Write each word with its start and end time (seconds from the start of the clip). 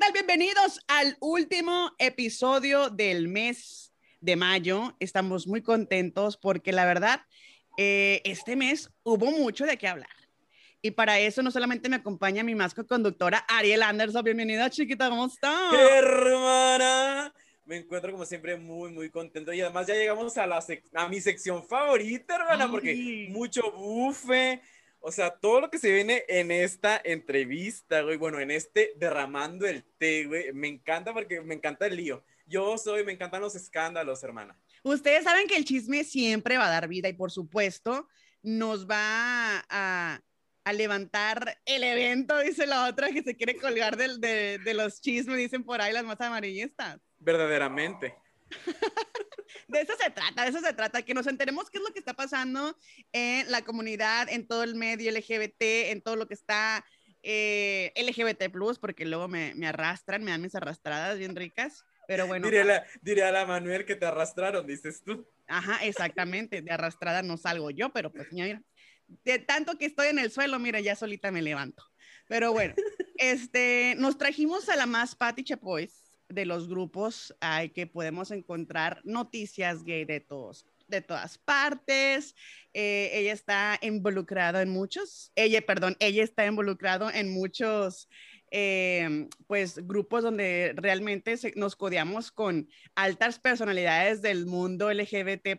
tal? 0.00 0.12
Bienvenidos 0.12 0.80
al 0.88 1.18
último 1.20 1.92
episodio 1.98 2.88
del 2.88 3.28
mes 3.28 3.92
de 4.20 4.34
mayo. 4.34 4.96
Estamos 4.98 5.46
muy 5.46 5.60
contentos 5.60 6.38
porque 6.38 6.72
la 6.72 6.86
verdad, 6.86 7.20
eh, 7.76 8.22
este 8.24 8.56
mes 8.56 8.90
hubo 9.02 9.30
mucho 9.30 9.66
de 9.66 9.76
qué 9.76 9.88
hablar. 9.88 10.08
Y 10.80 10.92
para 10.92 11.18
eso 11.18 11.42
no 11.42 11.50
solamente 11.50 11.90
me 11.90 11.96
acompaña 11.96 12.42
mi 12.42 12.54
más 12.54 12.72
conductora 12.72 13.44
Ariel 13.46 13.82
Anderson. 13.82 14.24
Bienvenida, 14.24 14.70
chiquita, 14.70 15.10
¿cómo 15.10 15.26
estás? 15.26 15.74
Hermana, 15.74 17.34
me 17.66 17.76
encuentro 17.76 18.10
como 18.10 18.24
siempre 18.24 18.56
muy, 18.56 18.90
muy 18.92 19.10
contento. 19.10 19.52
Y 19.52 19.60
además 19.60 19.86
ya 19.86 19.94
llegamos 19.94 20.38
a, 20.38 20.46
la 20.46 20.64
a 20.94 21.08
mi 21.08 21.20
sección 21.20 21.62
favorita, 21.68 22.36
hermana, 22.36 22.70
porque 22.70 23.26
mucho 23.28 23.70
bufe. 23.72 24.62
O 25.00 25.10
sea, 25.10 25.30
todo 25.30 25.62
lo 25.62 25.70
que 25.70 25.78
se 25.78 25.90
viene 25.90 26.24
en 26.28 26.50
esta 26.50 27.00
entrevista, 27.02 28.02
güey, 28.02 28.16
bueno, 28.16 28.38
en 28.38 28.50
este 28.50 28.92
derramando 28.96 29.66
el 29.66 29.82
té, 29.98 30.24
güey, 30.26 30.52
me 30.52 30.68
encanta 30.68 31.14
porque 31.14 31.40
me 31.40 31.54
encanta 31.54 31.86
el 31.86 31.96
lío. 31.96 32.22
Yo 32.46 32.76
soy, 32.76 33.04
me 33.04 33.12
encantan 33.12 33.40
los 33.40 33.54
escándalos, 33.54 34.22
hermana. 34.22 34.58
Ustedes 34.82 35.24
saben 35.24 35.46
que 35.46 35.56
el 35.56 35.64
chisme 35.64 36.04
siempre 36.04 36.58
va 36.58 36.66
a 36.66 36.70
dar 36.70 36.88
vida 36.88 37.08
y 37.08 37.14
por 37.14 37.30
supuesto 37.30 38.08
nos 38.42 38.86
va 38.86 39.64
a, 39.68 40.20
a 40.64 40.72
levantar 40.72 41.58
el 41.64 41.84
evento, 41.84 42.38
dice 42.38 42.66
la 42.66 42.88
otra 42.88 43.10
que 43.10 43.22
se 43.22 43.36
quiere 43.36 43.56
colgar 43.56 43.96
de, 43.96 44.58
de 44.58 44.74
los 44.74 45.00
chismes, 45.00 45.36
dicen 45.36 45.64
por 45.64 45.80
ahí 45.80 45.92
las 45.92 46.04
más 46.04 46.20
amarillistas. 46.20 46.98
Verdaderamente. 47.18 48.14
de 49.68 49.80
eso 49.80 49.92
se 50.02 50.10
trata, 50.10 50.42
de 50.42 50.50
eso 50.50 50.60
se 50.60 50.72
trata, 50.72 51.02
que 51.02 51.14
nos 51.14 51.26
enteremos 51.26 51.70
qué 51.70 51.78
es 51.78 51.84
lo 51.84 51.92
que 51.92 51.98
está 51.98 52.14
pasando 52.14 52.76
en 53.12 53.50
la 53.50 53.62
comunidad, 53.62 54.28
en 54.28 54.46
todo 54.46 54.62
el 54.62 54.74
medio 54.74 55.10
LGBT, 55.10 55.90
en 55.90 56.02
todo 56.02 56.16
lo 56.16 56.26
que 56.26 56.34
está 56.34 56.84
eh, 57.22 57.92
LGBT, 57.96 58.52
porque 58.80 59.04
luego 59.04 59.28
me, 59.28 59.54
me, 59.54 59.66
arrastran, 59.66 60.24
me 60.24 60.30
dan 60.30 60.42
mis 60.42 60.54
arrastradas 60.54 61.18
bien 61.18 61.36
ricas. 61.36 61.84
Pero 62.06 62.26
bueno. 62.26 62.48
Diré, 63.02 63.22
a 63.22 63.30
la 63.30 63.46
Manuel 63.46 63.84
que 63.84 63.94
te 63.94 64.06
arrastraron, 64.06 64.66
dices 64.66 65.02
tú. 65.04 65.26
Ajá, 65.46 65.84
exactamente. 65.84 66.62
De 66.62 66.72
arrastrada 66.72 67.22
no 67.22 67.36
salgo 67.36 67.70
yo, 67.70 67.92
pero 67.92 68.10
pues 68.10 68.32
mira, 68.32 68.60
de 69.24 69.38
tanto 69.38 69.78
que 69.78 69.86
estoy 69.86 70.08
en 70.08 70.18
el 70.18 70.30
suelo, 70.30 70.58
mira, 70.58 70.80
ya 70.80 70.96
solita 70.96 71.30
me 71.30 71.42
levanto. 71.42 71.84
Pero 72.26 72.52
bueno, 72.52 72.74
este, 73.16 73.94
nos 73.98 74.18
trajimos 74.18 74.68
a 74.68 74.76
la 74.76 74.86
más 74.86 75.14
Patty 75.14 75.44
Chapois 75.44 75.99
de 76.30 76.46
los 76.46 76.68
grupos 76.68 77.34
hay 77.40 77.70
que 77.70 77.86
podemos 77.86 78.30
encontrar 78.30 79.00
noticias 79.04 79.84
gay 79.84 80.04
de 80.04 80.20
todos 80.20 80.64
de 80.90 81.00
todas 81.00 81.38
partes. 81.38 82.34
Eh, 82.74 83.10
ella 83.14 83.32
está 83.32 83.78
involucrada 83.80 84.60
en 84.60 84.70
muchos, 84.70 85.32
ella, 85.34 85.64
perdón, 85.64 85.96
ella 86.00 86.22
está 86.22 86.44
involucrado 86.46 87.10
en 87.10 87.32
muchos, 87.32 88.08
eh, 88.50 89.28
pues, 89.46 89.86
grupos 89.86 90.24
donde 90.24 90.74
realmente 90.76 91.36
nos 91.54 91.76
codeamos 91.76 92.30
con 92.30 92.68
altas 92.94 93.38
personalidades 93.38 94.20
del 94.20 94.46
mundo 94.46 94.92
LGBT 94.92 95.58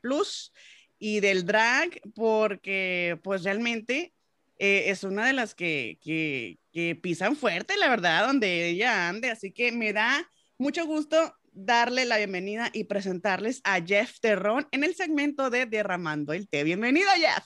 y 1.00 1.20
del 1.20 1.46
drag, 1.46 2.00
porque, 2.14 3.20
pues, 3.24 3.44
realmente 3.44 4.14
eh, 4.60 4.92
es 4.92 5.04
una 5.04 5.26
de 5.26 5.34
las 5.34 5.56
que, 5.56 5.98
que, 6.02 6.60
que 6.72 6.96
pisan 6.96 7.36
fuerte, 7.36 7.78
la 7.78 7.90
verdad, 7.90 8.28
donde 8.28 8.70
ella 8.70 9.10
ande. 9.10 9.32
Así 9.32 9.52
que 9.52 9.72
me 9.72 9.92
da 9.92 10.30
mucho 10.62 10.86
gusto 10.86 11.36
darle 11.54 12.06
la 12.06 12.18
bienvenida 12.18 12.70
y 12.72 12.84
presentarles 12.84 13.62
a 13.64 13.82
Jeff 13.82 14.20
Terrón 14.20 14.68
en 14.72 14.84
el 14.84 14.94
segmento 14.94 15.50
de 15.50 15.66
Derramando 15.66 16.34
el 16.34 16.48
Té. 16.48 16.64
Bienvenido, 16.64 17.10
Jeff. 17.16 17.44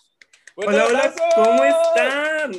Hola, 0.55 0.85
hola, 0.85 1.13
¿cómo 1.33 1.63
están? 1.63 2.51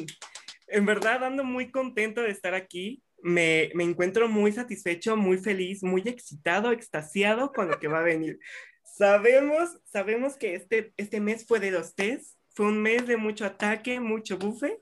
En 0.68 0.86
verdad, 0.86 1.22
ando 1.24 1.44
muy 1.44 1.70
contento 1.70 2.22
de 2.22 2.30
estar 2.30 2.54
aquí. 2.54 3.02
Me, 3.22 3.70
me, 3.74 3.84
encuentro 3.84 4.28
muy 4.28 4.50
satisfecho, 4.50 5.14
muy 5.14 5.36
feliz, 5.36 5.83
muy 5.83 6.00
excitado, 6.06 6.72
extasiado 6.72 7.52
con 7.52 7.68
lo 7.68 7.78
que 7.78 7.89
va 7.89 7.98
a 7.98 8.05
venir. 8.05 8.39
sabemos, 8.96 9.78
sabemos 9.84 10.39
que 10.39 10.55
este, 10.55 10.95
este 10.96 11.20
mes 11.20 11.45
fue 11.46 11.61
de 11.61 11.70
los 11.70 11.95
tés, 11.95 12.39
fue 12.55 12.64
un 12.64 12.80
mes 12.80 13.06
de 13.06 13.18
mucho 13.18 13.45
ataque, 13.45 14.00
mucho 14.00 14.39
bufe. 14.39 14.80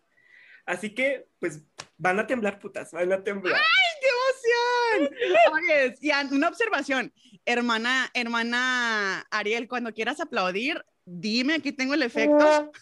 Así 0.66 0.94
que, 0.94 1.26
pues, 1.38 1.60
van 1.98 2.18
a 2.18 2.26
temblar, 2.26 2.58
putas, 2.58 2.90
van 2.92 3.12
a 3.12 3.22
temblar. 3.22 3.60
Oye, 5.52 5.94
y 6.00 6.10
una 6.34 6.48
observación, 6.48 7.12
hermana, 7.44 8.10
hermana 8.14 9.26
Ariel, 9.30 9.68
cuando 9.68 9.92
quieras 9.92 10.20
aplaudir, 10.20 10.84
dime, 11.04 11.54
aquí 11.54 11.72
tengo 11.72 11.94
el 11.94 12.02
efecto. 12.02 12.72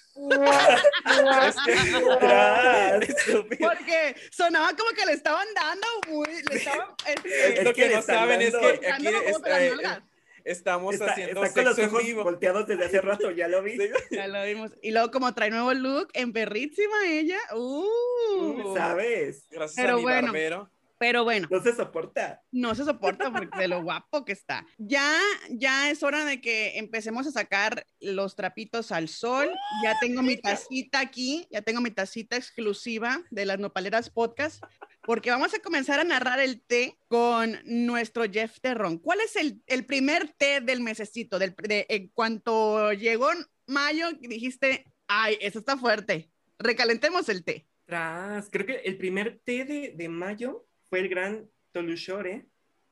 Porque 3.58 4.16
sonaba 4.30 4.76
como 4.76 4.90
que 4.92 5.06
le 5.06 5.12
estaban 5.12 5.46
dando 5.54 5.86
muy, 6.08 6.28
le 6.50 6.56
estaban, 6.56 6.88
este, 7.06 7.64
lo 7.64 7.72
que 7.74 7.88
no 7.88 8.02
saben 8.02 8.42
es 8.42 8.54
que 8.54 8.90
aquí 8.90 9.06
eh, 9.06 10.02
estamos 10.44 11.00
haciendo 11.00 11.44
está 11.44 11.62
sexo 11.62 11.74
con 11.74 11.92
los 11.92 12.04
ojos 12.04 12.24
volteados 12.24 12.66
desde 12.66 12.84
hace 12.84 13.00
rato, 13.00 13.30
ya 13.30 13.48
lo 13.48 13.62
vi. 13.62 13.78
Ya 14.10 14.28
lo 14.28 14.44
vimos. 14.44 14.72
Y 14.82 14.90
luego 14.90 15.10
como 15.10 15.32
trae 15.34 15.50
nuevo 15.50 15.72
look, 15.74 16.08
en 16.14 16.32
perrísima 16.32 17.06
ella. 17.06 17.38
Uh, 17.54 18.74
¿Sabes? 18.76 19.46
Gracias 19.50 19.76
Pero 19.76 19.94
a 19.94 19.96
mi 19.96 20.02
bueno, 20.02 20.26
barbero. 20.28 20.70
Pero 21.02 21.24
bueno. 21.24 21.48
No 21.50 21.60
se 21.60 21.74
soporta. 21.74 22.42
No 22.52 22.76
se 22.76 22.84
soporta 22.84 23.32
porque 23.32 23.58
de 23.58 23.66
lo 23.66 23.82
guapo 23.82 24.24
que 24.24 24.30
está. 24.30 24.64
Ya, 24.78 25.18
ya 25.50 25.90
es 25.90 26.04
hora 26.04 26.24
de 26.24 26.40
que 26.40 26.78
empecemos 26.78 27.26
a 27.26 27.32
sacar 27.32 27.84
los 28.00 28.36
trapitos 28.36 28.92
al 28.92 29.08
sol. 29.08 29.50
Ya 29.82 29.96
tengo 30.00 30.22
mi 30.22 30.36
tacita 30.36 31.00
aquí, 31.00 31.48
ya 31.50 31.60
tengo 31.60 31.80
mi 31.80 31.90
tacita 31.90 32.36
exclusiva 32.36 33.20
de 33.32 33.46
las 33.46 33.58
Nopaleras 33.58 34.10
Podcast, 34.10 34.62
porque 35.02 35.30
vamos 35.30 35.52
a 35.54 35.58
comenzar 35.58 36.00
a 36.00 36.04
narrar 36.04 36.40
el 36.40 36.62
té 36.62 36.96
con 37.08 37.58
nuestro 37.64 38.24
Jeff 38.30 38.60
Terrón. 38.60 38.98
¿Cuál 38.98 39.20
es 39.20 39.36
el, 39.36 39.62
el 39.66 39.84
primer 39.84 40.28
té 40.28 40.60
del 40.60 40.80
mesecito? 40.80 41.38
Del, 41.38 41.54
de, 41.56 41.86
en 41.88 42.08
cuanto 42.08 42.92
llegó 42.92 43.28
mayo, 43.66 44.12
dijiste, 44.12 44.84
ay, 45.08 45.36
eso 45.40 45.58
está 45.58 45.76
fuerte. 45.76 46.30
Recalentemos 46.58 47.28
el 47.28 47.44
té. 47.44 47.66
Tras, 47.84 48.48
creo 48.50 48.66
que 48.66 48.76
el 48.76 48.96
primer 48.96 49.40
té 49.44 49.64
de, 49.64 49.92
de 49.96 50.08
mayo 50.08 50.66
fue 50.88 51.00
el 51.00 51.08
gran 51.08 51.50
Tolushore. 51.72 52.46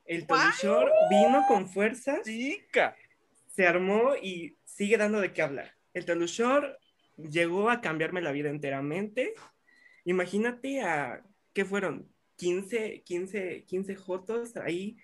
El 0.04 0.27
Tolushore 0.27 0.91
vino 1.10 1.44
con 1.47 1.69
fuerzas. 1.69 2.22
Chica. 2.25 2.97
Se 3.47 3.66
armó 3.66 4.15
y 4.21 4.56
sigue 4.65 4.97
dando 4.97 5.21
de 5.21 5.32
qué 5.32 5.42
hablar. 5.42 5.77
El 5.94 6.04
Tolushore 6.04 6.77
llegó 7.16 7.71
a 7.71 7.81
cambiarme 7.81 8.21
la 8.21 8.32
vida 8.32 8.50
enteramente. 8.50 9.34
Imagínate 10.04 10.81
a, 10.81 11.22
¿qué 11.53 11.65
fueron? 11.65 12.09
15, 12.37 13.03
15, 13.05 13.65
15 13.65 13.97
jotos 13.97 14.56
ahí. 14.56 14.97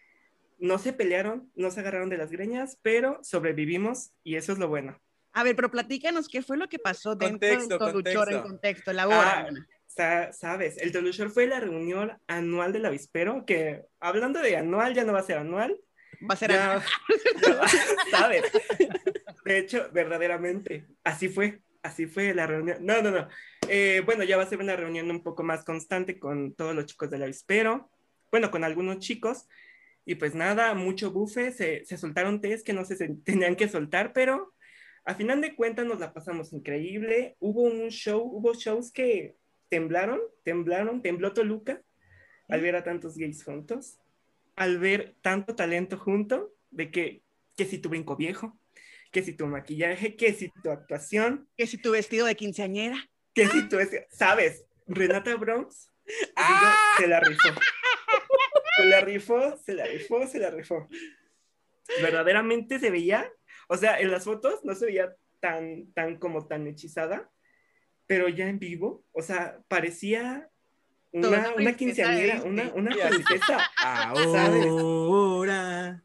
No 0.58 0.78
se 0.78 0.92
pelearon, 0.92 1.50
no 1.54 1.70
se 1.70 1.80
agarraron 1.80 2.08
de 2.08 2.16
las 2.16 2.30
greñas, 2.30 2.78
pero 2.82 3.20
sobrevivimos 3.22 4.12
y 4.22 4.36
eso 4.36 4.52
es 4.52 4.58
lo 4.58 4.68
bueno. 4.68 4.98
A 5.32 5.42
ver, 5.42 5.54
pero 5.54 5.70
platícanos 5.70 6.28
qué 6.28 6.40
fue 6.40 6.56
lo 6.56 6.66
que 6.66 6.78
pasó 6.78 7.14
dentro 7.14 7.46
del 7.46 7.68
Tolushore 7.68 8.36
en 8.36 8.42
contexto. 8.42 8.90
Elabora. 8.90 9.46
Ah, 9.98 10.30
sabes, 10.32 10.78
el 10.78 10.92
Tolushor 10.92 11.30
fue 11.30 11.46
la 11.46 11.60
reunión 11.60 12.18
anual 12.26 12.72
del 12.72 12.86
avispero, 12.86 13.44
que 13.44 13.82
hablando 14.00 14.40
de 14.40 14.56
anual, 14.56 14.94
ya 14.94 15.04
no 15.04 15.12
va 15.12 15.20
a 15.20 15.24
ser 15.24 15.36
anual. 15.36 15.78
Va 16.22 16.32
a 16.32 16.36
ser 16.36 16.52
anual. 16.52 16.82
sabes. 18.10 18.44
De 19.44 19.58
hecho, 19.58 19.90
verdaderamente, 19.92 20.86
así 21.04 21.28
fue, 21.28 21.60
así 21.82 22.06
fue 22.06 22.32
la 22.32 22.46
reunión. 22.46 22.78
No, 22.80 23.02
no, 23.02 23.10
no. 23.10 23.28
Eh, 23.68 24.02
bueno, 24.04 24.24
ya 24.24 24.36
va 24.36 24.44
a 24.44 24.48
ser 24.48 24.60
una 24.60 24.76
reunión 24.76 25.10
un 25.10 25.22
poco 25.22 25.42
más 25.42 25.64
constante 25.64 26.18
con 26.18 26.54
todos 26.54 26.74
los 26.74 26.86
chicos 26.86 27.10
del 27.10 27.22
avispero, 27.22 27.90
bueno, 28.30 28.50
con 28.50 28.64
algunos 28.64 28.98
chicos. 28.98 29.48
Y 30.04 30.14
pues 30.14 30.34
nada, 30.34 30.74
mucho 30.74 31.10
bufe, 31.10 31.50
se, 31.50 31.84
soltaron 31.96 32.40
test 32.40 32.64
que 32.64 32.72
no 32.72 32.84
se 32.84 32.96
tenían 33.24 33.56
que 33.56 33.68
soltar, 33.68 34.12
pero 34.12 34.54
a 35.04 35.14
final 35.14 35.40
de 35.40 35.54
cuentas 35.56 35.86
nos 35.86 35.98
la 35.98 36.12
pasamos 36.12 36.52
increíble. 36.52 37.36
Hubo 37.40 37.62
un 37.62 37.88
show, 37.88 38.22
hubo 38.22 38.54
shows 38.54 38.92
que 38.92 39.36
temblaron, 39.68 40.20
temblaron, 40.44 41.02
tembló 41.02 41.32
Toluca 41.32 41.82
al 42.48 42.60
ver 42.60 42.76
a 42.76 42.84
tantos 42.84 43.16
gays 43.16 43.42
juntos, 43.42 43.98
al 44.54 44.78
ver 44.78 45.16
tanto 45.22 45.56
talento 45.56 45.98
junto, 45.98 46.54
de 46.70 46.92
que, 46.92 47.22
que 47.56 47.64
si 47.64 47.78
tu 47.78 47.88
brinco 47.88 48.14
viejo, 48.14 48.56
que 49.10 49.24
si 49.24 49.32
tu 49.32 49.46
maquillaje, 49.46 50.14
que 50.14 50.32
si 50.32 50.50
tu 50.62 50.70
actuación, 50.70 51.48
que 51.56 51.66
si 51.66 51.78
tu 51.78 51.90
vestido 51.90 52.26
de 52.26 52.36
quinceañera, 52.36 53.10
que 53.36 53.46
si 53.48 53.68
tu, 53.68 53.76
sabes, 54.10 54.64
Renata 54.86 55.36
Bronx, 55.36 55.92
¡Ah! 56.36 56.74
se 56.98 57.06
la 57.06 57.20
rifó. 57.20 57.48
Se 58.78 58.84
la 58.86 59.00
rifó, 59.02 59.58
se 59.58 59.74
la 59.74 59.84
rifó, 59.84 60.26
se 60.26 60.38
la 60.38 60.50
rifó. 60.50 60.88
Verdaderamente 62.00 62.78
se 62.78 62.90
veía, 62.90 63.30
o 63.68 63.76
sea, 63.76 64.00
en 64.00 64.10
las 64.10 64.24
fotos 64.24 64.64
no 64.64 64.74
se 64.74 64.86
veía 64.86 65.14
tan, 65.40 65.92
tan 65.92 66.16
como 66.18 66.46
tan 66.46 66.66
hechizada, 66.66 67.30
pero 68.06 68.28
ya 68.28 68.48
en 68.48 68.58
vivo, 68.58 69.04
o 69.12 69.20
sea, 69.20 69.60
parecía 69.68 70.48
una, 71.12 71.52
una 71.56 71.76
quinceañera, 71.76 72.42
una, 72.42 72.72
una 72.74 72.90
princesa. 72.90 73.70
Ahora 74.96 76.02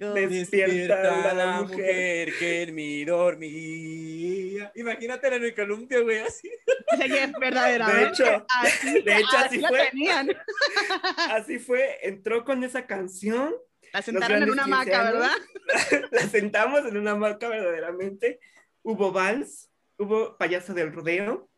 despierta, 0.00 1.34
la, 1.34 1.62
mujer. 1.62 2.32
que 2.38 2.62
en 2.62 2.74
mi 2.74 3.04
dormía. 3.04 4.72
Imagínate 4.74 5.28
en 5.28 5.44
el 5.44 5.54
columpio, 5.54 6.04
güey, 6.04 6.18
así. 6.20 6.50
Jeff, 6.98 7.32
verdaderamente. 7.38 8.22
De 8.22 8.28
hecho, 8.30 8.46
así, 8.62 9.02
de 9.02 9.16
hecho, 9.16 9.36
así 9.36 9.58
la 9.58 9.68
fue. 9.68 9.88
tenían. 9.90 10.28
Así 11.30 11.58
fue, 11.58 11.98
entró 12.02 12.44
con 12.44 12.64
esa 12.64 12.86
canción, 12.86 13.54
La 13.92 14.02
sentaron 14.02 14.42
en 14.42 14.50
una 14.50 14.64
15 14.64 14.74
hamaca. 14.74 15.12
¿verdad? 15.12 15.30
la 16.10 16.22
sentamos 16.22 16.80
en 16.86 16.96
una 16.96 17.14
marca 17.14 17.48
verdaderamente. 17.48 18.40
Hubo 18.82 19.12
vals, 19.12 19.70
hubo 19.98 20.36
payaso 20.36 20.72
del 20.74 20.92
rodeo, 20.92 21.48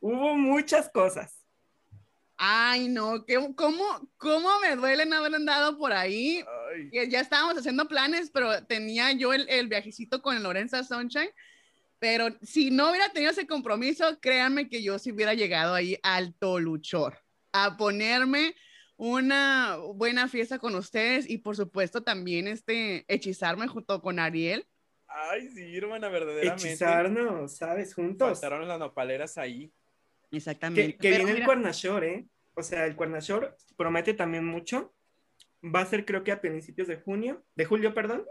hubo 0.00 0.34
muchas 0.34 0.88
cosas. 0.88 1.44
Ay, 2.36 2.88
no, 2.88 3.24
¿qué, 3.24 3.36
cómo, 3.54 4.10
¿cómo 4.16 4.60
me 4.60 4.74
duele 4.74 5.06
no 5.06 5.16
haber 5.16 5.34
andado 5.34 5.78
por 5.78 5.92
ahí? 5.92 6.44
Ay, 6.74 6.90
ya 7.08 7.20
estábamos 7.20 7.56
haciendo 7.56 7.88
planes, 7.88 8.30
pero 8.30 8.64
tenía 8.64 9.12
yo 9.12 9.32
el, 9.32 9.48
el 9.48 9.68
viajecito 9.68 10.20
con 10.20 10.42
Lorenza 10.42 10.82
Sunshine. 10.84 11.30
Pero 11.98 12.28
si 12.42 12.70
no 12.70 12.90
hubiera 12.90 13.08
tenido 13.10 13.30
ese 13.30 13.46
compromiso, 13.46 14.18
créanme 14.20 14.68
que 14.68 14.82
yo 14.82 14.98
sí 14.98 15.12
hubiera 15.12 15.32
llegado 15.32 15.74
ahí 15.74 15.98
al 16.02 16.34
Toluchor 16.34 17.18
a 17.52 17.76
ponerme 17.76 18.54
una 18.96 19.76
buena 19.94 20.28
fiesta 20.28 20.58
con 20.58 20.74
ustedes 20.74 21.28
y 21.28 21.38
por 21.38 21.56
supuesto 21.56 22.02
también 22.02 22.46
este 22.46 23.04
hechizarme 23.08 23.68
junto 23.68 24.00
con 24.02 24.18
Ariel. 24.18 24.66
ay, 25.06 25.48
sí, 25.48 25.76
hermana, 25.76 26.08
verdaderamente. 26.08 26.68
Hechizarnos, 26.68 27.56
¿sabes? 27.56 27.94
Juntos. 27.94 28.40
Faltaron 28.40 28.68
las 28.68 28.78
nopaleras 28.78 29.38
ahí. 29.38 29.72
Exactamente. 30.30 30.92
Que, 30.92 30.98
que 30.98 31.08
viene 31.10 31.30
el 31.30 31.34
mira, 31.34 31.46
Cuernashore, 31.46 32.14
¿eh? 32.14 32.26
O 32.54 32.62
sea, 32.62 32.86
el 32.86 32.96
Cuernashore 32.96 33.50
promete 33.76 34.14
también 34.14 34.44
mucho. 34.44 34.93
Va 35.64 35.80
a 35.80 35.86
ser 35.86 36.04
creo 36.04 36.24
que 36.24 36.32
a 36.32 36.40
principios 36.40 36.88
de 36.88 36.96
junio, 36.96 37.44
de 37.54 37.64
julio, 37.64 37.94
perdón. 37.94 38.24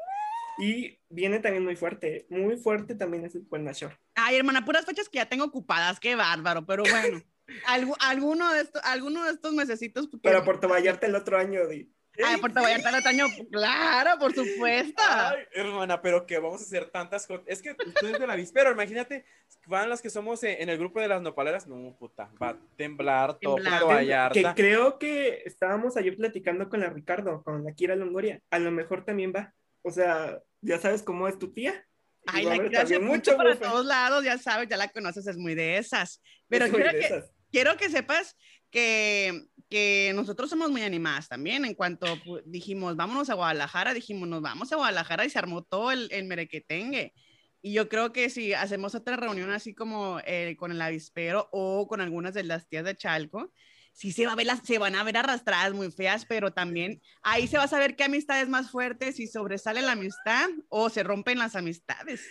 Y 0.59 1.00
viene 1.09 1.39
también 1.39 1.63
muy 1.63 1.75
fuerte, 1.75 2.27
muy 2.30 2.57
fuerte 2.57 2.94
también 2.94 3.25
es 3.25 3.33
el 3.33 3.47
Cuernashore. 3.47 3.97
Ay, 4.13 4.35
hermana, 4.35 4.63
puras 4.63 4.85
fechas 4.85 5.09
que 5.09 5.18
ya 5.18 5.25
tengo 5.27 5.45
ocupadas, 5.45 6.00
qué 6.00 6.15
bárbaro, 6.15 6.65
pero 6.65 6.83
bueno. 6.83 7.21
algu- 7.68 7.97
alguno, 8.00 8.53
de 8.53 8.62
estos, 8.62 8.81
alguno 8.85 9.24
de 9.25 9.31
estos 9.31 9.53
mesecitos. 9.53 10.07
pues, 10.09 10.21
Para 10.21 10.44
Puerto 10.45 10.68
Vallarta 10.69 11.07
el 11.07 11.15
otro 11.15 11.38
año, 11.39 11.68
Di. 11.68 11.91
Ay, 12.24 12.39
Puerto 12.39 12.62
Vallarta 12.62 12.89
el 12.89 12.95
otro 12.95 13.10
año, 13.10 13.25
claro, 13.51 14.19
por 14.19 14.33
supuesto. 14.33 15.01
Ay, 15.07 15.45
hermana, 15.54 16.01
pero 16.01 16.25
que 16.25 16.38
vamos 16.38 16.62
a 16.62 16.63
hacer 16.63 16.89
tantas 16.89 17.25
cosas. 17.25 17.44
Es 17.48 17.62
que 17.62 17.71
ustedes 17.71 18.19
de 18.19 18.27
la 18.27 18.36
víspera, 18.36 18.71
imagínate, 18.71 19.25
van 19.65 19.89
las 19.89 20.01
que 20.01 20.10
somos 20.10 20.44
en 20.44 20.69
el 20.69 20.77
grupo 20.77 21.00
de 21.00 21.07
las 21.07 21.21
nopaleras. 21.21 21.68
No, 21.68 21.95
puta, 21.98 22.30
va 22.42 22.50
a 22.50 22.57
temblar 22.75 23.39
todo 23.39 23.56
Temblar. 23.56 23.80
Puerto 23.80 23.95
Vallarta. 23.95 24.54
Que 24.54 24.62
creo 24.62 25.00
que 25.00 25.42
estábamos 25.45 25.98
ayer 25.98 26.15
platicando 26.15 26.69
con 26.69 26.81
la 26.81 26.89
Ricardo, 26.89 27.42
con 27.44 27.63
la 27.63 27.74
Kira 27.74 27.95
Longoria. 27.95 28.42
A 28.51 28.59
lo 28.59 28.71
mejor 28.71 29.04
también 29.06 29.33
va. 29.36 29.54
O 29.81 29.92
sea, 29.92 30.39
ya 30.62 30.80
sabes 30.80 31.04
cómo 31.04 31.27
es 31.27 31.39
tu 31.39 31.51
tía. 31.51 31.86
Ay, 32.25 32.45
la 32.45 32.54
hacer 32.54 32.71
también 32.71 33.06
mucho 33.06 33.36
para 33.36 33.51
bufe. 33.51 33.66
todos 33.66 33.86
lados, 33.86 34.24
ya 34.24 34.38
sabes, 34.38 34.69
ya 34.69 34.77
la 34.77 34.88
conoces, 34.88 35.27
es 35.27 35.38
muy 35.38 35.56
de 35.56 35.77
esas. 35.77 36.21
Pero 36.48 36.69
quiero 36.69 36.92
de 36.92 37.00
que, 37.00 37.06
esas. 37.06 37.31
quiero 37.51 37.75
que 37.75 37.89
sepas 37.89 38.38
que, 38.71 39.45
que 39.73 40.11
nosotros 40.13 40.51
somos 40.51 40.69
muy 40.69 40.83
animadas 40.83 41.27
también. 41.27 41.65
En 41.65 41.73
cuanto 41.73 42.05
dijimos, 42.45 42.95
vámonos 42.95 43.31
a 43.31 43.33
Guadalajara, 43.33 43.95
dijimos, 43.95 44.29
nos 44.29 44.43
vamos 44.43 44.71
a 44.71 44.75
Guadalajara 44.75 45.25
y 45.25 45.31
se 45.31 45.39
armó 45.39 45.63
todo 45.63 45.91
el, 45.91 46.09
el 46.11 46.25
merequetengue. 46.25 47.11
Y 47.59 47.73
yo 47.73 47.89
creo 47.89 48.13
que 48.13 48.29
si 48.29 48.53
hacemos 48.53 48.93
otra 48.93 49.15
reunión 49.15 49.49
así 49.49 49.73
como 49.73 50.19
eh, 50.27 50.55
con 50.59 50.71
el 50.71 50.79
avispero 50.79 51.49
o 51.51 51.87
con 51.87 52.01
algunas 52.01 52.35
de 52.35 52.43
las 52.43 52.67
tías 52.67 52.85
de 52.85 52.95
Chalco, 52.95 53.51
sí 53.93 54.11
se, 54.11 54.27
va 54.27 54.33
a 54.33 54.35
ver 54.35 54.45
las, 54.45 54.59
se 54.63 54.77
van 54.77 54.93
a 54.93 55.03
ver 55.03 55.17
arrastradas 55.17 55.73
muy 55.73 55.89
feas, 55.89 56.27
pero 56.27 56.53
también 56.53 57.01
ahí 57.23 57.47
se 57.47 57.57
va 57.57 57.63
a 57.63 57.67
saber 57.67 57.95
qué 57.95 58.03
amistad 58.03 58.43
es 58.43 58.49
más 58.49 58.69
fuerte, 58.69 59.11
si 59.11 59.25
sobresale 59.25 59.81
la 59.81 59.93
amistad 59.93 60.51
o 60.69 60.91
se 60.91 61.01
rompen 61.01 61.39
las 61.39 61.55
amistades. 61.55 62.21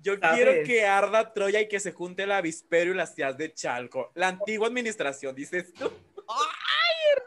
Yo 0.00 0.18
¿Sabes? 0.20 0.36
quiero 0.36 0.64
que 0.64 0.86
arda 0.86 1.32
Troya 1.32 1.60
y 1.62 1.68
que 1.68 1.80
se 1.80 1.90
junte 1.90 2.22
el 2.22 2.30
avispero 2.30 2.92
y 2.92 2.94
las 2.94 3.16
tías 3.16 3.36
de 3.36 3.52
Chalco. 3.52 4.12
La 4.14 4.28
antigua 4.28 4.68
administración, 4.68 5.34
dices 5.34 5.72
tú. 5.74 5.90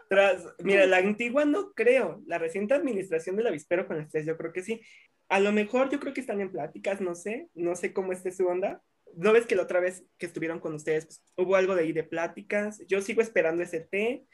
Tras, 0.09 0.43
mira, 0.59 0.85
la 0.85 0.97
antigua 0.97 1.45
no 1.45 1.71
creo. 1.73 2.21
La 2.27 2.37
reciente 2.37 2.73
administración 2.73 3.35
del 3.35 3.47
avispero 3.47 3.87
con 3.87 3.97
las 3.97 4.09
tres, 4.09 4.25
yo 4.25 4.37
creo 4.37 4.53
que 4.53 4.61
sí. 4.63 4.81
A 5.29 5.39
lo 5.39 5.51
mejor 5.51 5.89
yo 5.89 5.99
creo 5.99 6.13
que 6.13 6.21
están 6.21 6.41
en 6.41 6.51
pláticas, 6.51 7.01
no 7.01 7.15
sé, 7.15 7.49
no 7.55 7.75
sé 7.75 7.93
cómo 7.93 8.11
esté 8.13 8.31
su 8.31 8.45
onda. 8.47 8.81
¿No 9.15 9.33
ves 9.33 9.45
que 9.47 9.55
la 9.55 9.63
otra 9.63 9.79
vez 9.79 10.03
que 10.17 10.25
estuvieron 10.25 10.59
con 10.59 10.73
ustedes 10.73 11.05
pues, 11.05 11.23
hubo 11.37 11.55
algo 11.55 11.73
de 11.75 11.83
ahí 11.83 11.93
de 11.93 12.03
pláticas? 12.03 12.81
Yo 12.87 13.01
sigo 13.01 13.21
esperando 13.21 13.63
ese 13.63 13.79
té, 13.79 14.25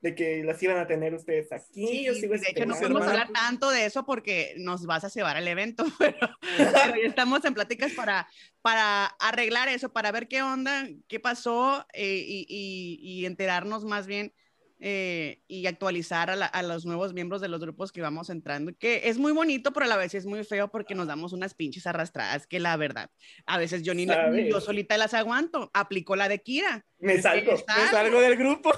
de 0.00 0.14
que 0.14 0.44
las 0.44 0.62
iban 0.62 0.78
a 0.78 0.86
tener 0.86 1.12
ustedes 1.12 1.50
aquí. 1.52 1.86
Sí, 1.88 2.04
yo 2.04 2.14
sigo 2.14 2.34
de 2.34 2.40
hecho 2.50 2.64
no 2.66 2.76
podemos 2.78 3.02
hablar 3.02 3.32
tanto 3.32 3.68
de 3.70 3.84
eso 3.84 4.06
porque 4.06 4.54
nos 4.56 4.86
vas 4.86 5.02
a 5.04 5.08
llevar 5.08 5.36
al 5.36 5.48
evento, 5.48 5.84
pero, 5.98 6.16
pero 6.40 6.96
ya 7.02 7.08
estamos 7.08 7.44
en 7.44 7.52
pláticas 7.52 7.92
para, 7.94 8.28
para 8.62 9.06
arreglar 9.06 9.68
eso, 9.68 9.92
para 9.92 10.12
ver 10.12 10.28
qué 10.28 10.40
onda, 10.42 10.86
qué 11.08 11.18
pasó 11.18 11.84
eh, 11.92 12.24
y, 12.24 12.46
y- 12.48 12.98
y 13.22 13.26
enterarnos 13.26 13.84
más 13.84 14.06
bien 14.06 14.32
eh, 14.80 15.42
y 15.48 15.66
actualizar 15.66 16.30
a, 16.30 16.36
la- 16.36 16.46
a 16.46 16.62
los 16.62 16.86
nuevos 16.86 17.12
miembros 17.12 17.40
de 17.40 17.48
los 17.48 17.60
grupos 17.60 17.90
que 17.92 18.00
vamos 18.00 18.30
entrando, 18.30 18.72
que 18.78 19.08
es 19.08 19.18
muy 19.18 19.32
bonito, 19.32 19.72
pero 19.72 19.86
a 19.86 19.88
la 19.88 19.96
vez 19.96 20.14
es 20.14 20.24
muy 20.26 20.44
feo 20.44 20.70
porque 20.70 20.94
nos 20.94 21.06
damos 21.08 21.32
unas 21.32 21.54
pinches 21.54 21.86
arrastradas, 21.86 22.46
que 22.46 22.60
la 22.60 22.76
verdad, 22.76 23.10
a 23.46 23.58
veces 23.58 23.82
yo 23.82 23.94
ni, 23.94 24.06
yo 24.48 24.60
solita 24.60 24.96
las 24.96 25.14
aguanto, 25.14 25.70
aplicó 25.74 26.14
la 26.16 26.28
de 26.28 26.40
Kira. 26.42 26.84
Me 26.98 27.20
salgo, 27.20 27.52
Me 27.52 27.88
salgo 27.90 28.20
del 28.20 28.36
grupo. 28.36 28.72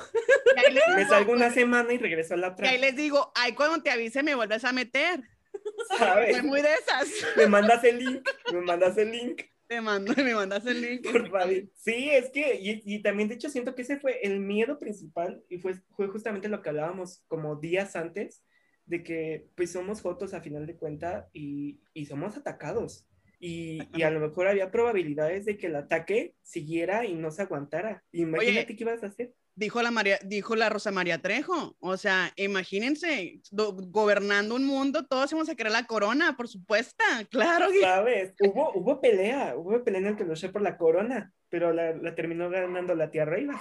Y 0.57 0.95
me 0.97 1.07
salgo 1.07 1.33
una 1.33 1.51
semana 1.51 1.93
y 1.93 1.99
regreso 1.99 2.35
a 2.35 2.37
la 2.39 2.47
y 2.49 2.51
otra. 2.51 2.71
ahí 2.71 2.79
les 2.79 2.97
digo, 2.97 3.33
ay, 3.35 3.53
cuando 3.53 3.83
te 3.83 3.91
avise 3.91 4.23
me 4.23 4.35
vuelves 4.35 4.65
a 4.65 4.73
meter. 4.73 5.21
¿sabes? 5.99 6.37
Soy 6.37 6.47
muy 6.47 6.63
de 6.63 6.73
esas. 6.75 7.09
Me 7.37 7.47
mandas 7.47 7.83
el 7.85 7.99
link, 7.99 8.29
me 8.53 8.61
mandas 8.63 8.97
el 8.97 9.11
link. 9.11 9.43
Te 9.71 9.81
mando, 9.81 10.13
me 10.17 10.35
mandas 10.35 10.67
el 10.67 10.81
link. 10.83 11.05
Por 11.13 11.31
favor. 11.31 11.49
Sí, 11.77 12.11
es 12.11 12.31
que, 12.31 12.59
y, 12.61 12.83
y 12.85 13.03
también 13.03 13.29
de 13.29 13.37
hecho 13.37 13.49
siento 13.49 13.77
que 13.77 13.83
ese 13.83 14.01
fue 14.01 14.19
el 14.25 14.41
miedo 14.41 14.81
principal 14.81 15.45
y 15.49 15.59
fue, 15.59 15.75
fue 15.95 16.09
justamente 16.09 16.49
lo 16.49 16.61
que 16.61 16.71
hablábamos 16.71 17.23
como 17.29 17.55
días 17.55 17.95
antes, 17.95 18.43
de 18.87 19.05
que 19.05 19.47
pues 19.55 19.71
somos 19.71 20.03
fotos 20.03 20.35
a 20.35 20.41
final 20.41 20.67
de 20.67 20.75
cuenta 20.75 21.29
y, 21.33 21.79
y 21.95 22.07
somos 22.07 22.37
atacados. 22.37 23.07
Y, 23.39 23.79
y 23.95 24.03
a 24.03 24.11
lo 24.11 24.19
mejor 24.19 24.49
había 24.49 24.73
probabilidades 24.73 25.45
de 25.45 25.57
que 25.57 25.69
el 25.69 25.77
ataque 25.77 26.35
siguiera 26.43 27.07
y 27.07 27.15
no 27.15 27.31
se 27.31 27.43
aguantara. 27.43 28.03
Imagínate 28.11 28.75
qué 28.75 28.83
ibas 28.83 29.05
a 29.05 29.07
hacer. 29.07 29.33
Dijo 29.57 29.83
la, 29.83 29.91
María, 29.91 30.19
dijo 30.25 30.57
la 30.57 30.69
Rosa 30.71 30.91
María 30.91 31.19
Trejo. 31.21 31.77
O 31.81 31.97
sea, 31.97 32.33
imagínense, 32.37 33.41
do- 33.51 33.73
gobernando 33.75 34.55
un 34.55 34.65
mundo, 34.65 35.05
todos 35.07 35.31
vamos 35.33 35.49
a 35.51 35.55
querer 35.55 35.73
la 35.73 35.87
corona, 35.87 36.37
por 36.37 36.49
supuesto. 36.49 37.05
Claro 37.31 37.71
que 37.71 37.81
¿Sabes? 37.81 38.35
Hubo, 38.41 38.73
hubo 38.75 39.01
pelea, 39.01 39.55
hubo 39.57 39.83
pelea 39.85 40.01
en 40.01 40.07
el 40.09 40.17
que 40.17 40.25
luché 40.25 40.49
por 40.49 40.63
la 40.63 40.77
corona, 40.79 41.33
pero 41.49 41.73
la, 41.73 41.95
la 41.95 42.15
terminó 42.15 42.49
ganando 42.49 42.95
la 42.95 43.11
tía 43.11 43.25
Reiva. 43.25 43.61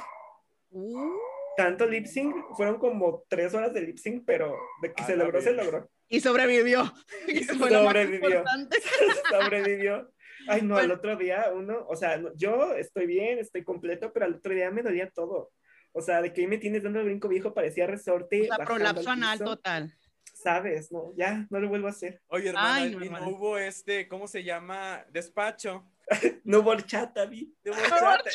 Uh, 0.72 1.10
Tanto 1.58 1.86
lip 1.86 2.06
sync, 2.06 2.34
fueron 2.56 2.78
como 2.80 3.24
tres 3.28 3.54
horas 3.54 3.74
de 3.74 3.82
lip 3.82 3.98
sync, 3.98 4.24
pero 4.26 4.56
de 4.82 4.94
que 4.94 5.04
se 5.04 5.18
logró, 5.18 5.42
se 5.42 5.52
logró. 5.52 5.90
y 6.08 6.22
sobrevivió. 6.22 6.94
Y 7.28 7.44
Sobrevivió. 7.44 8.44
sobrevivió. 9.30 10.12
Ay, 10.48 10.62
no, 10.62 10.76
al 10.78 10.88
Bueno. 10.88 10.94
otro 10.96 11.16
día 11.18 11.52
uno, 11.54 11.86
o 11.88 11.96
sea, 11.96 12.22
yo 12.36 12.74
estoy 12.76 13.06
bien, 13.08 13.40
estoy 13.40 13.64
completo, 13.64 14.12
pero 14.14 14.26
al 14.26 14.36
otro 14.36 14.54
día 14.54 14.72
me 14.72 14.82
dolía 14.84 15.10
todo. 15.10 15.52
O 15.92 16.02
sea, 16.02 16.22
de 16.22 16.32
que 16.34 16.42
ahí 16.42 16.48
me 16.48 16.58
tienes 16.58 16.84
dando 16.84 17.00
el 17.00 17.06
brinco 17.06 17.28
viejo, 17.28 17.54
parecía 17.54 17.88
resorte. 17.88 18.50
O 18.52 18.56
sea, 18.56 18.66
prolapso 18.66 19.10
al 19.10 19.18
anal 19.18 19.38
piso. 19.40 19.46
total. 19.56 19.96
Sabes, 20.34 20.90
no, 20.92 21.14
ya, 21.18 21.46
no 21.50 21.60
lo 21.60 21.68
vuelvo 21.68 21.88
a 21.88 21.90
hacer. 21.90 22.22
Oye, 22.28 22.50
hermana, 22.50 22.76
Ay, 22.76 22.92
no, 22.92 23.00
no 23.00 23.06
hermana. 23.06 23.28
hubo 23.28 23.58
este, 23.58 24.08
¿cómo 24.08 24.28
se 24.28 24.44
llama? 24.44 25.06
Despacho. 25.12 25.86
No 26.44 26.64
borchata, 26.64 27.28
vi. 27.28 27.54
de 27.64 27.70
borrachata. 27.70 28.30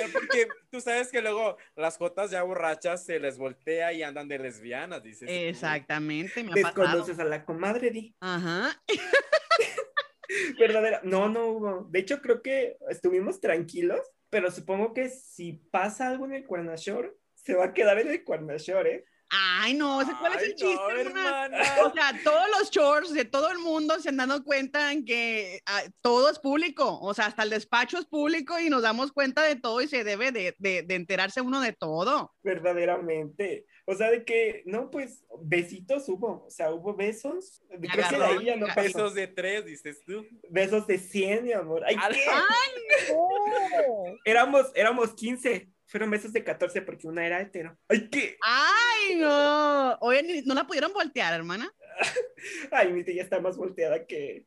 Eh, 0.00 0.08
Porque 0.12 0.48
tú 0.72 0.80
sabes 0.80 1.12
que 1.12 1.22
luego 1.22 1.56
las 1.76 1.96
jotas 1.96 2.32
ya 2.32 2.42
borrachas 2.42 3.04
se 3.04 3.20
les 3.20 3.38
voltea 3.38 3.92
y 3.92 4.02
andan 4.02 4.26
de 4.26 4.40
lesbianas, 4.40 5.00
dices. 5.04 5.28
Exactamente, 5.30 6.42
me 6.42 6.50
ha 6.50 6.54
pasado. 6.64 6.82
Desconoces 6.86 7.18
a 7.20 7.24
la 7.24 7.44
comadre, 7.44 7.90
di. 7.92 8.16
Ajá. 8.18 8.82
Verdadera. 10.58 11.00
No, 11.04 11.28
no 11.28 11.46
hubo. 11.46 11.86
De 11.90 12.00
hecho, 12.00 12.20
creo 12.20 12.42
que 12.42 12.76
estuvimos 12.88 13.40
tranquilos, 13.40 14.00
pero 14.30 14.50
supongo 14.50 14.92
que 14.94 15.08
si 15.08 15.52
pasa 15.70 16.08
algo 16.08 16.24
en 16.26 16.34
el 16.34 16.46
Cuernashore, 16.46 17.12
se 17.34 17.54
va 17.54 17.66
a 17.66 17.72
quedar 17.74 17.98
en 17.98 18.08
el 18.10 18.24
Cuernashore, 18.24 18.94
¿eh? 18.94 19.04
Ay, 19.30 19.74
no, 19.74 20.00
¿ese 20.00 20.12
¿cuál 20.18 20.32
es 20.36 20.42
el 20.42 20.54
chiste, 20.54 21.04
no. 21.12 21.20
O 21.86 21.92
sea, 21.92 22.12
todos 22.24 22.46
los 22.58 22.70
shorts 22.70 23.12
de 23.12 23.26
todo 23.26 23.50
el 23.50 23.58
mundo 23.58 23.98
se 24.00 24.08
han 24.08 24.16
dado 24.16 24.42
cuenta 24.42 24.90
en 24.90 25.04
que 25.04 25.60
ah, 25.66 25.82
todo 26.00 26.30
es 26.30 26.38
público, 26.38 26.98
o 26.98 27.12
sea, 27.12 27.26
hasta 27.26 27.42
el 27.42 27.50
despacho 27.50 27.98
es 27.98 28.06
público 28.06 28.58
y 28.58 28.70
nos 28.70 28.80
damos 28.80 29.12
cuenta 29.12 29.42
de 29.42 29.56
todo 29.56 29.82
y 29.82 29.88
se 29.88 30.02
debe 30.02 30.32
de, 30.32 30.54
de- 30.58 30.82
de 30.82 30.94
enterarse 30.94 31.42
uno 31.42 31.60
de 31.60 31.74
todo. 31.74 32.34
Verdaderamente. 32.42 33.66
O 33.90 33.94
sea, 33.94 34.10
de 34.10 34.22
que, 34.22 34.62
no, 34.66 34.90
pues, 34.90 35.24
besitos 35.40 36.06
hubo. 36.10 36.44
O 36.46 36.50
sea, 36.50 36.70
hubo 36.72 36.94
besos. 36.94 37.62
Creo 37.70 38.08
que 38.10 38.16
de 38.18 38.24
ahí 38.24 38.44
ya 38.44 38.56
no 38.56 38.66
ya- 38.66 38.74
pasó. 38.74 38.86
Besos 38.98 39.14
de 39.14 39.26
tres, 39.28 39.64
dices 39.64 40.02
tú. 40.04 40.26
Besos 40.50 40.86
de 40.86 40.98
100, 40.98 41.44
mi 41.44 41.52
amor. 41.52 41.82
Ay, 41.86 41.96
Al- 41.98 42.12
¿qué? 42.12 42.20
¡Ay, 42.30 42.82
no! 43.10 44.18
Éramos, 44.26 44.66
éramos 44.74 45.14
15. 45.14 45.70
Fueron 45.86 46.10
besos 46.10 46.34
de 46.34 46.44
14 46.44 46.82
porque 46.82 47.06
una 47.06 47.24
era 47.26 47.40
hetero. 47.40 47.78
Ay, 47.88 48.10
¿qué? 48.10 48.36
¡Ay, 48.42 49.14
no! 49.16 49.96
Oye, 50.02 50.22
ni- 50.22 50.42
no 50.42 50.52
la 50.52 50.66
pudieron 50.66 50.92
voltear, 50.92 51.32
hermana. 51.32 51.72
Ay, 52.70 52.92
mi 52.92 53.04
tía 53.04 53.22
está 53.22 53.40
más 53.40 53.56
volteada 53.56 54.04
que... 54.06 54.44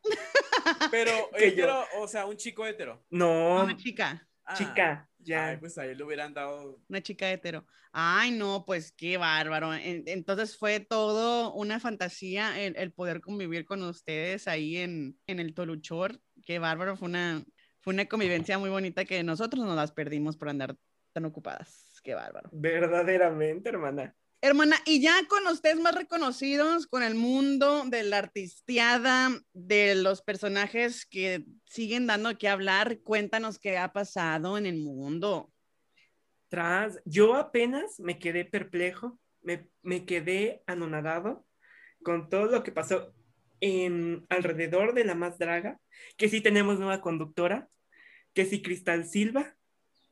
Pero 0.92 1.10
Que 1.36 1.46
yo. 1.56 1.64
hetero, 1.64 1.84
o 1.98 2.06
sea, 2.06 2.26
un 2.26 2.36
chico 2.36 2.64
hetero. 2.64 3.04
No, 3.10 3.66
No, 3.66 3.76
chica. 3.76 4.24
Ah, 4.44 4.54
chica, 4.56 5.08
ya. 5.24 5.48
Ay, 5.48 5.56
pues 5.58 5.78
a 5.78 5.86
él 5.86 5.98
le 5.98 6.04
hubieran 6.04 6.34
dado. 6.34 6.80
Una 6.88 7.00
chica 7.02 7.30
hetero. 7.30 7.66
Ay, 7.92 8.30
no, 8.32 8.64
pues 8.66 8.92
qué 8.92 9.16
bárbaro. 9.16 9.74
En- 9.74 10.04
Entonces 10.06 10.56
fue 10.56 10.80
todo 10.80 11.52
una 11.54 11.80
fantasía 11.80 12.60
el, 12.60 12.76
el 12.76 12.92
poder 12.92 13.20
convivir 13.20 13.64
con 13.64 13.82
ustedes 13.82 14.48
ahí 14.48 14.78
en, 14.78 15.18
en 15.26 15.38
el 15.40 15.54
Toluchor. 15.54 16.20
Qué 16.44 16.58
bárbaro. 16.58 16.96
Fue 16.96 17.08
una, 17.08 17.44
fue 17.80 17.94
una 17.94 18.06
convivencia 18.06 18.58
muy 18.58 18.70
bonita 18.70 19.04
que 19.04 19.22
nosotros 19.22 19.64
nos 19.64 19.76
las 19.76 19.92
perdimos 19.92 20.36
por 20.36 20.48
andar 20.48 20.76
tan 21.12 21.24
ocupadas. 21.24 22.00
Qué 22.02 22.14
bárbaro. 22.14 22.48
Verdaderamente, 22.52 23.68
hermana. 23.68 24.16
Hermana, 24.44 24.74
y 24.84 25.00
ya 25.00 25.14
con 25.28 25.46
ustedes 25.46 25.78
más 25.78 25.94
reconocidos, 25.94 26.88
con 26.88 27.04
el 27.04 27.14
mundo 27.14 27.84
de 27.86 28.02
la 28.02 28.18
artisteada, 28.18 29.30
de 29.52 29.94
los 29.94 30.20
personajes 30.20 31.06
que 31.06 31.44
siguen 31.64 32.08
dando 32.08 32.36
que 32.36 32.48
hablar, 32.48 32.98
cuéntanos 33.04 33.60
qué 33.60 33.78
ha 33.78 33.92
pasado 33.92 34.58
en 34.58 34.66
el 34.66 34.78
mundo. 34.78 35.52
Tras, 36.48 37.00
yo 37.04 37.36
apenas 37.36 38.00
me 38.00 38.18
quedé 38.18 38.44
perplejo, 38.44 39.16
me, 39.42 39.68
me 39.80 40.04
quedé 40.06 40.64
anonadado 40.66 41.46
con 42.02 42.28
todo 42.28 42.46
lo 42.46 42.64
que 42.64 42.72
pasó 42.72 43.14
en 43.60 44.26
alrededor 44.28 44.92
de 44.92 45.04
la 45.04 45.14
más 45.14 45.38
draga, 45.38 45.78
que 46.16 46.28
si 46.28 46.40
tenemos 46.40 46.80
nueva 46.80 47.00
conductora, 47.00 47.68
que 48.34 48.44
si 48.44 48.60
Cristal 48.60 49.04
Silva, 49.04 49.56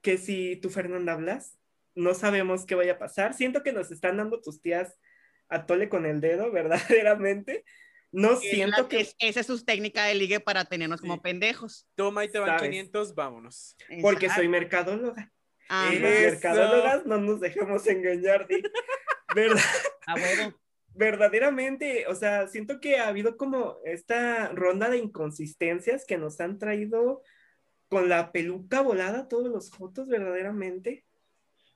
que 0.02 0.18
si 0.18 0.54
tú 0.54 0.70
Fernanda 0.70 1.16
Blas, 1.16 1.59
no 1.94 2.14
sabemos 2.14 2.66
qué 2.66 2.74
vaya 2.74 2.92
a 2.92 2.98
pasar. 2.98 3.34
Siento 3.34 3.62
que 3.62 3.72
nos 3.72 3.90
están 3.90 4.16
dando 4.16 4.40
tus 4.40 4.60
tías 4.62 4.98
a 5.48 5.66
tole 5.66 5.88
con 5.88 6.06
el 6.06 6.20
dedo, 6.20 6.50
verdaderamente. 6.52 7.64
No 8.12 8.36
siento 8.36 8.88
que... 8.88 9.00
Es- 9.00 9.14
esa 9.20 9.40
es 9.40 9.46
su 9.46 9.64
técnica 9.64 10.04
de 10.04 10.14
ligue 10.14 10.40
para 10.40 10.64
tenernos 10.64 11.00
como 11.00 11.22
pendejos. 11.22 11.86
Toma 11.94 12.24
y 12.24 12.28
te 12.30 12.38
van 12.40 12.50
Sabes. 12.58 12.62
500, 12.70 13.14
vámonos. 13.14 13.76
Porque 14.02 14.26
Exacto. 14.26 14.42
soy 14.42 14.48
mercadóloga. 14.48 15.32
Las 15.68 15.92
Eso. 15.92 16.02
mercadólogas 16.02 17.06
no 17.06 17.18
nos 17.18 17.40
dejemos 17.40 17.86
engañar. 17.86 18.48
¿Verdad? 19.34 19.60
a 20.06 20.14
huevo. 20.16 20.58
verdaderamente, 20.92 22.06
o 22.08 22.16
sea, 22.16 22.48
siento 22.48 22.80
que 22.80 22.98
ha 22.98 23.06
habido 23.06 23.36
como 23.36 23.78
esta 23.84 24.48
ronda 24.48 24.90
de 24.90 24.98
inconsistencias 24.98 26.04
que 26.04 26.18
nos 26.18 26.40
han 26.40 26.58
traído 26.58 27.22
con 27.88 28.08
la 28.08 28.32
peluca 28.32 28.80
volada 28.80 29.28
todos 29.28 29.48
los 29.48 29.70
fotos, 29.70 30.08
verdaderamente. 30.08 31.04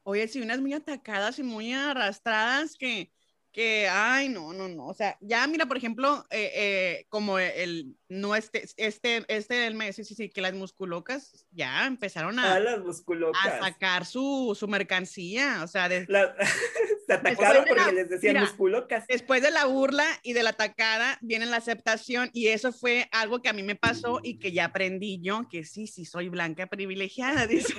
Oye, 0.05 0.29
sí, 0.29 0.41
unas 0.41 0.61
muy 0.61 0.73
atacadas 0.75 1.39
y 1.39 1.43
muy 1.43 1.73
arrastradas 1.73 2.77
que, 2.77 3.11
que, 3.53 3.89
ay, 3.91 4.29
no, 4.29 4.53
no, 4.53 4.69
no. 4.69 4.87
O 4.87 4.95
sea, 4.95 5.17
ya 5.21 5.47
mira, 5.47 5.65
por 5.67 5.77
ejemplo, 5.79 6.25
eh, 6.31 6.51
eh, 6.55 7.07
como 7.09 7.39
el, 7.39 7.97
no 8.09 8.37
este, 8.37 8.65
este, 8.77 9.25
este 9.29 9.55
del 9.55 9.75
mes, 9.75 9.97
sí, 9.97 10.05
sí, 10.05 10.15
sí, 10.15 10.29
que 10.29 10.43
las 10.43 10.53
musculocas 10.53 11.47
ya 11.51 11.87
empezaron 11.87 12.39
A 12.39 12.55
a, 12.55 12.61
las 12.61 12.75
a 12.75 12.83
musculocas. 12.83 13.59
sacar 13.61 14.05
su, 14.05 14.55
su 14.59 14.69
mercancía. 14.69 15.61
O 15.65 15.69
sea, 15.69 15.89
de- 15.89 16.05
La- 16.09 16.35
se 17.07 17.13
atacaron 17.15 17.65
la- 17.65 17.75
porque 17.75 17.93
les 17.93 18.09
decían 18.09 18.35
mira, 18.35 18.41
musculocas. 18.47 19.07
después 19.07 19.43
de 19.43 19.51
la 19.51 19.67
burla 19.67 20.05
y 20.23 20.33
de 20.33 20.43
la 20.43 20.51
atacada 20.51 21.19
viene 21.21 21.47
la 21.47 21.57
aceptación 21.59 22.31
y 22.33 22.49
eso 22.49 22.73
fue 22.73 23.09
algo 23.13 23.43
que 23.43 23.49
a 23.49 23.53
mí 23.53 23.63
me 23.63 23.77
pasó 23.77 24.21
y 24.23 24.39
que 24.39 24.53
ya 24.53 24.67
aprendí 24.67 25.21
yo, 25.23 25.47
que 25.51 25.65
sí, 25.65 25.87
sí, 25.87 26.05
soy 26.05 26.29
blanca 26.29 26.67
privilegiada, 26.67 27.47
dice. 27.47 27.75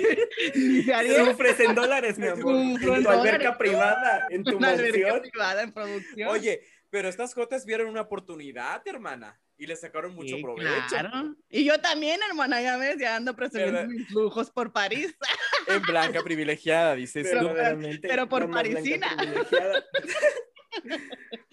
Sufres 1.25 1.59
en 1.59 1.75
dólares, 1.75 2.17
mi 2.17 2.27
amor. 2.27 2.55
En 2.55 2.79
tu 2.79 2.93
alberca 2.93 3.13
dólares. 3.17 3.49
privada, 3.57 4.27
en 4.29 4.43
tu 4.43 4.59
mansión. 4.59 5.21
privada 5.21 5.63
en 5.63 5.71
producción. 5.71 6.29
Oye, 6.29 6.61
pero 6.89 7.09
estas 7.09 7.33
jotas 7.33 7.65
vieron 7.65 7.87
una 7.89 8.01
oportunidad, 8.01 8.81
hermana, 8.87 9.39
y 9.57 9.67
le 9.67 9.75
sacaron 9.75 10.13
mucho 10.15 10.35
Sí, 10.35 10.41
provecho. 10.41 10.69
claro. 10.89 11.35
Y 11.49 11.63
yo 11.65 11.79
también, 11.79 12.19
hermana, 12.29 12.61
ya 12.61 12.77
ves, 12.77 12.97
ya 12.99 13.15
ando 13.15 13.35
presumiendo 13.35 13.85
mis 13.87 14.09
lujos 14.11 14.51
por 14.51 14.71
París. 14.73 15.15
En 15.67 15.81
blanca 15.81 16.21
privilegiada, 16.23 16.93
dices. 16.93 17.23
Verdaderamente, 17.23 18.07
pero 18.07 18.29
por 18.29 18.51
parisina. 18.51 19.07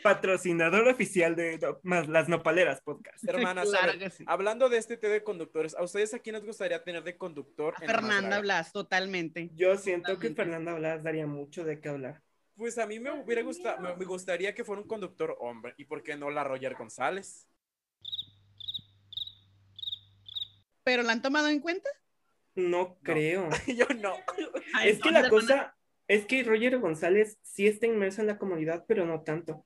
Patrocinador 0.03 0.89
oficial 0.89 1.37
de 1.37 1.59
no- 1.59 1.79
más 1.83 2.09
las 2.09 2.29
nopaleras 2.29 2.81
podcast. 2.83 3.23
Hermanas, 3.27 3.69
a 3.69 3.71
Claro 3.71 3.87
ver, 3.93 3.99
que 4.01 4.11
sí. 4.11 4.25
hablando 4.27 4.69
de 4.69 4.79
este 4.79 4.97
té 4.97 5.09
de 5.09 5.23
conductores, 5.23 5.75
¿a 5.77 5.83
ustedes 5.83 6.13
a 6.15 6.19
quién 6.19 6.35
les 6.35 6.45
gustaría 6.45 6.83
tener 6.83 7.03
de 7.05 7.17
conductor? 7.17 7.75
A 7.79 7.85
en 7.85 7.91
Fernanda? 7.91 8.41
Blas, 8.41 8.73
totalmente. 8.73 9.51
Yo 9.55 9.77
siento 9.77 10.19
que. 10.19 10.31
Fernanda 10.35 10.75
Blas 10.75 11.03
daría 11.03 11.27
mucho 11.27 11.65
de 11.65 11.81
qué 11.81 11.89
hablar. 11.89 12.23
Pues 12.57 12.79
a 12.79 12.87
mí 12.87 12.99
me 13.01 13.11
hubiera 13.13 13.43
gustado, 13.43 13.81
me, 13.81 13.97
me 13.97 14.05
gustaría 14.05 14.55
que 14.55 14.65
fuera 14.65 14.83
un 14.83 14.89
conductor 14.89 15.37
hombre, 15.41 15.75
y 15.79 15.85
por 15.85 16.03
qué 16.03 16.17
no 16.17 16.31
la 16.31 16.45
Roger 16.45 16.75
González. 16.75 17.49
¿Pero 20.85 21.03
la 21.03 21.13
han 21.13 21.23
tomado 21.23 21.49
en 21.49 21.61
cuenta? 21.61 21.89
No 22.55 22.99
creo. 23.03 23.49
Yo 23.67 23.87
no. 24.01 24.15
es 24.85 25.01
que 25.01 25.11
la 25.11 25.29
cosa 25.29 25.77
es 26.09 26.27
que 26.27 26.43
Roger 26.43 26.79
González 26.79 27.39
sí 27.43 27.67
está 27.67 27.87
inmerso 27.87 28.21
en 28.21 28.27
la 28.27 28.39
comunidad, 28.39 28.85
pero 28.87 29.07
no 29.07 29.23
tanto. 29.23 29.65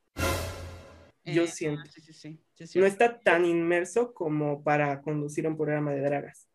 yo 1.24 1.44
Eh, 1.44 1.48
siento. 1.48 1.90
Sí, 1.90 2.00
sí, 2.00 2.12
sí. 2.12 2.66
sí. 2.66 2.78
No 2.78 2.86
está 2.86 3.18
tan 3.20 3.44
inmerso 3.44 4.12
como 4.14 4.62
para 4.62 5.00
conducir 5.02 5.46
un 5.48 5.56
programa 5.56 5.92
de 5.92 6.00
dragas. 6.02 6.48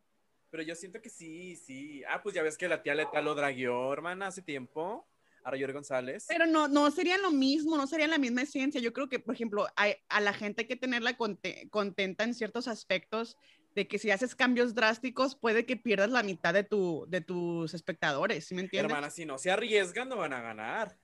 Pero 0.50 0.64
yo 0.64 0.76
siento 0.76 1.02
que 1.02 1.10
sí, 1.10 1.56
sí. 1.56 2.04
Ah, 2.08 2.22
pues 2.22 2.36
ya 2.36 2.44
ves 2.44 2.58
que 2.58 2.68
la 2.68 2.84
tía 2.84 2.94
Leta 2.96 3.22
lo 3.22 3.36
dragueó, 3.36 3.92
hermana, 3.92 4.28
hace 4.28 4.42
tiempo. 4.42 5.08
A 5.44 5.50
Roger 5.50 5.74
González. 5.74 6.26
Pero 6.28 6.46
no, 6.46 6.68
no 6.68 6.92
sería 6.92 7.18
lo 7.18 7.32
mismo, 7.32 7.76
no 7.76 7.88
sería 7.88 8.08
la 8.08 8.20
misma 8.20 8.44
esencia. 8.44 8.80
Yo 8.80 8.94
creo 8.94 9.10
que, 9.10 9.18
por 9.20 9.34
ejemplo, 9.34 9.66
hay- 9.76 9.96
a, 10.08 10.22
la 10.22 10.34
gente 10.34 10.62
hay 10.62 10.68
que 10.68 10.76
tenerla 10.76 11.18
conte- 11.18 11.68
contenta 11.72 12.24
en 12.26 12.36
ciertos 12.36 12.68
aspectos 12.68 13.38
de 13.76 13.88
que 13.88 13.98
si 13.98 14.12
haces 14.12 14.36
cambios 14.36 14.76
drásticos 14.76 15.36
puede 15.36 15.66
que 15.66 15.78
pierdas 15.78 16.10
la 16.10 16.24
mitad 16.24 16.54
de, 16.54 16.64
tu, 16.64 17.06
de 17.08 17.22
tus 17.22 17.74
espectadores, 17.74 18.46
¿sí 18.46 18.56
me 18.56 18.62
entiendes? 18.62 18.92
Hermana, 18.92 19.10
si 19.10 19.26
no 19.26 19.38
se 19.38 19.52
arriesgan, 19.52 20.10
no 20.10 20.18
van 20.18 20.34
a 20.34 20.42
ganar. 20.42 20.98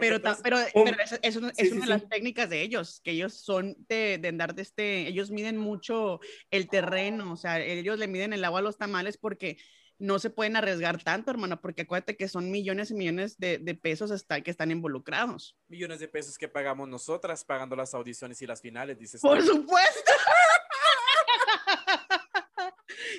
Pero, 0.00 0.20
pues, 0.20 0.40
pero, 0.42 0.56
Um, 0.74 0.84
pero 0.86 1.02
eso, 1.04 1.16
eso 1.22 1.48
es 1.56 1.68
sí, 1.68 1.72
una 1.72 1.80
sí, 1.80 1.80
de 1.80 1.86
las 1.86 2.02
sí. 2.02 2.08
técnicas 2.10 2.50
de 2.50 2.62
ellos, 2.62 3.00
que 3.04 3.12
ellos 3.12 3.34
son 3.34 3.76
de, 3.88 4.18
de 4.18 4.28
andar 4.28 4.54
de 4.54 4.62
este, 4.62 5.06
ellos 5.06 5.30
miden 5.30 5.56
mucho 5.56 6.18
el 6.50 6.68
terreno, 6.68 7.32
o 7.32 7.36
sea, 7.36 7.60
ellos 7.60 7.98
le 7.98 8.08
miden 8.08 8.32
el 8.32 8.44
agua 8.44 8.58
a 8.58 8.62
los 8.62 8.76
tamales 8.76 9.16
porque 9.16 9.56
no 10.00 10.18
se 10.18 10.30
pueden 10.30 10.56
arriesgar 10.56 11.02
tanto, 11.02 11.30
hermana, 11.30 11.60
porque 11.60 11.82
acuérdate 11.82 12.16
que 12.16 12.26
son 12.26 12.50
millones 12.50 12.90
y 12.90 12.94
millones 12.94 13.38
de, 13.38 13.58
de 13.58 13.74
pesos 13.76 14.10
hasta, 14.10 14.40
que 14.40 14.50
están 14.50 14.72
involucrados. 14.72 15.56
millones 15.68 16.00
de 16.00 16.08
pesos 16.08 16.36
que 16.36 16.48
pagamos 16.48 16.88
nosotras 16.88 17.44
pagando 17.44 17.76
las 17.76 17.94
audiciones 17.94 18.42
y 18.42 18.46
las 18.46 18.60
finales, 18.60 18.98
dices. 18.98 19.20
Por 19.20 19.40
supuesto. 19.42 20.12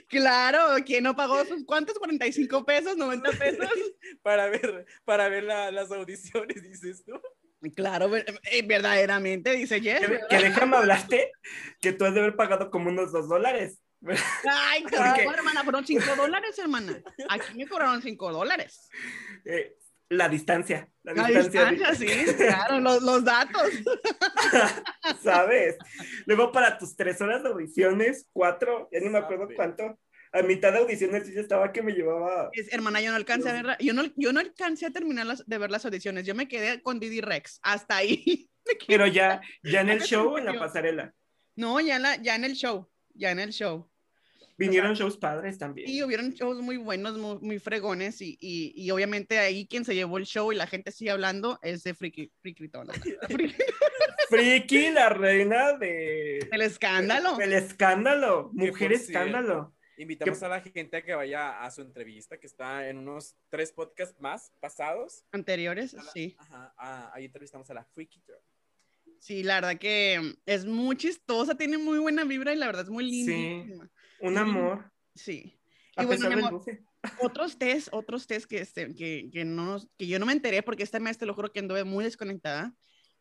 Claro, 0.08 0.60
¿quién 0.86 1.04
no 1.04 1.16
pagó 1.16 1.44
sus 1.46 1.66
cuántos? 1.66 1.98
45 2.00 2.66
pesos, 2.66 2.96
90 2.98 3.32
pesos. 3.32 3.70
Para 4.22 4.48
ver, 4.50 4.86
para 5.04 5.30
ver 5.30 5.44
la- 5.44 5.72
las 5.72 5.92
audiciones, 5.92 6.62
dices 6.64 7.04
tú. 7.06 7.20
Claro, 7.76 8.16
eh, 8.16 8.62
verdaderamente, 8.64 9.52
dice 9.52 9.82
Jess. 9.82 10.02
Que, 10.30 10.38
déjame 10.38 10.78
hablarte 10.78 11.32
que 11.82 11.94
tú 11.94 12.06
has 12.06 12.14
de 12.14 12.20
haber 12.20 12.36
pagado 12.36 12.70
como 12.70 12.90
unos 12.90 13.12
dos 13.12 13.28
dólares. 13.28 13.82
Ay, 14.48 14.82
Porque- 14.84 14.96
claro, 14.98 15.32
hermana, 15.34 15.64
fueron 15.64 15.86
5 15.86 16.16
dólares, 16.16 16.58
hermana. 16.60 17.02
Aquí 17.30 17.56
me 17.58 17.68
cobraron 17.68 18.02
5 18.02 18.32
dólares. 18.32 18.88
Eh, 19.46 19.76
la 20.10 20.30
distancia, 20.30 20.90
la 21.04 21.14
La 21.14 21.28
distancia, 21.28 21.66
distancia, 21.72 21.96
sí, 21.96 22.36
claro, 22.38 22.80
los, 22.80 23.02
los 23.02 23.24
datos. 23.24 23.62
¿sabes? 25.24 25.78
Luego 26.26 26.52
para 26.52 26.78
tus 26.78 26.96
tres 26.96 27.20
horas 27.22 27.44
de 27.44 27.50
audiciones, 27.50 28.28
cuatro, 28.32 28.90
ya 28.92 29.00
ni 29.00 29.10
me 29.10 29.18
acuerdo 29.20 29.48
cuánto. 29.56 30.00
A 30.32 30.42
mitad 30.42 30.74
de 30.74 30.80
audiciones 30.80 31.26
sí 31.26 31.34
ya 31.34 31.40
estaba 31.40 31.72
que 31.72 31.82
me 31.82 31.94
llevaba. 31.94 32.50
Es, 32.52 32.72
hermana, 32.74 33.00
yo 33.00 33.10
no 33.10 33.16
alcancé 33.16 33.50
a 33.50 33.54
ver, 33.54 33.78
yo 33.80 33.94
no, 33.94 34.04
yo 34.18 34.34
no 34.34 34.42
alcancé 34.42 34.86
a 34.86 34.92
terminar 34.92 35.26
las- 35.26 35.46
de 35.48 35.58
ver 35.58 35.72
las 35.72 35.86
audiciones. 35.86 36.26
Yo 36.26 36.36
me 36.36 36.48
quedé 36.48 36.82
con 36.82 37.00
Didi 37.00 37.22
Rex, 37.22 37.60
hasta 37.64 37.98
ahí. 37.98 38.50
Pero 38.88 39.08
ya, 39.08 39.42
ya 39.64 39.82
en 39.82 39.90
el 39.90 40.02
show, 40.02 40.34
se 40.34 40.40
en 40.40 40.46
la 40.46 40.60
pasarela. 40.60 41.14
No, 41.56 41.80
ya, 41.80 41.96
en 41.96 42.02
la, 42.02 42.16
ya 42.18 42.36
en 42.36 42.44
el 42.44 42.54
show, 42.54 42.92
ya 43.14 43.32
en 43.32 43.40
el 43.40 43.52
show. 43.54 43.90
Vinieron 44.58 44.94
shows 44.94 45.18
padres 45.18 45.58
también. 45.58 45.90
Y 45.90 46.02
hubieron 46.04 46.32
shows 46.32 46.62
muy 46.62 46.78
buenos, 46.78 47.18
muy, 47.18 47.38
muy 47.40 47.60
fregones, 47.60 48.22
y, 48.22 48.38
y, 48.40 48.72
y 48.76 48.90
obviamente 48.92 49.38
ahí 49.38 49.68
quien 49.68 49.84
se 49.84 49.94
llevó 49.96 50.18
el 50.18 50.26
show 50.26 50.52
y 50.52 50.56
la 50.56 50.66
gente 50.68 50.92
sigue 50.92 51.12
hablando 51.12 51.60
es 51.62 51.84
de 51.84 51.94
Friki, 51.94 52.32
Frikitona. 52.42 52.94
Friki- 53.30 53.56
Friki, 54.30 54.92
la 54.92 55.10
reina 55.10 55.74
de. 55.78 56.40
El 56.52 56.62
escándalo. 56.62 57.40
El 57.40 57.54
escándalo, 57.54 58.50
mujer 58.54 58.94
escándalo. 58.94 59.74
Invitamos 59.98 60.44
a 60.44 60.50
la 60.50 60.60
gente 60.62 60.98
a 60.98 61.02
que 61.04 61.14
vaya 61.14 61.64
a 61.64 61.72
su 61.72 61.82
entrevista, 61.82 62.38
que 62.38 62.48
está 62.48 62.90
en 62.90 62.98
unos 62.98 63.36
tres 63.50 63.72
podcasts 63.72 64.20
más 64.20 64.52
pasados. 64.60 65.24
Anteriores, 65.32 65.96
sí. 66.14 66.36
Ajá, 66.38 66.74
ah, 66.78 67.12
ahí 67.14 67.26
entrevistamos 67.26 67.70
a 67.70 67.74
la 67.76 67.86
Freaky 67.86 68.22
Girl. 68.26 68.40
Sí, 69.20 69.42
la 69.44 69.56
verdad 69.62 69.78
que 69.80 70.36
es 70.46 70.66
muy 70.66 70.98
chistosa, 70.98 71.56
tiene 71.56 71.78
muy 71.78 72.00
buena 72.00 72.26
vibra 72.26 72.54
y 72.54 72.58
la 72.58 72.66
verdad 72.66 72.84
es 72.84 72.90
muy 72.90 73.10
Sí. 73.24 73.66
Un 74.26 74.38
amor. 74.38 74.92
Sí. 75.14 75.60
A 75.96 76.04
Y 76.04 76.06
bueno, 76.08 76.28
mi 76.30 76.34
amor, 76.34 76.62
otros 77.22 77.58
test, 77.58 77.90
otros 77.92 78.28
test 78.28 78.48
que, 78.48 78.60
este, 78.60 78.94
que, 78.96 79.30
que, 79.32 79.46
no, 79.46 79.78
que 79.98 80.08
yo 80.08 80.20
no 80.20 80.26
me 80.26 80.34
enteré 80.34 80.64
porque 80.64 80.84
este 80.84 81.00
mes 81.00 81.18
te 81.18 81.26
lo 81.26 81.34
juro 81.34 81.52
que 81.52 81.60
anduve 81.60 81.84
muy 81.84 82.04
desconectada. 82.04 82.74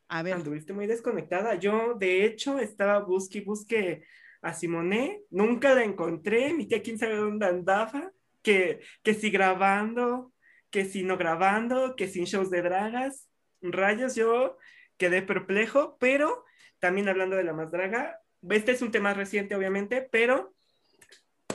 A 0.08 0.23
ver, 0.23 0.34
Anduviste 0.34 0.73
muy 0.73 0.87
desconectada. 0.87 1.54
Yo, 1.56 1.94
de 1.94 2.25
hecho, 2.25 2.58
estaba 2.58 3.00
busque 3.00 3.38
y 3.38 3.44
busque 3.44 4.04
a 4.42 4.52
Simone. 4.54 5.23
Nunca 5.30 5.75
la 5.75 5.84
encontré. 5.84 6.52
Mi 6.54 6.66
tía, 6.66 6.82
quién 6.82 6.99
sabe 6.99 7.16
dónde 7.16 7.46
andaba. 7.46 8.12
que, 8.42 8.80
que 9.02 9.14
si 9.14 9.30
grabando, 9.30 10.32
que 10.70 10.84
si 10.84 11.02
no 11.02 11.16
grabando, 11.16 11.96
que 11.96 12.08
sin 12.08 12.25
shows 12.25 12.50
de 12.50 12.62
dragas. 12.62 13.28
Rayos, 13.61 14.14
yo 14.14 14.58
quedé 14.96 15.23
perplejo, 15.23 15.96
pero 15.99 16.44
también 16.78 17.08
hablando 17.08 17.37
de 17.37 17.44
la 17.44 17.52
más 17.52 17.70
draga, 17.70 18.20
este 18.50 18.73
es 18.73 18.82
un 18.82 18.90
tema 18.90 19.14
reciente, 19.14 19.54
obviamente, 19.54 20.06
pero 20.11 20.53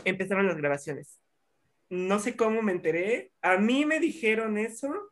empezaron 0.05 0.47
las 0.47 0.57
grabaciones. 0.57 1.19
No 1.89 2.19
sé 2.19 2.35
cómo 2.35 2.61
me 2.61 2.71
enteré. 2.71 3.31
A 3.41 3.57
mí 3.57 3.85
me 3.85 3.99
dijeron 3.99 4.57
eso 4.57 5.11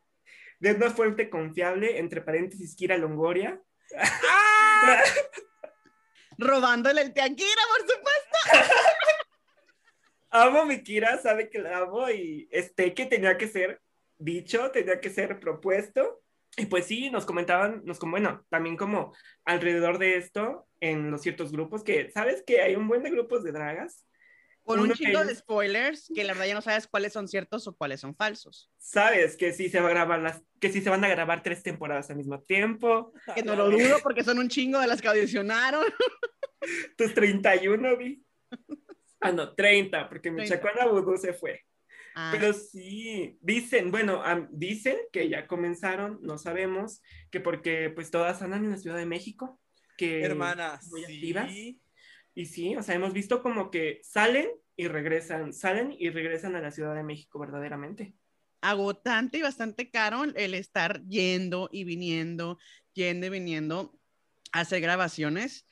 de 0.60 0.72
una 0.72 0.90
fuente 0.90 1.30
confiable, 1.30 1.98
entre 1.98 2.20
paréntesis, 2.20 2.74
Kira 2.76 2.96
Longoria. 2.96 3.60
¡Ah! 3.96 5.02
Robándole 6.38 7.02
el 7.02 7.12
teaquira, 7.12 7.62
por 7.76 7.80
supuesto. 7.80 8.78
amo 10.30 10.64
mi 10.64 10.82
Kira, 10.82 11.18
sabe 11.18 11.48
que 11.48 11.58
la 11.58 11.78
amo 11.78 12.08
y 12.10 12.48
este 12.50 12.94
que 12.94 13.06
tenía 13.06 13.36
que 13.36 13.48
ser 13.48 13.80
dicho, 14.18 14.70
tenía 14.70 15.00
que 15.00 15.10
ser 15.10 15.40
propuesto. 15.40 16.22
Y 16.56 16.66
pues 16.66 16.86
sí, 16.86 17.10
nos 17.10 17.24
comentaban, 17.24 17.82
nos 17.84 17.98
como, 17.98 18.12
bueno, 18.12 18.44
también 18.48 18.76
como 18.76 19.14
alrededor 19.44 19.98
de 19.98 20.16
esto, 20.16 20.66
en 20.80 21.10
los 21.10 21.22
ciertos 21.22 21.52
grupos, 21.52 21.84
que 21.84 22.10
sabes 22.10 22.42
que 22.44 22.62
hay 22.62 22.74
un 22.74 22.88
buen 22.88 23.02
de 23.02 23.10
grupos 23.10 23.44
de 23.44 23.52
dragas. 23.52 24.04
Con 24.68 24.80
un 24.80 24.92
chingo 24.92 25.24
de 25.24 25.34
spoilers, 25.34 26.12
que 26.14 26.24
la 26.24 26.34
verdad 26.34 26.48
ya 26.48 26.54
no 26.54 26.60
sabes 26.60 26.86
cuáles 26.86 27.14
son 27.14 27.26
ciertos 27.26 27.66
o 27.66 27.74
cuáles 27.74 28.00
son 28.00 28.14
falsos. 28.14 28.70
Sabes 28.76 29.36
que 29.36 29.54
sí 29.54 29.70
se 29.70 29.80
va 29.80 29.88
a 29.88 29.90
grabar 29.90 30.20
las, 30.20 30.42
que 30.60 30.70
sí 30.70 30.82
se 30.82 30.90
van 30.90 31.02
a 31.04 31.08
grabar 31.08 31.42
tres 31.42 31.62
temporadas 31.62 32.10
al 32.10 32.16
mismo 32.16 32.40
tiempo. 32.42 33.14
Que 33.34 33.42
no 33.42 33.56
lo 33.56 33.70
dudo 33.70 33.96
porque 34.02 34.22
son 34.22 34.38
un 34.38 34.48
chingo 34.48 34.78
de 34.78 34.86
las 34.86 35.00
que 35.00 35.08
audicionaron. 35.08 35.84
Tus 36.98 37.14
31, 37.14 37.96
vi. 37.96 38.22
Ah, 39.20 39.32
no, 39.32 39.54
30, 39.54 40.06
porque 40.10 40.30
mi 40.30 40.46
chacona 40.46 40.86
Vudú 40.86 41.16
se 41.16 41.32
fue. 41.32 41.64
Ah. 42.14 42.28
Pero 42.30 42.52
sí, 42.52 43.38
dicen, 43.40 43.90
bueno, 43.90 44.22
dicen 44.50 44.98
que 45.12 45.30
ya 45.30 45.46
comenzaron, 45.46 46.18
no 46.20 46.36
sabemos, 46.36 47.00
que 47.30 47.40
porque 47.40 47.88
pues 47.88 48.10
todas 48.10 48.42
andan 48.42 48.64
en 48.64 48.72
la 48.72 48.76
Ciudad 48.76 48.98
de 48.98 49.06
México, 49.06 49.58
que 49.96 50.22
hermanas 50.22 50.88
muy 50.88 51.04
activas. 51.04 51.50
Y 52.38 52.46
sí, 52.46 52.76
o 52.76 52.84
sea, 52.84 52.94
hemos 52.94 53.12
visto 53.12 53.42
como 53.42 53.68
que 53.68 54.00
salen 54.04 54.48
y 54.76 54.86
regresan, 54.86 55.52
salen 55.52 55.96
y 55.98 56.08
regresan 56.10 56.54
a 56.54 56.60
la 56.60 56.70
Ciudad 56.70 56.94
de 56.94 57.02
México 57.02 57.40
verdaderamente. 57.40 58.14
Agotante 58.60 59.38
y 59.38 59.42
bastante 59.42 59.90
caro 59.90 60.22
el 60.22 60.54
estar 60.54 61.04
yendo 61.08 61.68
y 61.72 61.82
viniendo, 61.82 62.56
yendo 62.92 63.26
y 63.26 63.30
viniendo 63.30 63.98
a 64.52 64.60
hacer 64.60 64.80
grabaciones. 64.80 65.66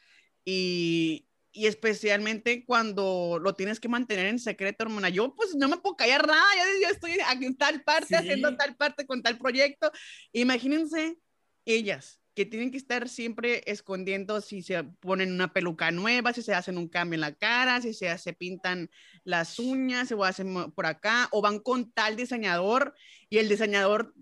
Y, 0.45 1.29
y 1.53 1.67
especialmente 1.67 2.65
cuando 2.65 3.39
lo 3.41 3.55
tienes 3.55 3.79
que 3.79 3.89
mantener 3.89 4.27
en 4.27 4.41
secreto, 4.41 4.83
hermana. 4.83 5.09
Yo 5.09 5.37
pues 5.37 5.55
no 5.55 5.69
me 5.69 5.77
puedo 5.77 5.95
callar 5.95 6.27
nada, 6.27 6.49
yo, 6.83 6.89
estoy 6.89 7.13
aquí 7.29 7.45
en 7.45 7.57
tal 7.57 7.85
parte, 7.85 8.17
haciendo 8.17 8.57
tal 8.57 8.75
parte 8.75 9.07
con 9.07 9.23
tal 9.23 9.39
proyecto. 9.39 9.93
Imagínense 10.33 11.17
ellas 11.65 12.21
que 12.37 12.45
tienen 12.45 12.71
que 12.71 12.77
estar 12.77 13.09
siempre 13.09 13.63
escondiendo 13.65 14.43
si 14.43 14.63
se 14.63 14.85
ponen 14.85 15.33
una 15.33 15.55
peluca 15.55 15.91
nueva, 15.91 16.35
si 16.35 16.43
se 16.43 16.53
hacen 16.53 16.77
un 16.77 16.87
cambio 16.87 17.17
en 17.17 17.23
la 17.23 17.35
cara, 17.35 17.81
si 17.81 17.95
se, 17.95 18.17
se 18.19 18.35
pintan 18.35 18.91
las 19.25 19.59
uñas, 19.59 20.13
o 20.13 20.23
hacen 20.23 20.71
por 20.73 20.85
acá, 20.85 21.29
o 21.33 21.41
van 21.41 21.59
con 21.59 21.91
tal 21.93 22.15
diseñador 22.15 22.95
y 23.31 23.39
el 23.39 23.49
diseñador, 23.49 24.13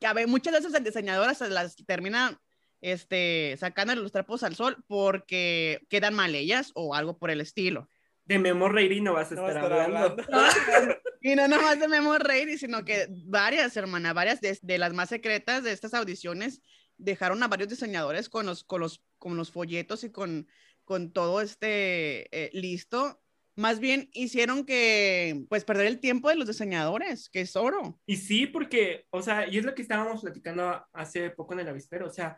que 0.00 0.06
a 0.06 0.12
ver, 0.12 0.26
muchas 0.26 0.54
veces 0.54 0.74
el 0.74 0.82
diseñador 0.82 1.28
hasta 1.28 1.48
las 1.48 1.76
termina 1.86 2.40
este, 2.80 3.56
sacando 3.60 3.94
los 3.94 4.10
trapos 4.10 4.42
al 4.42 4.56
sol 4.56 4.82
porque 4.88 5.82
quedan 5.88 6.14
mal 6.14 6.34
ellas 6.34 6.72
o 6.74 6.96
algo 6.96 7.16
por 7.16 7.30
el 7.30 7.40
estilo. 7.40 7.88
De 8.24 8.38
Memo 8.38 8.68
Reiri 8.68 9.00
no 9.00 9.14
vas 9.14 9.30
a 9.32 9.34
estar, 9.34 9.72
hablando. 9.72 10.16
y 11.20 11.34
no 11.34 11.48
nomás 11.48 11.78
de 11.78 11.88
Memo 11.88 12.16
Reiri, 12.18 12.58
sino 12.58 12.84
que 12.84 13.06
varias, 13.24 13.76
hermana, 13.76 14.12
varias 14.12 14.40
de, 14.40 14.78
las 14.78 14.92
más 14.92 15.08
secretas 15.08 15.64
de 15.64 15.72
estas 15.72 15.94
audiciones 15.94 16.60
dejaron 17.00 17.42
a 17.42 17.48
varios 17.48 17.68
diseñadores 17.68 18.28
con 18.28 18.46
los, 18.46 18.64
con 18.64 18.80
los, 18.80 19.02
con 19.18 19.36
los 19.36 19.50
folletos 19.50 20.04
y 20.04 20.10
con, 20.10 20.46
con 20.84 21.12
todo 21.12 21.40
este 21.40 22.28
eh, 22.36 22.50
listo. 22.52 23.20
Más 23.56 23.80
bien 23.80 24.08
hicieron 24.12 24.64
que, 24.64 25.44
pues, 25.48 25.64
perder 25.64 25.86
el 25.86 26.00
tiempo 26.00 26.28
de 26.28 26.36
los 26.36 26.46
diseñadores, 26.46 27.28
que 27.28 27.40
es 27.42 27.56
oro. 27.56 28.00
Y 28.06 28.16
sí, 28.16 28.46
porque, 28.46 29.06
o 29.10 29.22
sea, 29.22 29.48
y 29.48 29.58
es 29.58 29.64
lo 29.64 29.74
que 29.74 29.82
estábamos 29.82 30.22
platicando 30.22 30.86
hace 30.92 31.30
poco 31.30 31.54
en 31.54 31.60
el 31.60 31.68
avispero, 31.68 32.06
o 32.06 32.10
sea, 32.10 32.36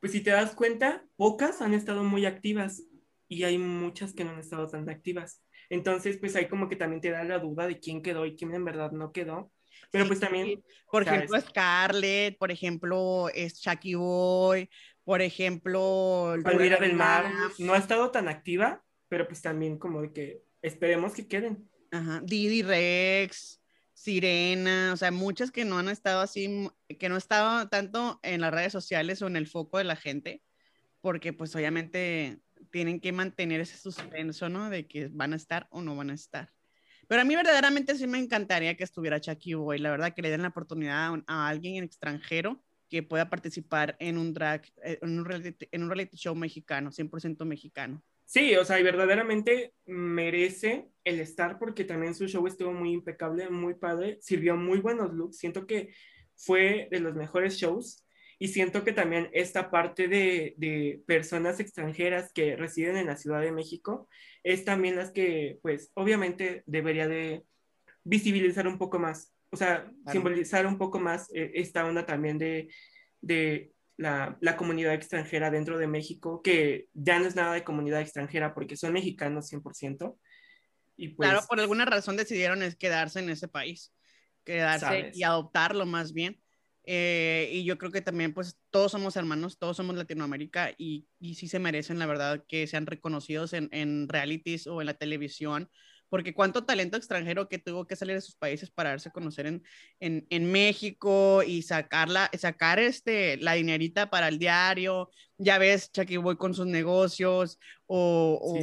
pues 0.00 0.12
si 0.12 0.22
te 0.22 0.30
das 0.30 0.54
cuenta, 0.54 1.04
pocas 1.16 1.60
han 1.60 1.74
estado 1.74 2.04
muy 2.04 2.26
activas 2.26 2.82
y 3.28 3.44
hay 3.44 3.58
muchas 3.58 4.12
que 4.12 4.24
no 4.24 4.30
han 4.30 4.40
estado 4.40 4.66
tan 4.66 4.88
activas. 4.88 5.42
Entonces, 5.68 6.16
pues 6.18 6.34
ahí 6.36 6.48
como 6.48 6.68
que 6.68 6.76
también 6.76 7.00
te 7.00 7.10
da 7.10 7.22
la 7.22 7.38
duda 7.38 7.66
de 7.66 7.78
quién 7.78 8.02
quedó 8.02 8.26
y 8.26 8.34
quién 8.34 8.54
en 8.54 8.64
verdad 8.64 8.90
no 8.92 9.12
quedó. 9.12 9.52
Pero 9.90 10.06
pues 10.06 10.20
también... 10.20 10.62
Por 10.90 11.02
ejemplo, 11.02 11.40
Scarlett, 11.40 12.38
por 12.38 12.50
ejemplo, 12.50 13.28
es 13.34 13.60
Chucky 13.60 13.94
Boy, 13.94 14.68
por 15.04 15.22
ejemplo... 15.22 16.36
Palmira 16.42 16.78
del 16.78 16.94
Mar 16.94 17.30
no 17.58 17.74
ha 17.74 17.78
estado 17.78 18.10
tan 18.10 18.28
activa, 18.28 18.84
pero 19.08 19.26
pues 19.26 19.42
también 19.42 19.78
como 19.78 20.02
de 20.02 20.12
que 20.12 20.42
esperemos 20.62 21.14
que 21.14 21.26
queden. 21.26 21.68
Ajá, 21.90 22.20
Didi 22.24 22.62
Rex, 22.62 23.60
Sirena, 23.92 24.92
o 24.92 24.96
sea, 24.96 25.10
muchas 25.10 25.50
que 25.50 25.64
no 25.64 25.78
han 25.78 25.88
estado 25.88 26.20
así, 26.20 26.70
que 26.98 27.08
no 27.08 27.16
estaban 27.16 27.68
tanto 27.68 28.20
en 28.22 28.40
las 28.40 28.54
redes 28.54 28.72
sociales 28.72 29.20
o 29.22 29.26
en 29.26 29.36
el 29.36 29.46
foco 29.46 29.78
de 29.78 29.84
la 29.84 29.96
gente, 29.96 30.42
porque 31.00 31.32
pues 31.32 31.54
obviamente 31.56 32.38
tienen 32.70 33.00
que 33.00 33.12
mantener 33.12 33.60
ese 33.60 33.76
suspenso, 33.76 34.48
¿no? 34.48 34.70
De 34.70 34.86
que 34.86 35.08
van 35.08 35.32
a 35.32 35.36
estar 35.36 35.66
o 35.70 35.82
no 35.82 35.96
van 35.96 36.10
a 36.10 36.14
estar. 36.14 36.52
Pero 37.10 37.22
a 37.22 37.24
mí 37.24 37.34
verdaderamente 37.34 37.96
sí 37.96 38.06
me 38.06 38.20
encantaría 38.20 38.76
que 38.76 38.84
estuviera 38.84 39.20
Chucky 39.20 39.54
Boy, 39.54 39.78
la 39.78 39.90
verdad 39.90 40.14
que 40.14 40.22
le 40.22 40.30
den 40.30 40.42
la 40.42 40.48
oportunidad 40.48 41.12
a, 41.26 41.48
alguien 41.48 41.82
extranjero 41.82 42.62
que 42.88 43.02
pueda 43.02 43.28
participar 43.28 43.96
en 43.98 44.16
un 44.16 44.32
drag, 44.32 44.62
eh, 44.84 45.00
en 45.02 45.18
un 45.18 45.24
reality, 45.24 45.66
en 45.72 46.10
show 46.12 46.36
mexicano, 46.36 46.92
100% 46.92 47.44
mexicano. 47.44 48.00
Sí, 48.26 48.54
o 48.54 48.64
sea, 48.64 48.80
verdaderamente 48.80 49.74
merece 49.86 50.88
el 51.02 51.18
estar 51.18 51.58
porque 51.58 51.82
también 51.82 52.14
su 52.14 52.28
show 52.28 52.46
estuvo 52.46 52.72
muy 52.72 52.92
impecable, 52.92 53.50
muy 53.50 53.74
padre, 53.74 54.18
sirvió 54.20 54.54
muy 54.54 54.78
buenos 54.78 55.12
looks, 55.12 55.38
siento 55.38 55.66
que 55.66 55.92
fue 56.36 56.86
de 56.92 57.00
los 57.00 57.16
mejores 57.16 57.56
shows 57.56 58.06
y 58.42 58.48
siento 58.48 58.84
que 58.84 58.94
también 58.94 59.28
esta 59.34 59.70
parte 59.70 60.08
de, 60.08 60.54
de, 60.56 61.02
personas 61.06 61.60
extranjeras 61.60 62.32
que 62.32 62.56
residen 62.56 62.96
en 62.96 63.06
la 63.06 63.16
Ciudad 63.16 63.42
de 63.42 63.52
México 63.52 64.08
es 64.42 64.64
también 64.64 64.96
las 64.96 65.10
que, 65.10 65.58
pues, 65.60 65.92
obviamente 65.92 66.62
debería 66.64 67.06
de 67.06 67.44
visibilizar 68.02 68.66
un 68.66 68.78
poco 68.78 68.98
más, 68.98 69.34
o 69.50 69.58
sea, 69.58 69.92
simbolizar 70.10 70.64
un 70.64 70.78
poco 70.78 70.98
más 70.98 71.28
eh, 71.34 71.50
esta 71.54 71.84
onda 71.84 72.06
también 72.06 72.38
de, 72.38 72.72
de 73.20 73.72
la, 73.98 74.38
la, 74.40 74.56
comunidad 74.56 74.94
extranjera 74.94 75.50
dentro 75.50 75.76
de 75.76 75.86
México, 75.86 76.40
que 76.40 76.86
ya 76.94 77.18
no 77.18 77.26
es 77.26 77.36
nada 77.36 77.52
de 77.52 77.62
comunidad 77.62 78.00
extranjera 78.00 78.54
porque 78.54 78.78
son 78.78 78.94
mexicanos 78.94 79.52
100%. 79.52 80.16
Y 80.96 81.08
pues, 81.08 81.28
claro, 81.28 81.44
por 81.46 81.60
alguna 81.60 81.84
razón 81.84 82.16
decidieron 82.16 82.62
es 82.62 82.74
quedarse 82.74 83.18
en 83.20 83.28
ese 83.28 83.48
país, 83.48 83.92
quedarse 84.44 85.10
y 85.12 85.24
adoptarlo 85.24 85.84
más 85.84 86.14
bien. 86.14 86.40
Eh, 86.92 87.50
y 87.52 87.64
yo 87.64 87.78
creo 87.78 87.92
que 87.92 88.00
también, 88.02 88.34
pues, 88.34 88.60
todos 88.70 88.90
somos 88.92 89.14
hermanos, 89.16 89.58
todos 89.58 89.76
somos 89.76 89.94
Latinoamérica 89.96 90.72
y, 90.76 91.06
y 91.20 91.36
sí 91.36 91.46
se 91.46 91.60
merecen, 91.60 92.00
la 92.00 92.06
verdad, 92.06 92.44
que 92.48 92.66
sean 92.66 92.86
reconocidos 92.86 93.52
en, 93.52 93.68
en 93.72 94.08
realities 94.08 94.66
o 94.66 94.80
en 94.80 94.86
la 94.86 94.94
televisión 94.94 95.70
porque 96.10 96.34
cuánto 96.34 96.64
talento 96.64 96.96
extranjero 96.96 97.48
que 97.48 97.58
tuvo 97.58 97.86
que 97.86 97.96
salir 97.96 98.16
de 98.16 98.20
sus 98.20 98.34
países 98.34 98.70
para 98.70 98.90
darse 98.90 99.08
a 99.08 99.12
conocer 99.12 99.46
en, 99.46 99.62
en, 100.00 100.26
en 100.28 100.50
México 100.50 101.42
y 101.44 101.62
sacarla, 101.62 102.28
sacar 102.36 102.80
este, 102.80 103.36
la 103.38 103.54
dinerita 103.54 104.10
para 104.10 104.28
el 104.28 104.38
diario. 104.38 105.10
Ya 105.38 105.56
ves, 105.56 105.90
Chucky 105.92 106.16
Boy 106.16 106.36
con 106.36 106.52
sus 106.52 106.66
negocios 106.66 107.58
o, 107.86 108.38
o, 108.42 108.58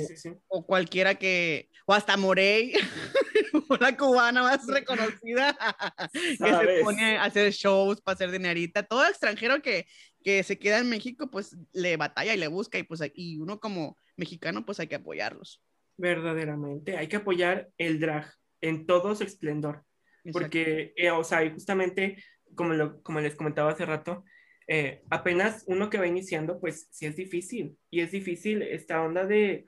o 0.50 0.66
cualquiera 0.66 1.16
que, 1.16 1.70
o 1.86 1.94
hasta 1.94 2.18
Morey, 2.18 2.74
la 3.80 3.96
cubana 3.96 4.44
más 4.44 4.68
reconocida, 4.68 5.58
que 6.14 6.38
se 6.38 6.84
pone 6.84 7.18
a 7.18 7.24
hacer 7.24 7.54
shows 7.54 8.02
para 8.02 8.16
hacer 8.16 8.30
dinerita. 8.30 8.84
Todo 8.84 9.08
extranjero 9.08 9.62
que, 9.62 9.88
que 10.22 10.44
se 10.44 10.60
queda 10.60 10.80
en 10.80 10.90
México, 10.90 11.32
pues 11.32 11.56
le 11.72 11.96
batalla 11.96 12.34
y 12.34 12.38
le 12.38 12.48
busca 12.50 12.78
y 12.78 12.84
pues 12.84 13.02
y 13.16 13.38
uno 13.38 13.62
como 13.62 13.98
mexicano, 14.18 14.66
pues 14.66 14.82
hay 14.82 14.88
que 14.88 14.96
apoyarlos 14.96 15.62
verdaderamente. 15.98 16.98
Hay 16.98 17.08
que 17.08 17.18
apoyar 17.18 17.70
el 17.78 18.00
drag 18.00 18.32
en 18.62 18.86
todo 18.86 19.16
su 19.16 19.24
esplendor. 19.24 19.84
Porque, 20.32 20.94
eh, 20.98 21.10
o 21.12 21.24
sea, 21.24 21.50
justamente, 21.52 22.22
como, 22.54 22.74
lo, 22.74 23.02
como 23.02 23.22
les 23.22 23.36
comentaba 23.36 23.72
hace 23.72 23.86
rato, 23.86 24.26
eh, 24.68 25.02
apenas 25.10 25.64
uno 25.68 25.90
que 25.90 25.98
va 25.98 26.08
iniciando, 26.08 26.60
pues 26.60 26.88
sí 26.92 27.06
es 27.06 27.16
difícil. 27.16 27.78
Y 27.90 28.02
es 28.02 28.12
difícil 28.12 28.62
esta 28.62 29.02
onda 29.02 29.26
de 29.26 29.66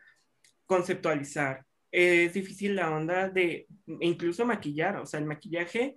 conceptualizar. 0.66 1.66
Es 1.92 2.34
difícil 2.34 2.76
la 2.76 2.92
onda 2.92 3.30
de 3.30 3.68
incluso 4.02 4.46
maquillar. 4.46 4.98
O 4.98 5.06
sea, 5.06 5.20
el 5.20 5.26
maquillaje, 5.26 5.96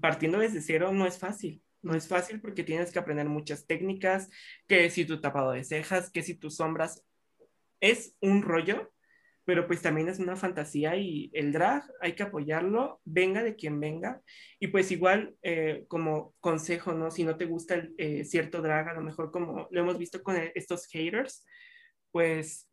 partiendo 0.00 0.38
desde 0.38 0.60
cero, 0.60 0.92
no 0.92 1.06
es 1.06 1.18
fácil. 1.18 1.62
No 1.82 1.94
es 1.94 2.06
fácil 2.06 2.40
porque 2.40 2.64
tienes 2.64 2.92
que 2.92 2.98
aprender 2.98 3.28
muchas 3.28 3.66
técnicas, 3.66 4.28
que 4.68 4.90
si 4.90 5.04
tu 5.04 5.20
tapado 5.20 5.52
de 5.52 5.64
cejas, 5.64 6.10
que 6.10 6.22
si 6.22 6.34
tus 6.34 6.56
sombras, 6.56 7.04
es 7.80 8.16
un 8.20 8.42
rollo 8.42 8.92
pero 9.44 9.66
pues 9.66 9.82
también 9.82 10.08
es 10.08 10.18
una 10.18 10.36
fantasía 10.36 10.96
y 10.96 11.30
el 11.32 11.52
drag 11.52 11.82
hay 12.00 12.12
que 12.12 12.22
apoyarlo, 12.22 13.00
venga 13.04 13.42
de 13.42 13.56
quien 13.56 13.80
venga. 13.80 14.20
Y 14.60 14.68
pues 14.68 14.90
igual 14.92 15.34
eh, 15.42 15.84
como 15.88 16.34
consejo, 16.40 16.92
¿no? 16.92 17.10
Si 17.10 17.24
no 17.24 17.36
te 17.36 17.46
gusta 17.46 17.74
el, 17.74 17.94
eh, 17.98 18.24
cierto 18.24 18.62
drag, 18.62 18.88
a 18.88 18.94
lo 18.94 19.02
mejor 19.02 19.32
como 19.32 19.68
lo 19.70 19.80
hemos 19.80 19.98
visto 19.98 20.22
con 20.22 20.36
estos 20.54 20.86
haters, 20.86 21.44
pues 22.12 22.68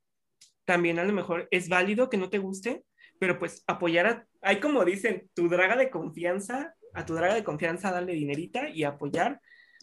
también 0.65 0.99
a 0.99 1.03
lo 1.03 1.13
mejor 1.13 1.47
es 1.49 1.69
válido 1.69 2.09
que 2.09 2.17
no 2.17 2.29
te 2.29 2.37
guste, 2.37 2.83
pero 3.19 3.39
pues 3.39 3.63
apoyar 3.65 4.05
a, 4.05 4.27
hay 4.41 4.59
como 4.59 4.85
dicen, 4.85 5.29
tu 5.33 5.49
draga 5.49 5.75
de 5.75 5.89
confianza, 5.89 6.75
a 6.93 7.05
tu 7.05 7.15
draga 7.15 7.33
de 7.33 7.43
confianza 7.43 7.91
darle 7.91 8.13
dinerita 8.13 8.69
y 8.69 8.83
apoyar 8.83 9.41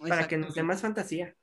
para 0.08 0.28
que 0.28 0.36
nos 0.36 0.54
dé 0.54 0.62
más 0.62 0.82
fantasía. 0.82 1.34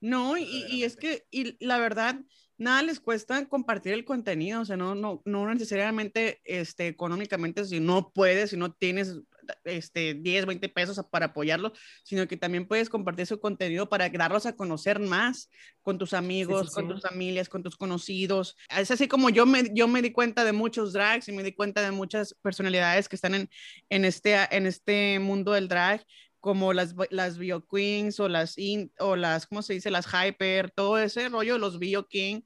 No, 0.00 0.38
y, 0.38 0.44
y, 0.68 0.84
es 0.84 0.96
que, 0.96 1.26
y 1.30 1.56
la 1.64 1.78
verdad, 1.78 2.20
nada 2.56 2.82
les 2.82 3.00
cuesta 3.00 3.46
compartir 3.48 3.92
el 3.92 4.04
contenido, 4.04 4.60
o 4.60 4.64
sea, 4.64 4.76
no, 4.76 4.94
no, 4.94 5.22
no 5.24 5.52
necesariamente 5.52 6.40
este, 6.44 6.88
económicamente, 6.88 7.64
si 7.64 7.80
no 7.80 8.12
puedes, 8.12 8.50
si 8.50 8.56
no 8.56 8.72
tienes 8.72 9.16
este, 9.64 10.14
10, 10.14 10.46
20 10.46 10.68
pesos 10.68 11.00
para 11.10 11.26
apoyarlo, 11.26 11.72
sino 12.04 12.26
que 12.28 12.36
también 12.36 12.66
puedes 12.66 12.88
compartir 12.88 13.26
su 13.26 13.40
contenido 13.40 13.88
para 13.88 14.08
darlos 14.08 14.46
a 14.46 14.54
conocer 14.54 15.00
más 15.00 15.50
con 15.82 15.98
tus 15.98 16.12
amigos, 16.12 16.70
con 16.70 16.88
tus 16.88 17.02
familias, 17.02 17.48
con 17.48 17.62
tus 17.62 17.76
conocidos. 17.76 18.56
Es 18.68 18.90
así 18.90 19.08
como 19.08 19.30
yo 19.30 19.46
me, 19.46 19.70
yo 19.74 19.88
me 19.88 20.02
di 20.02 20.12
cuenta 20.12 20.44
de 20.44 20.52
muchos 20.52 20.92
drags 20.92 21.28
y 21.28 21.32
me 21.32 21.42
di 21.42 21.52
cuenta 21.52 21.82
de 21.82 21.90
muchas 21.90 22.34
personalidades 22.42 23.08
que 23.08 23.16
están 23.16 23.34
en, 23.34 23.50
en, 23.88 24.04
este, 24.04 24.36
en 24.50 24.66
este 24.66 25.18
mundo 25.18 25.52
del 25.52 25.68
drag 25.68 26.04
como 26.40 26.72
las, 26.72 26.94
las 27.10 27.38
Bio 27.38 27.66
Queens 27.66 28.18
o 28.18 28.28
las, 28.28 28.56
o 28.98 29.16
las, 29.16 29.46
¿cómo 29.46 29.62
se 29.62 29.74
dice? 29.74 29.90
Las 29.90 30.06
Hyper, 30.06 30.70
todo 30.70 30.98
ese 30.98 31.28
rollo 31.28 31.58
los 31.58 31.78
Bio 31.78 32.08
King, 32.08 32.40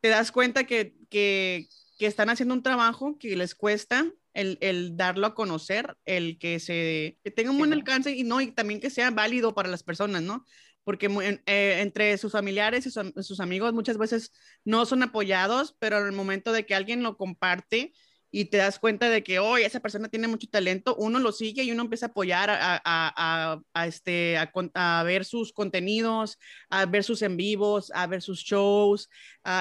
te 0.00 0.08
das 0.08 0.32
cuenta 0.32 0.64
que, 0.64 0.96
que, 1.10 1.68
que 1.98 2.06
están 2.06 2.30
haciendo 2.30 2.54
un 2.54 2.62
trabajo 2.62 3.18
que 3.18 3.36
les 3.36 3.54
cuesta 3.54 4.06
el, 4.32 4.58
el, 4.60 4.96
darlo 4.96 5.26
a 5.26 5.34
conocer, 5.34 5.96
el 6.04 6.38
que 6.38 6.60
se 6.60 7.18
que 7.22 7.30
tenga 7.30 7.50
un 7.50 7.58
buen 7.58 7.72
alcance 7.72 8.12
y 8.12 8.24
no, 8.24 8.40
y 8.40 8.50
también 8.52 8.80
que 8.80 8.90
sea 8.90 9.10
válido 9.10 9.54
para 9.54 9.68
las 9.68 9.82
personas, 9.82 10.22
¿no? 10.22 10.44
Porque 10.82 11.06
eh, 11.46 11.78
entre 11.80 12.18
sus 12.18 12.32
familiares 12.32 12.86
y 12.86 12.90
sus 12.90 13.40
amigos 13.40 13.72
muchas 13.72 13.96
veces 13.96 14.32
no 14.64 14.84
son 14.86 15.02
apoyados, 15.02 15.74
pero 15.78 15.98
en 15.98 16.06
el 16.06 16.12
momento 16.12 16.52
de 16.52 16.66
que 16.66 16.74
alguien 16.74 17.02
lo 17.02 17.16
comparte, 17.16 17.94
y 18.36 18.46
te 18.46 18.56
das 18.56 18.80
cuenta 18.80 19.08
de 19.08 19.22
que, 19.22 19.38
hoy 19.38 19.62
esa 19.62 19.78
persona 19.78 20.08
tiene 20.08 20.26
mucho 20.26 20.48
talento, 20.48 20.96
uno 20.96 21.20
lo 21.20 21.30
sigue 21.30 21.62
y 21.62 21.70
uno 21.70 21.82
empieza 21.82 22.06
a 22.06 22.08
apoyar 22.08 22.50
a, 22.50 22.82
a, 22.84 23.60
a, 23.72 23.86
este, 23.86 24.36
a, 24.36 25.02
ver 25.04 25.24
sus 25.24 25.52
contenidos, 25.52 26.40
a 26.68 26.84
ver 26.86 27.04
sus 27.04 27.22
en 27.22 27.36
vivos, 27.36 27.92
a 27.94 28.08
ver 28.08 28.22
sus 28.22 28.40
shows, 28.40 29.08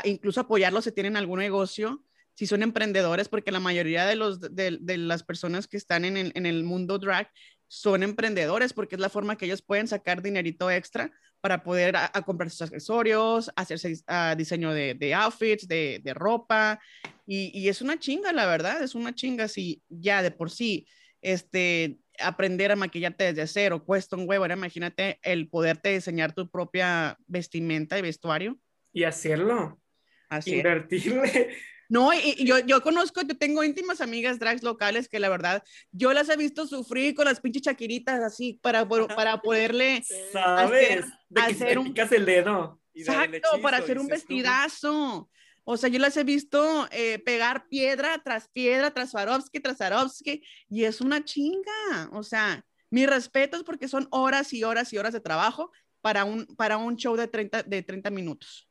incluso 0.06 0.42
apoyarlos 0.42 0.86
si 0.86 0.92
tienen 0.92 1.18
algún 1.18 1.38
negocio, 1.38 2.04
si 2.34 2.48
son 2.48 2.64
emprendedores, 2.64 3.30
porque 3.30 3.52
la 3.52 3.60
mayoría 3.60 4.08
de, 4.08 4.16
los, 4.16 4.40
de, 4.40 4.80
de 4.82 4.98
las 4.98 5.22
personas 5.22 5.68
que 5.68 5.78
están 5.78 6.04
en 6.04 6.18
el, 6.18 6.32
en 6.34 6.48
el 6.48 6.64
mundo 6.64 6.98
drag 6.98 7.30
son 7.68 8.02
emprendedores, 8.02 8.74
porque 8.74 8.96
es 8.96 9.02
la 9.02 9.10
forma 9.10 9.38
que 9.38 9.46
ellos 9.46 9.62
pueden 9.62 9.88
sacar 9.88 10.24
dinerito 10.24 10.72
extra 10.72 11.12
para 11.44 11.62
poder 11.62 11.98
a, 11.98 12.10
comprar 12.22 12.50
sus 12.50 12.62
accesorios, 12.62 13.52
hacerse 13.58 14.02
diseño 14.38 14.74
de, 14.74 14.94
de 14.94 15.14
outfits, 15.14 15.68
de, 15.68 16.00
de 16.02 16.14
ropa, 16.14 16.80
y, 17.28 17.52
y, 17.54 17.68
es 17.68 17.82
una 17.82 18.00
chinga, 18.00 18.32
la 18.32 18.46
verdad, 18.46 18.82
es 18.82 18.96
una 18.96 19.14
chinga 19.14 19.50
si 19.50 19.82
ya 19.90 20.24
de 20.24 20.32
por 20.32 20.50
sí, 20.50 20.88
este, 21.22 21.98
aprender 22.18 22.72
a 22.72 22.78
maquillarte 22.78 23.34
desde 23.34 23.48
cero 23.48 23.84
cuesta 23.84 24.16
un 24.16 24.24
huevo, 24.26 24.46
imagínate 24.46 25.20
el 25.22 25.50
poderte 25.50 25.90
diseñar 25.90 26.32
tu 26.32 26.50
propia 26.50 27.18
vestimenta 27.28 28.00
y 28.00 28.04
vestuario. 28.04 28.58
Y 28.94 29.04
hacerlo. 29.04 29.82
Así 30.30 30.56
Invertirle 30.56 31.50
no, 31.94 32.12
y, 32.12 32.44
yo, 32.44 32.58
yo 32.58 32.82
conozco, 32.82 33.22
yo 33.22 33.38
tengo 33.38 33.64
íntimas 33.64 34.02
amigas 34.02 34.40
drags 34.40 34.64
locales 34.64 35.08
que 35.08 35.20
la 35.20 35.30
verdad, 35.30 35.64
yo 35.92 36.12
las 36.12 36.28
he 36.28 36.36
visto 36.36 36.66
sufrir 36.66 37.14
con 37.14 37.26
las 37.26 37.40
pinches 37.40 37.62
chaquiritas 37.62 38.20
así 38.24 38.60
para, 38.64 38.90
para 38.90 39.40
poderle 39.44 40.04
¿Sabes? 40.34 41.06
hacer, 41.36 41.78
un... 41.78 41.94
el 41.96 42.26
dedo. 42.26 42.82
Exacto, 42.96 43.62
para 43.62 43.78
hacer 43.78 44.00
un 44.00 44.08
vestidazo. 44.08 45.30
O 45.66 45.78
sea, 45.78 45.88
yo 45.88 46.00
las 46.00 46.18
he 46.18 46.24
visto 46.24 46.88
eh, 46.90 47.20
pegar 47.20 47.68
piedra 47.70 48.20
tras 48.24 48.48
piedra, 48.48 48.90
tras 48.92 49.12
Swarovski, 49.12 49.60
tras 49.60 49.78
Swarovski, 49.78 50.44
y 50.70 50.86
es 50.86 51.00
una 51.00 51.24
chinga. 51.24 52.10
O 52.12 52.24
sea, 52.24 52.66
mis 52.90 53.08
respetos 53.08 53.64
porque 53.64 53.88
son 53.88 54.08
horas 54.10 54.52
y 54.52 54.64
horas 54.64 54.92
y 54.94 54.98
horas 54.98 55.14
de 55.14 55.20
trabajo 55.20 55.72
para 56.02 56.26
un, 56.26 56.48
para 56.56 56.78
un 56.78 56.96
show 56.98 57.16
de 57.16 57.28
30, 57.28 57.62
de 57.62 57.84
30 57.84 58.10
minutos. 58.10 58.68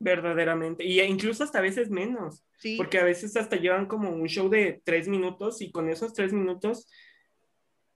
Verdaderamente. 0.00 0.84
Y 0.84 1.00
incluso 1.00 1.44
hasta 1.44 1.58
a 1.58 1.62
veces 1.62 1.90
menos. 1.90 2.44
Porque 2.76 2.98
a 2.98 3.04
veces 3.04 3.36
hasta 3.36 3.56
llevan 3.56 3.86
como 3.86 4.10
un 4.10 4.26
show 4.28 4.48
de 4.48 4.80
tres 4.84 5.08
minutos 5.08 5.60
y 5.60 5.70
con 5.70 5.88
esos 5.88 6.12
tres 6.12 6.32
minutos 6.32 6.88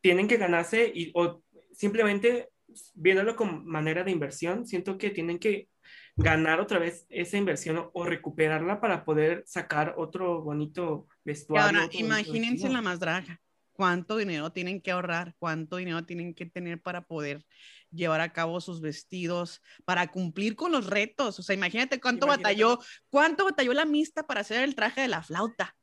tienen 0.00 0.28
que 0.28 0.36
ganarse 0.36 0.90
y, 0.92 1.10
o 1.14 1.42
simplemente 1.72 2.48
viéndolo 2.94 3.36
como 3.36 3.60
manera 3.60 4.04
de 4.04 4.10
inversión, 4.10 4.66
siento 4.66 4.98
que 4.98 5.10
tienen 5.10 5.38
que 5.38 5.68
ganar 6.16 6.60
otra 6.60 6.78
vez 6.78 7.06
esa 7.08 7.36
inversión 7.36 7.90
o, 7.92 8.04
recuperarla 8.04 8.80
para 8.80 9.04
poder 9.04 9.44
sacar 9.46 9.94
otro 9.96 10.42
bonito 10.42 11.06
vestuario. 11.24 11.80
ahora, 11.80 11.88
imagínense 11.92 12.68
la 12.68 12.82
más 12.82 13.00
draga. 13.00 13.40
¿Cuánto 13.72 14.18
dinero 14.18 14.52
tienen 14.52 14.80
que 14.82 14.90
ahorrar? 14.90 15.34
¿Cuánto 15.38 15.76
dinero 15.76 16.04
tienen 16.04 16.34
que 16.34 16.46
tener 16.46 16.80
para 16.80 17.06
poder 17.06 17.44
llevar 17.92 18.20
a 18.20 18.32
cabo 18.32 18.60
sus 18.60 18.80
vestidos, 18.80 19.62
para 19.84 20.08
cumplir 20.08 20.56
con 20.56 20.72
los 20.72 20.86
retos. 20.86 21.38
O 21.38 21.42
sea, 21.42 21.54
imagínate 21.54 22.00
cuánto 22.00 22.26
batalló, 22.26 22.78
cuánto 23.10 23.44
batalló 23.44 23.72
la 23.72 23.84
mista 23.84 24.26
para 24.26 24.40
hacer 24.40 24.62
el 24.62 24.74
traje 24.74 25.02
de 25.02 25.08
la 25.08 25.22
flauta. 25.22 25.76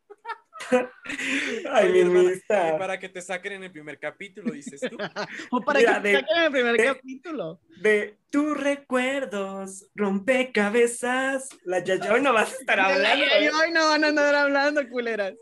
Ay, 1.71 1.89
mi 1.91 2.03
mista. 2.05 2.77
Para 2.77 2.99
que 2.99 3.09
te 3.09 3.21
saquen 3.21 3.53
en 3.53 3.63
el 3.63 3.71
primer 3.71 3.99
capítulo, 3.99 4.51
dices 4.51 4.81
tú. 4.81 4.97
o 5.51 5.61
para 5.61 5.79
que 5.79 5.85
te 5.85 6.13
saquen 6.13 6.37
en 6.37 6.43
el 6.43 6.51
primer 6.51 6.77
capítulo. 6.77 7.61
De 7.81 8.17
tus 8.29 8.57
recuerdos, 8.57 9.87
rompecabezas. 9.95 11.49
La 11.63 11.83
Yaya 11.83 12.13
hoy 12.13 12.21
no 12.21 12.33
vas 12.33 12.53
a 12.53 12.57
estar 12.57 12.79
hablando. 12.79 13.25
Hoy 13.25 13.71
no 13.71 13.87
van 13.87 14.03
a 14.03 14.07
andar 14.07 14.35
hablando, 14.35 14.87
culeras. 14.89 15.33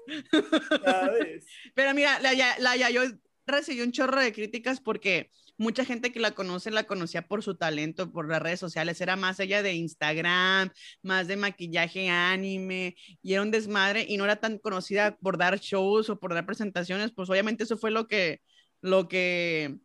Pero 1.73 1.93
mira, 1.93 2.19
la, 2.19 2.33
la 2.59 2.75
Yayo 2.75 3.01
recibió 3.45 3.83
un 3.83 3.91
chorro 3.91 4.19
de 4.19 4.33
críticas 4.33 4.79
porque 4.79 5.31
mucha 5.57 5.85
gente 5.85 6.11
que 6.11 6.19
la 6.19 6.31
conoce 6.31 6.71
la 6.71 6.85
conocía 6.85 7.27
por 7.27 7.43
su 7.43 7.55
talento, 7.55 8.11
por 8.11 8.29
las 8.29 8.41
redes 8.41 8.59
sociales, 8.59 9.01
era 9.01 9.15
más 9.15 9.39
ella 9.39 9.63
de 9.63 9.73
Instagram, 9.73 10.71
más 11.01 11.27
de 11.27 11.37
maquillaje 11.37 12.09
anime, 12.09 12.95
y 13.21 13.33
era 13.33 13.41
un 13.41 13.51
desmadre 13.51 14.05
y 14.07 14.17
no 14.17 14.23
era 14.23 14.37
tan 14.37 14.59
conocida 14.59 15.17
por 15.17 15.37
dar 15.37 15.59
shows 15.59 16.09
o 16.09 16.19
por 16.19 16.33
dar 16.33 16.45
presentaciones, 16.45 17.11
pues 17.11 17.29
obviamente 17.29 17.63
eso 17.63 17.77
fue 17.77 17.91
lo 17.91 18.07
que, 18.07 18.41
lo 18.81 19.07
que, 19.07 19.75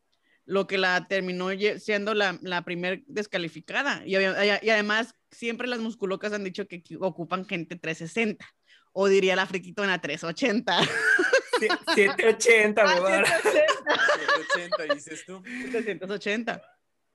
lo 0.44 0.66
que 0.66 0.78
la 0.78 1.06
terminó 1.08 1.48
siendo 1.78 2.14
la, 2.14 2.38
la 2.42 2.62
primer 2.62 3.02
descalificada. 3.06 4.02
Y, 4.06 4.16
y, 4.16 4.70
además, 4.70 5.14
siempre 5.30 5.68
las 5.68 5.80
musculocas 5.80 6.32
han 6.32 6.44
dicho 6.44 6.66
que 6.66 6.82
ocupan 7.00 7.46
gente 7.46 7.76
360, 7.76 8.46
o 8.92 9.08
diría 9.08 9.36
la 9.36 9.46
friquitona 9.46 10.00
380. 10.00 10.80
780, 11.68 12.84
¿verdad? 12.84 13.24
780, 13.42 14.94
dices 14.94 15.24
tú. 15.26 15.42
780. 15.44 16.62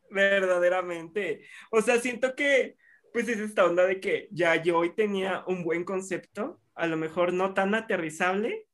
Verdaderamente. 0.10 1.48
O 1.72 1.82
sea, 1.82 2.00
siento 2.00 2.36
que, 2.36 2.78
pues 3.14 3.28
es 3.28 3.40
esta 3.40 3.66
onda 3.66 3.86
de 3.86 4.00
que 4.00 4.28
ya 4.32 4.56
yo 4.62 4.78
hoy 4.78 4.94
tenía 4.96 5.44
un 5.48 5.64
buen 5.64 5.84
concepto, 5.84 6.62
a 6.76 6.88
lo 6.88 6.98
mejor 6.98 7.34
no 7.34 7.54
tan 7.54 7.74
aterrizable, 7.76 8.67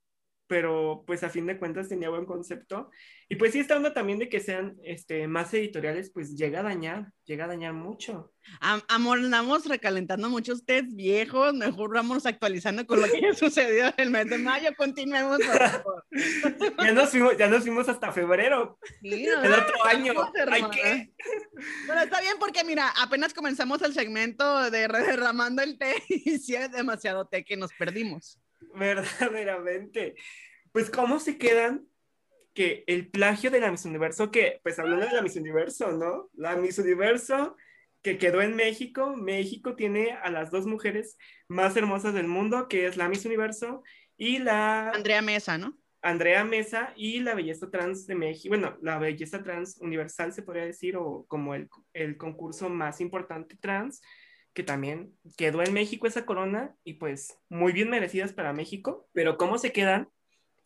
pero 0.48 1.04
pues 1.08 1.24
a 1.24 1.30
fin 1.30 1.46
de 1.46 1.58
cuentas 1.58 1.90
tenía 1.90 2.10
buen 2.10 2.26
concepto. 2.26 2.90
Y 3.30 3.36
pues 3.36 3.54
sí, 3.54 3.60
esta 3.60 3.78
onda 3.78 3.94
también 3.94 4.20
de 4.20 4.30
que 4.30 4.40
sean 4.40 4.76
este, 4.84 5.28
más 5.28 5.54
editoriales, 5.54 6.12
pues 6.14 6.36
llega 6.36 6.60
a 6.60 6.64
dañar, 6.64 7.12
llega 7.24 7.46
a 7.46 7.48
dañar 7.48 7.74
mucho. 7.74 8.32
amor, 8.60 9.20
andamos 9.20 9.66
recalentando 9.66 10.30
muchos 10.30 10.66
test 10.66 10.90
viejos, 10.94 11.54
mejor 11.54 11.96
vamos 11.96 12.26
actualizando 12.26 12.86
con 12.86 13.02
lo 13.02 13.08
que 13.08 13.34
sucedió 13.36 13.88
en 13.88 13.94
el 13.98 14.10
mes 14.12 14.30
de 14.30 14.38
mayo, 14.38 14.70
continuemos, 14.78 15.40
por 15.40 15.58
favor. 15.58 16.06
ya, 16.84 16.92
nos 16.92 17.10
fuimos, 17.10 17.38
ya 17.38 17.48
nos 17.48 17.64
fuimos 17.64 17.90
hasta 17.90 18.12
febrero, 18.12 18.78
sí, 19.02 19.26
el 19.26 19.54
otro 19.54 19.86
año. 19.86 20.14
Hay 20.52 20.64
que... 20.70 21.14
Bueno, 21.88 22.04
está 22.04 22.22
bien 22.22 22.36
porque 22.40 22.64
mira, 22.64 22.94
apenas 23.02 23.34
comenzamos 23.34 23.82
el 23.82 23.94
segmento 23.94 24.70
de 24.70 24.88
derramando 24.88 25.62
el 25.62 25.78
té 25.78 25.96
y 26.10 26.38
si 26.38 26.56
es 26.56 26.72
demasiado 26.72 27.28
té 27.28 27.44
que 27.44 27.58
nos 27.58 27.72
perdimos. 27.74 28.40
Verdaderamente. 28.76 30.16
Pues, 30.72 30.90
¿cómo 30.90 31.20
se 31.20 31.38
quedan 31.38 31.88
que 32.54 32.84
el 32.88 33.10
plagio 33.10 33.50
de 33.52 33.60
la 33.60 33.72
Miss 33.72 33.86
Universo, 33.86 34.32
que, 34.32 34.60
pues 34.64 34.78
hablando 34.80 35.06
de 35.06 35.14
la 35.14 35.22
Miss 35.22 35.36
Universo, 35.36 35.92
¿no? 35.92 36.30
La 36.34 36.56
Miss 36.56 36.78
Universo 36.78 37.56
que 38.04 38.18
quedó 38.18 38.42
en 38.42 38.56
México, 38.56 39.16
México 39.16 39.76
tiene 39.76 40.12
a 40.12 40.30
las 40.30 40.52
dos 40.52 40.68
mujeres 40.68 41.18
más 41.48 41.76
hermosas 41.78 42.14
del 42.14 42.28
mundo, 42.28 42.68
que 42.68 42.86
es 42.86 42.98
la 42.98 43.08
Miss 43.08 43.26
Universo 43.26 43.82
y 44.18 44.40
la... 44.40 44.90
Andrea 44.90 45.22
Mesa, 45.22 45.58
¿no? 45.58 45.78
Andrea 46.02 46.44
Mesa 46.44 46.94
y 46.98 47.22
la 47.22 47.34
belleza 47.34 47.72
trans 47.72 48.06
de 48.06 48.16
México, 48.16 48.50
bueno, 48.50 48.78
la 48.82 49.00
belleza 49.00 49.42
trans 49.42 49.78
universal 49.80 50.34
se 50.34 50.44
podría 50.44 50.66
decir, 50.66 50.98
o 50.98 51.26
como 51.30 51.56
el, 51.56 51.70
el 51.94 52.18
concurso 52.18 52.68
más 52.70 53.00
importante 53.00 53.56
trans, 53.56 54.02
que 54.54 54.64
también 54.64 55.18
quedó 55.38 55.64
en 55.64 55.74
México 55.74 56.08
esa 56.08 56.26
corona 56.26 56.76
y 56.84 56.94
pues 56.94 57.38
muy 57.50 57.74
bien 57.74 57.90
merecidas 57.90 58.34
para 58.34 58.54
México, 58.54 59.10
pero 59.14 59.38
¿cómo 59.38 59.58
se 59.58 59.72
quedan? 59.72 60.10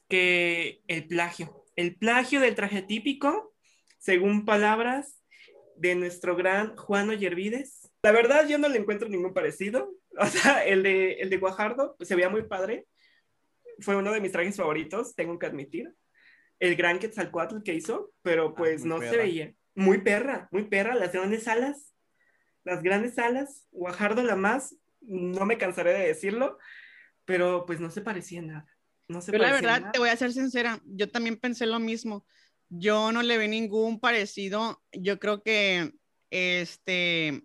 Que 0.10 0.82
el 0.88 1.08
plagio, 1.08 1.66
el 1.76 1.96
plagio 1.96 2.40
del 2.40 2.56
traje 2.56 2.82
típico, 2.82 3.54
según 3.98 4.46
palabras 4.46 5.22
de 5.76 5.96
nuestro 5.96 6.36
gran 6.36 6.76
Juan 6.76 7.10
Ollervides. 7.10 7.90
La 8.04 8.12
verdad 8.12 8.48
yo 8.48 8.58
no 8.58 8.68
le 8.68 8.80
encuentro 8.80 9.08
ningún 9.08 9.34
parecido, 9.34 9.94
o 10.20 10.26
sea, 10.26 10.66
el 10.66 10.84
de, 10.84 11.14
el 11.14 11.30
de 11.30 11.38
Guajardo 11.38 11.96
pues, 11.98 12.10
se 12.10 12.16
veía 12.16 12.30
muy 12.30 12.44
padre, 12.44 12.88
fue 13.80 13.96
uno 13.96 14.12
de 14.12 14.22
mis 14.22 14.32
trajes 14.32 14.58
favoritos, 14.58 15.16
tengo 15.16 15.38
que 15.38 15.46
admitir, 15.46 15.94
el 16.60 16.76
gran 16.76 17.00
Quetzalcoatl 17.00 17.62
que 17.64 17.76
hizo, 17.76 18.12
pero 18.24 18.48
ah, 18.48 18.56
pues 18.56 18.84
no 18.84 19.00
se 19.00 19.16
veía. 19.16 19.54
Muy 19.76 20.00
perra, 20.00 20.48
muy 20.52 20.64
perra, 20.64 20.96
las 20.96 21.14
grandes 21.14 21.48
alas, 21.48 21.94
las 22.68 22.84
grandes 22.84 23.18
alas, 23.18 23.66
Guajardo 23.72 24.24
la 24.24 24.36
más, 24.36 24.76
no 25.00 25.46
me 25.46 25.58
cansaré 25.58 25.94
de 25.94 26.08
decirlo, 26.08 26.58
pero 27.24 27.66
pues 27.66 27.80
no 27.80 27.90
se 27.90 28.02
parecía 28.02 28.42
nada. 28.42 28.68
No 29.08 29.22
se 29.22 29.32
pero 29.32 29.46
la 29.46 29.54
verdad, 29.54 29.92
te 29.94 30.00
voy 30.00 30.10
a 30.10 30.18
ser 30.18 30.34
sincera, 30.34 30.82
yo 30.86 31.10
también 31.10 31.38
pensé 31.38 31.66
lo 31.66 31.80
mismo. 31.80 32.26
Yo 32.68 33.14
no 33.14 33.24
le 33.24 33.38
vi 33.38 33.48
ningún 33.48 34.02
parecido. 34.02 34.84
Yo 34.92 35.18
creo 35.18 35.44
que 35.44 35.94
este, 36.30 37.42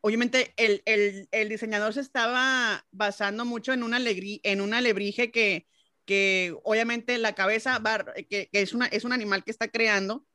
obviamente 0.00 0.54
el, 0.56 0.82
el, 0.86 1.28
el 1.30 1.48
diseñador 1.48 1.94
se 1.94 2.00
estaba 2.00 2.84
basando 2.90 3.44
mucho 3.44 3.72
en 3.72 3.84
una, 3.84 3.98
alegría, 3.98 4.40
en 4.42 4.60
una 4.60 4.78
alebrije 4.78 5.30
que, 5.30 5.68
que 6.04 6.52
obviamente 6.64 7.16
la 7.18 7.36
cabeza, 7.36 7.80
que, 8.28 8.48
que, 8.48 8.60
es, 8.60 8.72
una, 8.72 8.86
es 8.86 9.04
un 9.04 9.12
animal 9.12 9.44
que 9.44 9.52
está 9.52 9.68
creando, 9.68 10.26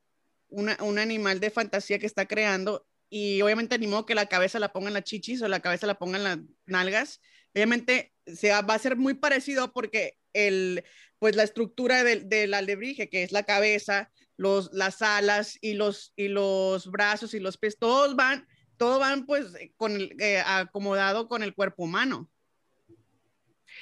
una, 0.48 0.78
un 0.80 0.98
animal 0.98 1.42
de 1.42 1.50
fantasía 1.50 2.00
que 2.00 2.06
está 2.06 2.26
creando, 2.26 2.88
y 3.16 3.44
obviamente 3.44 3.76
animó 3.76 4.08
que 4.08 4.16
la 4.16 4.26
cabeza 4.26 4.58
la 4.58 4.74
pongan 4.74 4.94
las 4.94 5.04
chichis 5.04 5.44
o 5.44 5.48
la 5.48 5.60
cabeza 5.60 5.86
la 5.86 6.00
pongan 6.00 6.24
las 6.24 6.40
nalgas. 6.66 7.22
Obviamente 7.54 8.12
se 8.26 8.50
va, 8.50 8.58
a 8.58 8.80
ser 8.80 8.96
muy 8.98 9.14
parecido 9.14 9.72
porque 9.72 10.18
el, 10.34 10.84
pues 11.20 11.36
la 11.36 11.44
estructura 11.44 12.04
del 12.04 12.28
de 12.28 12.48
la 12.48 12.58
alebrije, 12.58 13.10
que 13.10 13.22
es 13.22 13.32
la 13.32 13.44
cabeza, 13.44 14.12
los, 14.36 14.74
las 14.74 15.04
alas 15.04 15.60
y 15.62 15.74
los, 15.74 16.12
y 16.16 16.28
los 16.28 16.90
brazos 16.90 17.36
y 17.36 17.40
los 17.40 17.60
pies, 17.60 17.78
todos 17.78 18.16
van, 18.16 18.48
todos 18.78 19.00
van 19.00 19.28
pues 19.28 19.46
con 19.78 19.92
el, 19.92 20.20
eh, 20.20 20.42
acomodado 20.44 21.28
con 21.28 21.44
el 21.44 21.54
cuerpo 21.54 21.84
humano. 21.84 22.32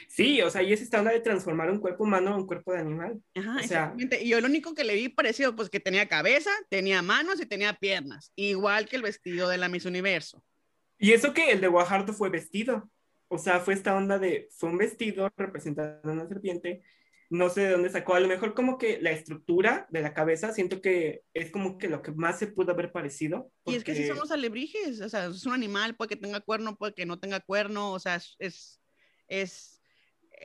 Sí, 0.07 0.41
o 0.41 0.49
sea, 0.49 0.63
y 0.63 0.73
es 0.73 0.81
esta 0.81 0.99
onda 0.99 1.11
de 1.11 1.19
transformar 1.19 1.69
un 1.69 1.79
cuerpo 1.79 2.03
humano 2.03 2.31
a 2.31 2.37
un 2.37 2.47
cuerpo 2.47 2.73
de 2.73 2.79
animal. 2.79 3.21
Ajá, 3.35 3.59
exactamente. 3.59 4.23
Y 4.23 4.29
yo 4.29 4.41
lo 4.41 4.47
único 4.47 4.73
que 4.73 4.83
le 4.83 4.95
vi 4.95 5.09
parecido, 5.09 5.55
pues 5.55 5.69
que 5.69 5.79
tenía 5.79 6.07
cabeza, 6.07 6.51
tenía 6.69 7.01
manos 7.01 7.41
y 7.41 7.45
tenía 7.45 7.73
piernas, 7.73 8.31
igual 8.35 8.87
que 8.87 8.95
el 8.95 9.01
vestido 9.01 9.49
de 9.49 9.57
la 9.57 9.69
Miss 9.69 9.85
Universo. 9.85 10.43
Y 10.97 11.13
eso 11.13 11.33
que 11.33 11.51
el 11.51 11.61
de 11.61 11.67
Guajardo 11.67 12.13
fue 12.13 12.29
vestido. 12.29 12.89
O 13.27 13.37
sea, 13.37 13.59
fue 13.59 13.73
esta 13.73 13.95
onda 13.95 14.19
de, 14.19 14.49
fue 14.51 14.69
un 14.69 14.77
vestido 14.77 15.31
representando 15.35 16.09
a 16.09 16.13
una 16.13 16.27
serpiente. 16.27 16.83
No 17.31 17.49
sé 17.49 17.61
de 17.61 17.71
dónde 17.71 17.89
sacó, 17.89 18.13
a 18.13 18.19
lo 18.19 18.27
mejor 18.27 18.53
como 18.53 18.77
que 18.77 19.01
la 19.01 19.11
estructura 19.11 19.87
de 19.89 20.01
la 20.01 20.13
cabeza, 20.13 20.51
siento 20.51 20.81
que 20.81 21.23
es 21.33 21.49
como 21.49 21.77
que 21.77 21.87
lo 21.87 22.01
que 22.01 22.11
más 22.11 22.37
se 22.37 22.47
pudo 22.47 22.73
haber 22.73 22.91
parecido. 22.91 23.49
Y 23.65 23.75
es 23.75 23.85
que 23.85 23.95
si 23.95 24.05
somos 24.05 24.31
alebrijes, 24.31 24.99
o 24.99 25.07
sea, 25.07 25.27
es 25.27 25.45
un 25.45 25.53
animal, 25.53 25.95
puede 25.95 26.09
que 26.09 26.15
tenga 26.17 26.41
cuerno, 26.41 26.75
puede 26.75 26.93
que 26.93 27.05
no 27.05 27.19
tenga 27.19 27.39
cuerno, 27.39 27.93
o 27.93 27.99
sea, 27.99 28.21
es, 28.37 28.81
es 29.29 29.80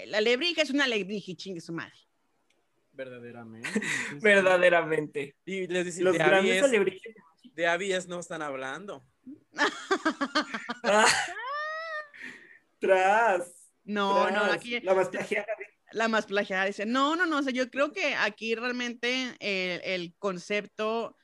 la 0.07 0.19
alebrije 0.19 0.63
es 0.63 0.71
una 0.71 0.85
alebrije, 0.85 1.35
chingue 1.35 1.61
su 1.61 1.73
madre. 1.73 1.95
Verdaderamente. 2.93 3.69
Verdaderamente. 4.23 5.37
Y 5.45 5.67
les 5.67 5.85
dicen, 5.85 6.05
Los 6.05 6.13
de 6.15 6.19
grandes 6.19 6.63
alebrijes. 6.63 7.15
De 7.55 7.67
avías 7.67 8.07
no 8.07 8.21
están 8.21 8.43
hablando. 8.43 9.07
Ah. 10.83 11.07
Tras. 12.79 13.73
No, 13.85 14.31
no, 14.31 14.45
aquí. 14.45 14.81
La 14.81 14.95
más 14.95 15.09
plagiada. 15.09 15.47
La 15.93 16.09
más 16.09 16.27
plagiada 16.27 16.65
dice, 16.65 16.85
no, 16.85 17.17
no, 17.17 17.27
no, 17.27 17.39
o 17.39 17.43
sea, 17.43 17.53
yo 17.53 17.71
creo 17.71 17.93
que 17.93 18.15
aquí 18.17 18.55
realmente 18.55 19.37
el, 19.41 20.15
concepto 20.19 21.17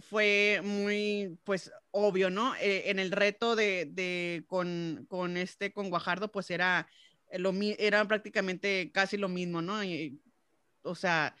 fue 0.00 0.60
muy, 0.64 1.38
pues, 1.44 1.70
obvio, 1.90 2.30
¿no? 2.30 2.54
Eh, 2.56 2.90
en 2.90 2.98
el 2.98 3.12
reto 3.12 3.54
de, 3.54 3.86
de 3.86 4.44
con, 4.48 5.06
con, 5.08 5.36
este, 5.36 5.72
con 5.72 5.90
Guajardo, 5.90 6.32
pues 6.32 6.50
era 6.50 6.88
eh, 6.88 7.15
lo, 7.32 7.52
era 7.78 8.06
prácticamente 8.06 8.90
casi 8.92 9.16
lo 9.16 9.28
mismo, 9.28 9.62
¿no? 9.62 9.80
o 10.82 10.94
sea, 10.94 11.34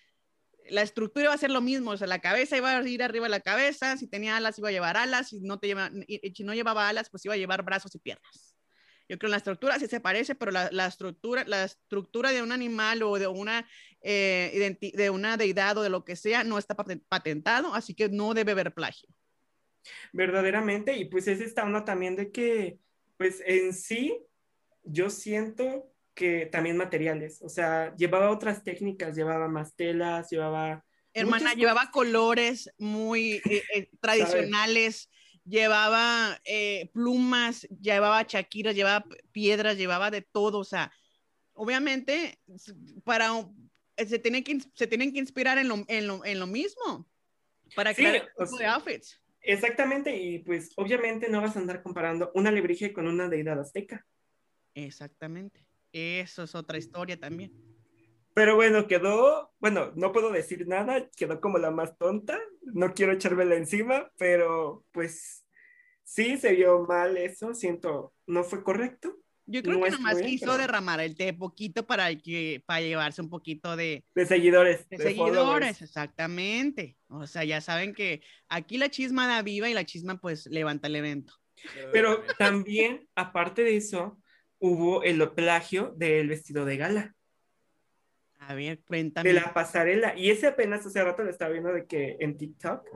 la 0.68 0.82
estructura 0.82 1.26
iba 1.26 1.34
a 1.34 1.38
ser 1.38 1.50
lo 1.50 1.60
mismo, 1.60 1.92
o 1.92 1.96
sea, 1.96 2.06
la 2.06 2.20
cabeza 2.20 2.56
iba 2.56 2.76
a 2.76 2.88
ir 2.88 3.02
arriba 3.02 3.26
de 3.26 3.30
la 3.30 3.40
cabeza, 3.40 3.96
si 3.96 4.08
tenía 4.08 4.36
alas 4.36 4.58
iba 4.58 4.68
a 4.68 4.72
llevar 4.72 4.96
alas, 4.96 5.28
si 5.28 5.40
no, 5.40 5.58
te 5.58 5.68
lleva, 5.68 5.90
si 6.34 6.44
no 6.44 6.54
llevaba 6.54 6.88
alas, 6.88 7.10
pues 7.10 7.24
iba 7.24 7.34
a 7.34 7.38
llevar 7.38 7.62
brazos 7.62 7.94
y 7.94 7.98
piernas. 7.98 8.56
Yo 9.08 9.18
creo 9.18 9.28
que 9.28 9.32
la 9.32 9.36
estructura 9.36 9.78
sí 9.78 9.86
se 9.86 10.00
parece, 10.00 10.34
pero 10.34 10.50
la, 10.50 10.68
la 10.72 10.86
estructura, 10.86 11.44
la 11.46 11.64
estructura 11.64 12.32
de 12.32 12.42
un 12.42 12.50
animal 12.50 13.04
o 13.04 13.16
de 13.18 13.28
una, 13.28 13.68
eh, 14.00 14.76
de 14.80 15.10
una 15.10 15.36
deidad 15.36 15.78
o 15.78 15.82
de 15.82 15.90
lo 15.90 16.04
que 16.04 16.16
sea 16.16 16.42
no 16.42 16.58
está 16.58 16.74
patentado, 16.74 17.72
así 17.72 17.94
que 17.94 18.08
no 18.08 18.34
debe 18.34 18.52
haber 18.52 18.74
plagio. 18.74 19.08
Verdaderamente, 20.12 20.96
y 20.96 21.04
pues 21.04 21.28
es 21.28 21.40
esta 21.40 21.64
onda 21.64 21.84
también 21.84 22.16
de 22.16 22.32
que, 22.32 22.80
pues 23.16 23.40
en 23.46 23.72
sí, 23.72 24.18
yo 24.86 25.10
siento 25.10 25.92
que 26.14 26.46
también 26.46 26.76
materiales, 26.76 27.42
o 27.42 27.48
sea, 27.48 27.94
llevaba 27.96 28.30
otras 28.30 28.64
técnicas, 28.64 29.14
llevaba 29.14 29.48
más 29.48 29.76
telas, 29.76 30.30
llevaba... 30.30 30.84
Hermana, 31.12 31.52
llevaba 31.54 31.90
colores 31.90 32.70
muy 32.78 33.42
eh, 33.44 33.62
eh, 33.74 33.90
tradicionales, 34.00 35.10
llevaba 35.44 36.40
eh, 36.44 36.90
plumas, 36.92 37.68
llevaba 37.80 38.26
chaquiras, 38.26 38.74
llevaba 38.74 39.04
piedras, 39.32 39.76
llevaba 39.76 40.10
de 40.10 40.22
todo, 40.22 40.58
o 40.58 40.64
sea, 40.64 40.90
obviamente 41.52 42.38
para 43.04 43.30
se 43.96 44.18
tienen 44.18 44.42
que, 44.42 44.58
se 44.74 44.86
tienen 44.86 45.12
que 45.12 45.18
inspirar 45.18 45.58
en 45.58 45.68
lo, 45.68 45.84
en 45.88 46.06
lo, 46.06 46.24
en 46.24 46.38
lo 46.38 46.46
mismo 46.46 47.08
para 47.74 47.94
crear 47.94 48.26
tipo 48.38 48.56
de 48.58 48.66
outfits. 48.66 49.20
Exactamente, 49.40 50.16
y 50.16 50.40
pues 50.40 50.72
obviamente 50.76 51.28
no 51.28 51.40
vas 51.40 51.56
a 51.56 51.60
andar 51.60 51.82
comparando 51.82 52.32
una 52.34 52.48
alebrije 52.48 52.92
con 52.92 53.06
una 53.06 53.28
deidad 53.28 53.60
azteca. 53.60 54.04
Exactamente. 54.76 55.66
Eso 55.92 56.42
es 56.44 56.54
otra 56.54 56.78
historia 56.78 57.18
también. 57.18 57.52
Pero 58.34 58.54
bueno, 58.54 58.86
quedó, 58.86 59.54
bueno, 59.58 59.92
no 59.96 60.12
puedo 60.12 60.30
decir 60.30 60.68
nada, 60.68 61.08
quedó 61.16 61.40
como 61.40 61.56
la 61.56 61.70
más 61.70 61.96
tonta, 61.96 62.38
no 62.60 62.92
quiero 62.92 63.12
echármela 63.12 63.54
encima, 63.54 64.12
pero 64.18 64.84
pues 64.92 65.46
sí 66.04 66.36
se 66.36 66.52
vio 66.52 66.84
mal 66.84 67.16
eso, 67.16 67.54
siento, 67.54 68.12
no 68.26 68.44
fue 68.44 68.62
correcto. 68.62 69.16
Yo 69.46 69.62
creo 69.62 69.82
que 69.82 69.90
nomás 69.90 70.20
quiso 70.20 70.58
derramar 70.58 71.00
el 71.00 71.16
té 71.16 71.32
poquito 71.32 71.86
para, 71.86 72.14
que, 72.14 72.62
para 72.66 72.82
llevarse 72.82 73.22
un 73.22 73.30
poquito 73.30 73.74
de... 73.74 74.04
De 74.14 74.26
seguidores. 74.26 74.86
De, 74.90 74.98
seguidores, 74.98 75.80
exactamente. 75.80 76.98
O 77.08 77.26
sea, 77.26 77.44
ya 77.44 77.62
saben 77.62 77.94
que 77.94 78.20
aquí 78.48 78.76
la 78.76 78.90
chisma 78.90 79.26
da 79.26 79.40
viva 79.40 79.70
y 79.70 79.74
la 79.74 79.86
chisma 79.86 80.20
pues 80.20 80.46
levanta 80.46 80.88
el 80.88 80.96
evento. 80.96 81.32
Pero 81.92 82.22
también, 82.38 83.08
aparte 83.14 83.62
de 83.62 83.76
eso, 83.76 84.18
hubo 84.58 85.02
el 85.02 85.30
plagio 85.32 85.92
del 85.96 86.28
vestido 86.28 86.64
de 86.64 86.76
gala. 86.76 87.14
A 88.38 88.54
ver, 88.54 88.80
cuéntame. 88.86 89.28
De 89.28 89.34
la 89.34 89.52
pasarela. 89.52 90.16
Y 90.16 90.30
ese 90.30 90.46
apenas 90.46 90.86
hace 90.86 91.02
rato 91.02 91.24
lo 91.24 91.30
estaba 91.30 91.52
viendo 91.52 91.72
de 91.72 91.86
que 91.86 92.16
en 92.20 92.36
TikTok, 92.36 92.86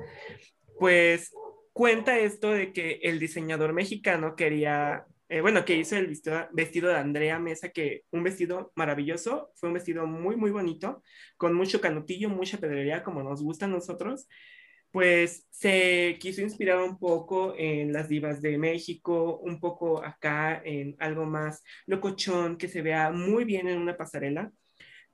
pues 0.78 1.32
cuenta 1.72 2.18
esto 2.18 2.52
de 2.52 2.72
que 2.72 3.00
el 3.02 3.18
diseñador 3.18 3.72
mexicano 3.72 4.36
quería, 4.36 5.06
eh, 5.28 5.40
bueno, 5.40 5.64
que 5.64 5.76
hizo 5.76 5.96
el 5.96 6.06
vestido, 6.08 6.48
vestido 6.52 6.88
de 6.88 6.96
Andrea 6.96 7.38
Mesa, 7.38 7.70
que 7.70 8.02
un 8.10 8.22
vestido 8.22 8.72
maravilloso, 8.74 9.50
fue 9.56 9.70
un 9.70 9.74
vestido 9.74 10.06
muy, 10.06 10.36
muy 10.36 10.50
bonito, 10.50 11.02
con 11.36 11.54
mucho 11.54 11.80
canutillo, 11.80 12.28
mucha 12.28 12.58
pedrería, 12.58 13.02
como 13.02 13.22
nos 13.22 13.42
gusta 13.42 13.64
a 13.64 13.68
nosotros 13.68 14.28
pues 14.90 15.46
se 15.50 16.16
quiso 16.20 16.42
inspirar 16.42 16.78
un 16.82 16.98
poco 16.98 17.54
en 17.56 17.92
las 17.92 18.08
divas 18.08 18.42
de 18.42 18.58
México, 18.58 19.38
un 19.38 19.60
poco 19.60 20.04
acá 20.04 20.60
en 20.64 20.96
algo 20.98 21.26
más 21.26 21.62
locochón 21.86 22.56
que 22.56 22.68
se 22.68 22.82
vea 22.82 23.10
muy 23.10 23.44
bien 23.44 23.68
en 23.68 23.78
una 23.78 23.96
pasarela, 23.96 24.52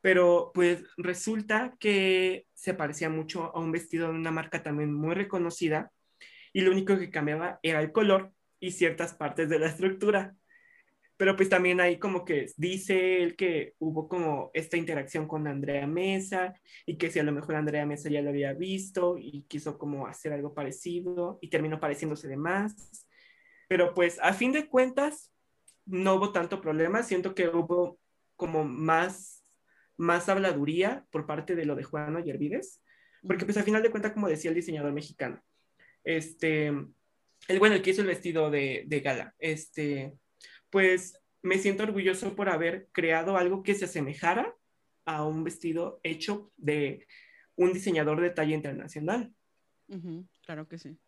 pero 0.01 0.51
pues 0.55 0.85
resulta 0.97 1.77
que 1.79 2.47
se 2.55 2.75
parecía 2.75 3.11
mucho 3.11 3.55
a 3.55 3.61
un 3.61 3.73
vestido 3.73 4.09
de 4.09 4.15
una 4.15 4.31
marca 4.31 4.63
también 4.63 4.95
muy 4.95 5.15
reconocida 5.15 5.91
y 6.53 6.63
lo 6.63 6.71
único 6.71 6.99
que 6.99 7.11
cambiaba 7.11 7.59
era 7.63 7.81
el 7.81 7.93
color 7.93 8.33
y 8.61 8.71
ciertas 8.71 9.15
partes 9.15 9.49
de 9.49 9.59
la 9.59 9.67
estructura 9.69 10.35
pero 11.17 11.35
pues 11.35 11.49
también 11.49 11.81
ahí 11.81 11.99
como 11.99 12.25
que 12.25 12.47
dice 12.57 13.23
él 13.23 13.37
que 13.37 13.75
hubo 13.79 14.09
como 14.09 14.51
esta 14.53 14.77
interacción 14.77 15.27
con 15.27 15.47
Andrea 15.47 15.87
Mesa 15.87 16.55
y 16.85 16.99
que 16.99 17.11
si 17.11 17.19
a 17.19 17.23
lo 17.23 17.33
mejor 17.33 17.55
Andrea 17.55 17.87
Mesa 17.87 18.11
ya 18.11 18.21
lo 18.21 18.31
había 18.31 18.53
visto 18.53 19.17
y 19.19 19.45
quiso 19.49 19.79
como 19.79 20.07
hacer 20.07 20.33
algo 20.33 20.53
parecido 20.53 21.39
y 21.41 21.49
terminó 21.49 21.81
pareciéndose 21.81 22.29
de 22.29 22.37
más. 22.37 23.07
Pero 23.69 23.95
pues 23.95 24.19
a 24.23 24.35
fin 24.35 24.53
de 24.53 24.69
cuentas 24.69 25.33
no 25.87 26.15
hubo 26.15 26.33
tanto 26.33 26.61
problema, 26.61 27.03
siento 27.03 27.35
que 27.35 27.49
hubo 27.49 27.99
como 28.37 28.65
más, 28.65 29.45
más 29.97 30.29
habladuría 30.29 31.07
por 31.11 31.27
parte 31.27 31.55
de 31.55 31.65
lo 31.65 31.77
de 31.77 31.85
Juan 31.85 32.23
Yervides, 32.23 32.83
porque 33.27 33.45
pues 33.45 33.57
a 33.57 33.63
final 33.63 33.83
de 33.83 33.91
cuentas, 33.91 34.13
como 34.13 34.29
decía 34.29 34.51
el 34.51 34.55
diseñador 34.55 34.93
mexicano, 34.93 35.43
este, 36.05 36.67
el 36.67 37.59
bueno, 37.59 37.75
el 37.75 37.83
que 37.83 37.91
hizo 37.91 38.03
el 38.03 38.09
vestido 38.09 38.51
de, 38.51 38.85
de 38.87 39.01
gala, 39.01 39.35
este, 39.39 40.13
pues 40.77 41.19
me 41.41 41.57
siento 41.57 41.85
orgulloso 41.85 42.37
por 42.37 42.51
haber 42.51 42.91
creado 42.93 43.39
algo 43.39 43.63
que 43.63 43.75
se 43.75 43.87
asemejara 43.87 44.55
a 45.07 45.25
un 45.25 45.43
vestido 45.43 46.01
hecho 46.03 46.53
de 46.59 47.07
un 47.55 47.73
diseñador 47.73 48.21
de 48.21 48.29
talla 48.29 48.55
internacional. 48.55 49.35
Claro 50.45 50.69
que 50.69 50.77
sí. 50.77 50.99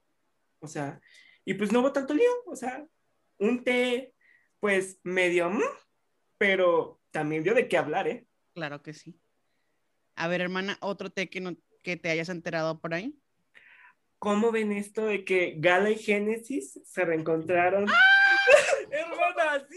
O 0.61 0.69
sea, 0.69 1.03
y 1.45 1.53
pues 1.53 1.71
no 1.71 1.81
hubo 1.81 1.93
tanto 1.93 2.15
lío, 2.15 2.31
o 2.47 2.57
sea, 2.57 2.89
un 3.39 3.63
té, 3.63 4.15
pues 4.59 5.01
medio, 5.03 5.51
mm, 5.51 5.61
pero 6.39 7.03
también 7.11 7.43
dio 7.43 7.53
de 7.53 7.69
qué 7.69 7.77
hablar, 7.77 8.09
¿eh? 8.09 8.27
Claro 8.55 8.83
que 8.83 8.95
sí. 8.95 9.21
A 10.15 10.29
ver, 10.29 10.41
hermana, 10.41 10.79
otro 10.81 11.11
té 11.11 11.29
que, 11.29 11.43
no, 11.43 11.59
que 11.83 11.99
te 11.99 12.09
hayas 12.09 12.31
enterado 12.31 12.81
por 12.81 12.95
ahí. 12.95 13.21
¿Cómo 14.19 14.51
ven 14.51 14.73
esto 14.73 15.05
de 15.05 15.27
que 15.27 15.57
Gala 15.59 15.91
y 15.91 15.99
Génesis 15.99 16.81
se 16.87 17.05
reencontraron? 17.05 17.83
Hermana, 17.83 18.18
sí. 19.69 19.77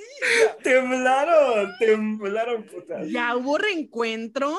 Temblaron, 0.63 1.71
temblaron, 1.79 2.63
putas. 2.63 3.07
Ya 3.09 3.35
hubo 3.35 3.57
reencuentro. 3.57 4.57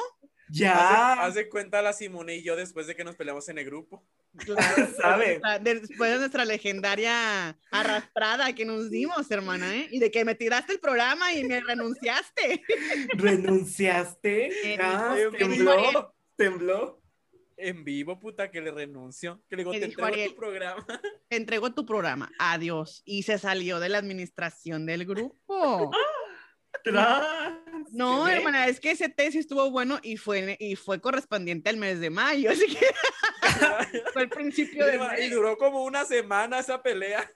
Ya, 0.48 1.14
Haz 1.14 1.34
de 1.34 1.48
cuenta 1.48 1.80
la 1.80 1.94
Simone 1.94 2.36
y 2.36 2.42
yo 2.42 2.56
después 2.56 2.86
de 2.86 2.94
que 2.94 3.04
nos 3.04 3.16
peleamos 3.16 3.48
en 3.48 3.56
el 3.58 3.64
grupo. 3.64 4.04
Claro, 4.36 4.88
¿sabes? 5.00 5.40
Después 5.62 6.12
de 6.12 6.18
nuestra 6.18 6.44
legendaria 6.44 7.58
arrastrada 7.70 8.54
que 8.54 8.64
nos 8.64 8.90
dimos, 8.90 9.30
hermana, 9.30 9.74
¿eh? 9.74 9.88
Y 9.90 9.98
de 9.98 10.10
que 10.10 10.24
me 10.24 10.34
tiraste 10.34 10.74
el 10.74 10.80
programa 10.80 11.32
y 11.32 11.44
me 11.44 11.60
renunciaste. 11.60 12.62
¿Renunciaste? 13.16 14.72
En 14.74 14.78
Ya, 14.78 15.14
vivo, 15.14 15.32
tembló, 15.32 16.14
tembló. 16.36 17.01
En 17.56 17.84
vivo, 17.84 18.18
puta, 18.18 18.50
que 18.50 18.60
le 18.60 18.70
renuncio. 18.70 19.42
Que 19.48 19.56
le 19.56 19.60
digo, 19.62 19.72
¿Qué 19.72 19.80
te 19.80 19.84
entrego 19.86 20.06
Ariel? 20.06 20.30
tu 20.30 20.36
programa. 20.36 20.86
Te 21.28 21.36
entrego 21.36 21.72
tu 21.72 21.86
programa. 21.86 22.30
Adiós. 22.38 23.02
Y 23.04 23.22
se 23.22 23.38
salió 23.38 23.80
de 23.80 23.88
la 23.88 23.98
administración 23.98 24.86
del 24.86 25.06
grupo. 25.06 25.90
Tras. 26.84 27.52
No, 27.92 28.26
hermana, 28.26 28.66
es 28.66 28.80
que 28.80 28.92
ese 28.92 29.14
sí 29.30 29.38
estuvo 29.38 29.70
bueno 29.70 30.00
y 30.02 30.16
fue, 30.16 30.56
y 30.58 30.74
fue 30.74 31.00
correspondiente 31.00 31.68
al 31.70 31.76
mes 31.76 32.00
de 32.00 32.10
mayo, 32.10 32.50
así 32.52 32.66
que 32.66 32.86
fue 34.12 34.22
el 34.22 34.28
principio 34.30 34.86
de 34.86 34.96
Y 34.96 34.98
mayo. 34.98 35.36
duró 35.36 35.58
como 35.58 35.84
una 35.84 36.04
semana 36.04 36.60
esa 36.60 36.82
pelea. 36.82 37.30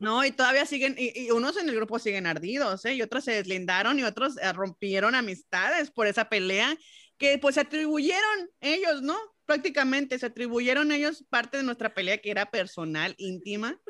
No, 0.00 0.24
y 0.24 0.30
todavía 0.32 0.66
siguen, 0.66 0.94
y, 0.98 1.18
y 1.18 1.30
unos 1.30 1.56
en 1.56 1.68
el 1.68 1.74
grupo 1.74 1.98
siguen 1.98 2.26
ardidos, 2.26 2.84
¿eh? 2.84 2.94
Y 2.94 3.02
otros 3.02 3.24
se 3.24 3.32
deslindaron 3.32 3.98
y 3.98 4.04
otros 4.04 4.36
eh, 4.36 4.52
rompieron 4.52 5.14
amistades 5.14 5.90
por 5.90 6.06
esa 6.06 6.28
pelea 6.28 6.76
que 7.16 7.38
pues 7.38 7.54
se 7.56 7.62
atribuyeron 7.62 8.50
ellos, 8.60 9.02
¿no? 9.02 9.18
Prácticamente 9.48 10.18
se 10.18 10.26
atribuyeron 10.26 10.92
ellos 10.92 11.24
parte 11.30 11.56
de 11.56 11.62
nuestra 11.62 11.94
pelea 11.94 12.18
que 12.18 12.30
era 12.30 12.50
personal, 12.50 13.14
íntima, 13.16 13.80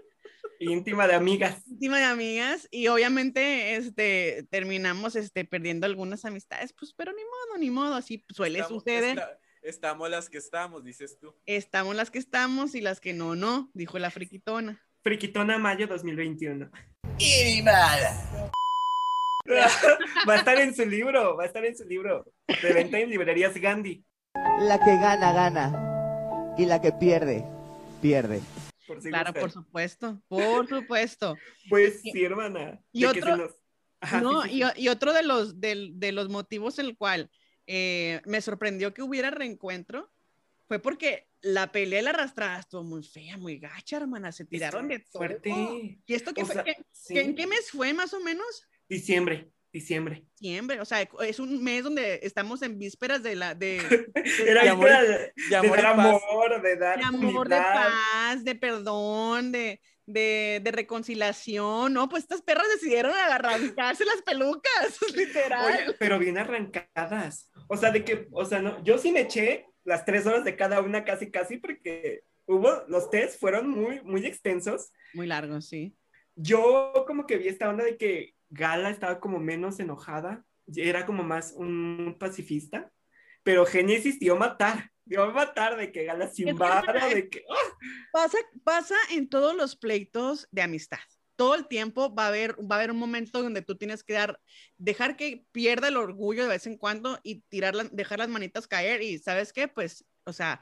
Íntima 0.61 1.09
de 1.09 1.15
amigas. 1.15 1.63
íntima 1.67 1.99
de 1.99 2.05
amigas 2.05 2.69
y 2.71 2.87
obviamente 2.87 3.75
este 3.75 4.47
terminamos 4.51 5.17
este 5.17 5.45
perdiendo 5.45 5.85
algunas 5.87 6.25
amistades, 6.25 6.73
pues 6.73 6.95
pero 6.97 7.11
ni 7.13 7.23
modo, 7.25 7.59
ni 7.59 7.71
modo, 7.71 7.97
así 7.97 8.25
suele 8.33 8.61
Estamos, 8.61 8.83
suceder. 8.85 9.19
esta- 9.19 9.39
estamos 9.63 10.09
las 10.11 10.31
que 10.31 10.39
estamos, 10.39 10.85
dices 10.85 11.19
tú. 11.21 11.35
Estamos 11.45 11.97
las 11.97 12.13
que 12.13 12.21
estamos 12.21 12.77
y 12.77 12.81
las 12.81 13.01
que 13.01 13.13
no, 13.13 13.35
no, 13.35 13.69
dijo 13.75 13.99
la 13.99 14.13
friquitona. 14.13 14.81
Friquitona 15.03 15.59
Mayo 15.59 15.89
2021. 15.89 16.71
Y 17.19 17.63
nada. 17.63 18.51
Va 20.29 20.35
a 20.35 20.37
estar 20.39 20.59
en 20.61 20.75
su 20.75 20.85
libro, 20.85 21.37
va 21.37 21.45
a 21.45 21.47
estar 21.47 21.65
en 21.65 21.77
su 21.77 21.85
libro. 21.85 22.25
De 22.63 22.73
venta 22.75 22.99
en 23.01 23.09
librerías 23.11 23.55
Gandhi. 23.57 24.05
La 24.61 24.79
que 24.79 24.97
gana, 24.97 25.33
gana. 25.33 26.55
Y 26.59 26.67
la 26.67 26.81
que 26.81 26.93
pierde, 26.93 27.45
pierde. 28.03 28.41
Por 28.87 29.01
si 29.03 29.09
Claro, 29.09 29.33
por 29.33 29.51
supuesto, 29.51 30.21
por 30.29 30.69
supuesto. 30.69 31.37
Pues 31.71 32.01
sí, 32.01 32.25
hermana. 32.25 32.81
y 32.93 33.03
De 33.03 33.07
otro- 33.09 33.37
se 33.37 33.43
nos- 33.43 33.55
Ajá, 34.01 34.21
no, 34.21 34.43
sí, 34.45 34.51
sí, 34.51 34.63
y, 34.83 34.89
otro 34.89 35.13
de 35.13 35.23
los, 35.25 35.61
del- 35.61 35.99
de, 35.99 36.13
los 36.13 36.29
motivos 36.29 36.79
en 36.79 36.87
el 36.87 36.97
cual 36.97 37.31
eh, 37.67 38.21
me 38.27 38.41
sorprendió 38.41 38.95
que 38.95 39.03
hubiera 39.03 39.31
reencuentro 39.31 40.11
fue 40.69 40.79
porque 40.79 41.29
la 41.41 41.73
pelea 41.73 42.03
la 42.03 42.11
arrastrada 42.11 42.61
estuvo 42.61 42.85
muy 42.85 43.03
fea, 43.03 43.37
muy 43.37 43.59
gacha, 43.59 43.97
hermana. 43.97 44.31
Se 44.33 44.45
tiraron 44.45 44.87
de 44.89 45.01
fuerte. 45.01 45.51
¿Y 45.51 46.15
esto 46.15 46.33
qué 46.33 46.43
O 46.43 46.47
fue? 46.47 46.55
sea, 46.55 46.65
¿Qué- 46.65 46.77
sí. 46.93 47.15
qué- 47.15 47.23
¿En 47.23 47.35
qué 47.35 47.47
mes 47.47 47.71
fue 47.71 47.93
más 47.93 48.15
o 48.15 48.21
menos? 48.21 48.47
Diciembre, 48.89 49.51
diciembre. 49.73 50.25
Diciembre, 50.39 50.81
o 50.81 50.85
sea, 50.85 51.09
es 51.21 51.39
un 51.39 51.63
mes 51.63 51.85
donde 51.85 52.21
estamos 52.23 52.63
en 52.63 52.79
vísperas 52.79 53.23
de 53.23 53.37
la 53.37 53.55
de, 53.55 53.77
Era 54.47 54.63
de 54.63 54.69
amor 54.69 54.89
de, 54.89 55.33
de 55.51 55.57
amor 55.57 55.77
dar 55.77 55.87
amor, 55.87 56.63
de 56.63 56.77
dar 56.77 56.99
de 56.99 57.05
amor, 57.05 57.49
de 57.49 57.57
paz, 57.57 58.45
de 58.45 58.55
perdón, 58.55 59.53
de, 59.53 59.81
de, 60.07 60.61
de 60.65 60.71
reconciliación, 60.71 61.93
¿no? 61.93 62.09
Pues 62.09 62.23
estas 62.23 62.43
perras 62.43 62.67
decidieron 62.75 63.13
arrancarse 63.13 64.05
las 64.05 64.23
pelucas, 64.23 64.99
literal. 65.15 65.67
Oye, 65.67 65.97
pero 65.99 66.19
bien 66.19 66.39
arrancadas. 66.39 67.51
O 67.69 67.77
sea, 67.77 67.91
de 67.91 68.05
que, 68.05 68.27
o 68.33 68.45
sea, 68.45 68.61
no, 68.61 68.83
yo 68.83 68.99
sí 68.99 69.13
me 69.13 69.21
eché 69.21 69.67
las 69.85 70.05
tres 70.05 70.27
horas 70.27 70.45
de 70.45 70.57
cada 70.57 70.81
una 70.81 71.05
casi, 71.05 71.31
casi, 71.31 71.59
porque 71.59 72.23
hubo, 72.47 72.85
los 72.89 73.11
test 73.11 73.39
fueron 73.39 73.69
muy, 73.69 74.01
muy 74.03 74.25
extensos. 74.25 74.93
Muy 75.13 75.27
largo, 75.27 75.61
sí. 75.61 75.95
Yo 76.35 77.05
como 77.07 77.27
que 77.27 77.37
vi 77.37 77.49
esta 77.49 77.69
onda 77.69 77.85
de 77.85 77.97
que 77.97 78.35
Gala 78.51 78.91
estaba 78.91 79.21
como 79.21 79.39
menos 79.39 79.79
enojada, 79.81 80.45
era 80.75 81.07
como 81.07 81.23
más 81.23 81.53
un 81.57 82.17
pacifista, 82.19 82.91
pero 83.43 83.65
Génesis 83.67 84.19
dio 84.21 84.35
a 84.35 84.39
matar, 84.39 84.91
dio 85.05 85.23
a 85.23 85.33
matar 85.33 85.77
de 85.77 85.91
que 85.93 86.05
Gala 86.05 86.29
sin 86.29 86.57
vara, 86.57 87.09
de 87.09 87.29
que... 87.29 87.45
¡ah! 87.51 87.77
Pasa, 88.13 88.39
pasa 88.65 88.97
en 89.11 89.29
todos 89.29 89.55
los 89.55 89.77
pleitos 89.77 90.49
de 90.51 90.63
amistad. 90.63 90.99
Todo 91.37 91.55
el 91.55 91.69
tiempo 91.69 92.13
va 92.15 92.25
a 92.25 92.29
haber, 92.29 92.57
va 92.61 92.75
a 92.77 92.79
haber 92.79 92.91
un 92.91 92.99
momento 92.99 93.43
donde 93.43 93.63
tú 93.63 93.77
tienes 93.77 94.03
que 94.03 94.15
dar, 94.15 94.41
dejar 94.77 95.17
que 95.17 95.47
pierda 95.53 95.89
el 95.89 95.97
orgullo 95.97 96.43
de 96.43 96.49
vez 96.49 96.67
en 96.67 96.77
cuando 96.77 97.21
y 97.23 97.43
tirar 97.49 97.75
las- 97.77 97.95
dejar 97.95 98.19
las 98.19 98.29
manitas 98.29 98.67
caer 98.67 99.03
y 99.03 99.19
sabes 99.19 99.53
qué, 99.53 99.69
pues, 99.69 100.05
o 100.25 100.33
sea, 100.33 100.61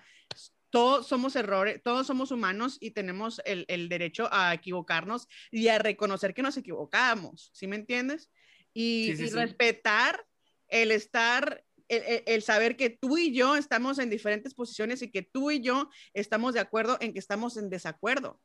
todos 0.77 1.07
somos 1.07 1.37
errores, 1.37 1.81
todos 1.83 2.07
somos 2.07 2.31
humanos 2.31 2.77
y 2.81 2.91
tenemos 2.91 3.41
el, 3.47 3.65
el 3.69 3.89
derecho 3.89 4.29
a 4.31 4.53
equivocarnos 4.53 5.27
y 5.51 5.69
a 5.69 5.79
reconocer 5.79 6.35
que 6.35 6.43
nos 6.43 6.59
equivocamos, 6.59 7.51
¿sí 7.55 7.67
me 7.67 7.77
entiendes? 7.77 8.31
Y, 8.75 9.07
Sí, 9.07 9.17
sí, 9.17 9.25
y 9.25 9.29
sí. 9.29 9.35
respetar 9.35 10.27
el 10.69 10.91
estar, 10.91 11.65
el, 11.89 12.43
saber 12.43 12.77
que 12.77 12.91
tú 12.91 13.17
y 13.17 13.33
yo 13.33 13.57
estamos 13.57 13.99
en 13.99 14.11
diferentes 14.11 14.53
posiciones 14.53 15.01
y 15.01 15.11
que 15.11 15.23
tú 15.23 15.51
y 15.51 15.61
yo 15.61 15.89
estamos 16.13 16.53
de 16.53 16.61
acuerdo 16.61 16.99
en 17.01 17.15
que 17.15 17.21
estamos 17.21 17.57
en 17.57 17.71
desacuerdo. 17.71 18.41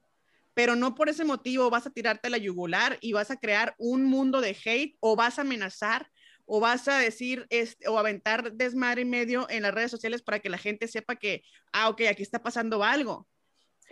Pero 0.54 0.76
no 0.76 0.96
por 0.96 1.10
ese 1.10 1.26
motivo 1.26 1.70
vas 1.70 1.86
a 1.86 1.91
tirarte 1.91 2.30
la 2.30 2.38
yugular 2.38 2.98
y 3.02 3.12
vas 3.12 3.32
a 3.32 3.38
crear 3.38 3.76
un 3.78 4.06
mundo 4.06 4.39
de 4.39 4.56
hate 4.63 4.96
o 5.02 5.17
vas 5.17 5.38
a 5.38 5.41
amenazar 5.41 6.11
o 6.45 6.60
vas 6.60 6.88
a 6.88 6.97
decir 6.99 7.45
este, 7.49 7.88
o 7.88 7.97
aventar 7.97 8.54
desmadre 8.54 9.01
y 9.01 9.06
medio 9.06 9.49
en 9.49 9.63
las 9.63 9.73
redes 9.73 9.91
sociales 9.91 10.21
para 10.21 10.39
que 10.39 10.49
la 10.49 10.58
gente 10.58 10.88
sepa 10.88 11.15
que, 11.15 11.43
ah, 11.73 11.89
ok, 11.89 12.01
aquí 12.10 12.23
está 12.23 12.41
pasando 12.43 12.84
algo. 12.84 13.27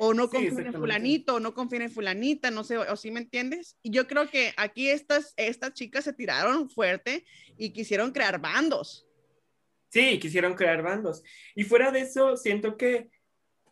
O 0.01 0.13
no 0.13 0.27
Sí, 0.27 0.37
confíen 0.47 0.67
en 0.67 0.73
fulanito, 0.73 1.35
o 1.35 1.39
no 1.41 1.53
confíen 1.53 1.81
en 1.81 1.91
fulanita, 1.91 2.51
no 2.51 2.63
sé, 2.63 2.77
o 2.77 2.95
sí 2.95 3.11
me 3.11 3.19
entiendes. 3.19 3.77
Y 3.81 3.91
yo 3.91 4.07
creo 4.07 4.29
que 4.29 4.53
aquí 4.55 4.87
estas, 4.89 5.33
estas 5.35 5.73
chicas 5.73 6.05
se 6.05 6.13
tiraron 6.13 6.69
fuerte 6.69 7.25
y 7.57 7.71
quisieron 7.73 8.11
crear 8.11 8.39
bandos. 8.39 9.05
Sí, 9.89 10.17
quisieron 10.19 10.53
crear 10.53 10.81
bandos. 10.83 11.23
Y 11.55 11.63
fuera 11.65 11.91
de 11.91 12.01
eso, 12.01 12.37
siento 12.37 12.77
que 12.77 13.09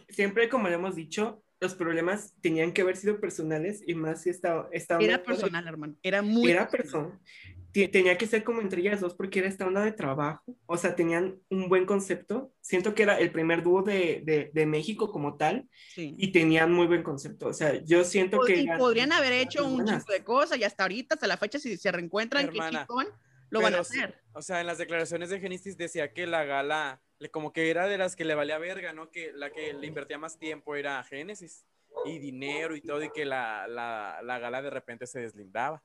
siempre, 0.09 0.49
como 0.49 0.67
le 0.67 0.75
hemos 0.75 0.95
dicho, 0.95 1.43
los 1.59 1.75
problemas 1.75 2.33
tenían 2.41 2.73
que 2.73 2.81
haber 2.81 2.97
sido 2.97 3.19
personales 3.21 3.81
y 3.87 3.95
más 3.95 4.23
si 4.23 4.29
esta, 4.29 4.67
esta 4.71 4.95
onda 4.95 5.05
Era 5.05 5.17
de- 5.19 5.23
personal, 5.23 5.67
hermano. 5.67 5.95
Era 6.03 6.21
muy 6.21 6.51
Era 6.51 6.67
personal. 6.69 7.11
personal. 7.11 7.56
Te- 7.81 7.87
Tenía 7.89 8.17
que 8.17 8.25
ser 8.27 8.43
como 8.43 8.61
entre 8.61 8.81
ellas 8.81 8.99
dos 9.01 9.13
porque 9.13 9.39
era 9.39 9.47
esta 9.47 9.65
onda 9.67 9.83
de 9.83 9.91
trabajo. 9.91 10.43
O 10.65 10.77
sea, 10.77 10.95
tenían 10.95 11.39
un 11.49 11.69
buen 11.69 11.85
concepto. 11.85 12.51
Siento 12.61 12.95
que 12.95 13.03
era 13.03 13.19
el 13.19 13.31
primer 13.31 13.61
dúo 13.63 13.83
de, 13.83 14.21
de, 14.25 14.49
de 14.53 14.65
México 14.65 15.11
como 15.11 15.37
tal 15.37 15.67
Sí. 15.93 16.15
y 16.17 16.31
tenían 16.31 16.71
muy 16.71 16.87
buen 16.87 17.03
concepto. 17.03 17.47
O 17.47 17.53
sea, 17.53 17.83
yo 17.83 18.03
siento 18.03 18.39
que... 18.41 18.55
y 18.55 18.63
eran- 18.65 18.79
podrían 18.79 19.11
haber 19.11 19.33
hecho 19.33 19.65
un 19.65 19.85
chico 19.85 20.11
de 20.11 20.23
cosas 20.23 20.57
y 20.57 20.63
hasta 20.63 20.83
ahorita, 20.83 21.15
hasta 21.15 21.27
la 21.27 21.37
fecha, 21.37 21.59
si 21.59 21.77
se 21.77 21.91
reencuentran, 21.91 22.49
chingón, 22.49 23.07
lo 23.49 23.61
van 23.61 23.75
a 23.75 23.79
hacer. 23.79 24.21
O 24.33 24.41
sea, 24.41 24.59
en 24.61 24.67
las 24.67 24.77
declaraciones 24.77 25.29
de 25.29 25.39
Genesis 25.39 25.77
decía 25.77 26.11
que 26.13 26.27
la 26.27 26.43
gala, 26.45 27.01
como 27.31 27.53
que 27.53 27.69
era 27.69 27.87
de 27.87 27.97
las 27.97 28.15
que 28.15 28.25
le 28.25 28.35
valía 28.35 28.57
verga, 28.57 28.93
¿no? 28.93 29.09
Que 29.11 29.31
la 29.33 29.51
que 29.51 29.73
le 29.73 29.87
invertía 29.87 30.17
más 30.17 30.37
tiempo 30.37 30.75
era 30.75 31.03
Génesis 31.03 31.65
y 32.05 32.19
dinero 32.19 32.75
y 32.75 32.81
todo, 32.81 33.01
y 33.03 33.09
que 33.11 33.25
la, 33.25 33.67
la, 33.67 34.19
la 34.23 34.39
gala 34.39 34.61
de 34.61 34.69
repente 34.69 35.07
se 35.07 35.19
deslindaba. 35.19 35.83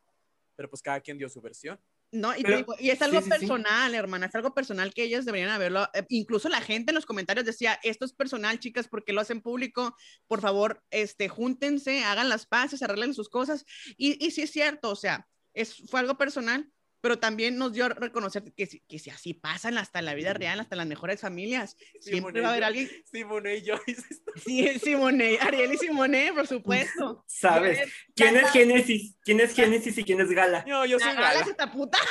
Pero 0.57 0.68
pues 0.68 0.82
cada 0.82 1.00
quien 1.00 1.18
dio 1.18 1.28
su 1.28 1.40
versión. 1.40 1.80
No, 2.14 2.32
y, 2.34 2.38
te 2.38 2.42
Pero- 2.44 2.57
digo, 2.59 2.74
y 2.78 2.90
es 2.90 3.00
algo 3.00 3.18
sí, 3.20 3.24
sí, 3.24 3.30
sí. 3.32 3.38
personal, 3.38 3.94
hermana, 3.94 4.26
es 4.26 4.34
algo 4.34 4.53
personal 4.53 4.92
que 4.92 5.03
ellas 5.05 5.24
deberían 5.24 5.48
haberlo. 5.48 5.88
eh, 5.94 6.05
incluso 6.11 6.48
la 6.50 6.61
gente 6.61 6.90
en 6.90 6.94
los 6.94 7.07
comentarios 7.07 7.46
decía, 7.46 7.80
esto 7.82 8.05
es 8.05 8.12
personal, 8.12 8.59
chicas, 8.61 8.86
porque 8.86 9.14
lo 9.14 9.22
hacen 9.22 9.40
público. 9.40 9.96
Por 10.26 10.42
favor, 10.42 10.84
este, 10.90 11.28
júntense, 11.30 12.05
hagan 12.05 12.28
las 12.28 12.44
paces, 12.46 12.82
arreglen 12.82 13.14
sus 13.14 13.30
cosas. 13.30 13.64
Y, 13.96 14.22
y 14.24 14.30
sí 14.32 14.42
es 14.42 14.50
cierto, 14.50 14.90
o 14.90 14.96
sea, 14.96 15.26
es, 15.55 15.74
fue 15.88 16.00
algo 16.00 16.18
personal, 16.18 16.70
pero 17.03 17.18
también 17.18 17.59
nos 17.59 17.74
dio 17.74 17.84
a 17.84 17.88
reconocer 17.90 18.42
que, 18.57 18.64
si- 18.64 18.80
que 18.88 18.98
si 18.98 19.11
así 19.11 19.34
pasan 19.34 19.76
hasta 19.76 19.98
en 19.98 20.07
la 20.07 20.14
vida 20.14 20.32
real, 20.32 20.59
hasta 20.61 20.74
en 20.76 20.78
las 20.78 20.86
mejores 20.86 21.20
familias, 21.20 21.76
siempre 22.00 22.40
va 22.40 22.48
a 22.48 22.50
haber 22.53 22.64
alguien, 22.64 22.88
Simone 23.11 23.57
y 23.57 23.66
Joyce. 23.66 24.03
sí, 24.46 24.78
Simone, 24.78 25.36
Ariel 25.40 25.74
y 25.74 25.76
Simone, 25.78 26.32
por 26.32 26.46
supuesto. 26.46 27.24
¿Sabes? 27.28 27.80
¿Quién 28.14 28.36
es 28.36 28.50
Génesis? 28.50 29.16
¿Quién 29.22 29.40
es 29.40 29.55
Génesis 29.55 29.98
y 29.98 30.05
quién 30.05 30.20
es 30.20 30.30
Gala? 30.30 30.64
No, 30.66 30.86
yo 30.86 30.98
soy 30.98 31.09
La 31.09 31.14
gala 31.14 31.28
Gala. 31.28 31.40
es 31.42 31.48
esta 31.48 31.70
puta. 31.70 31.98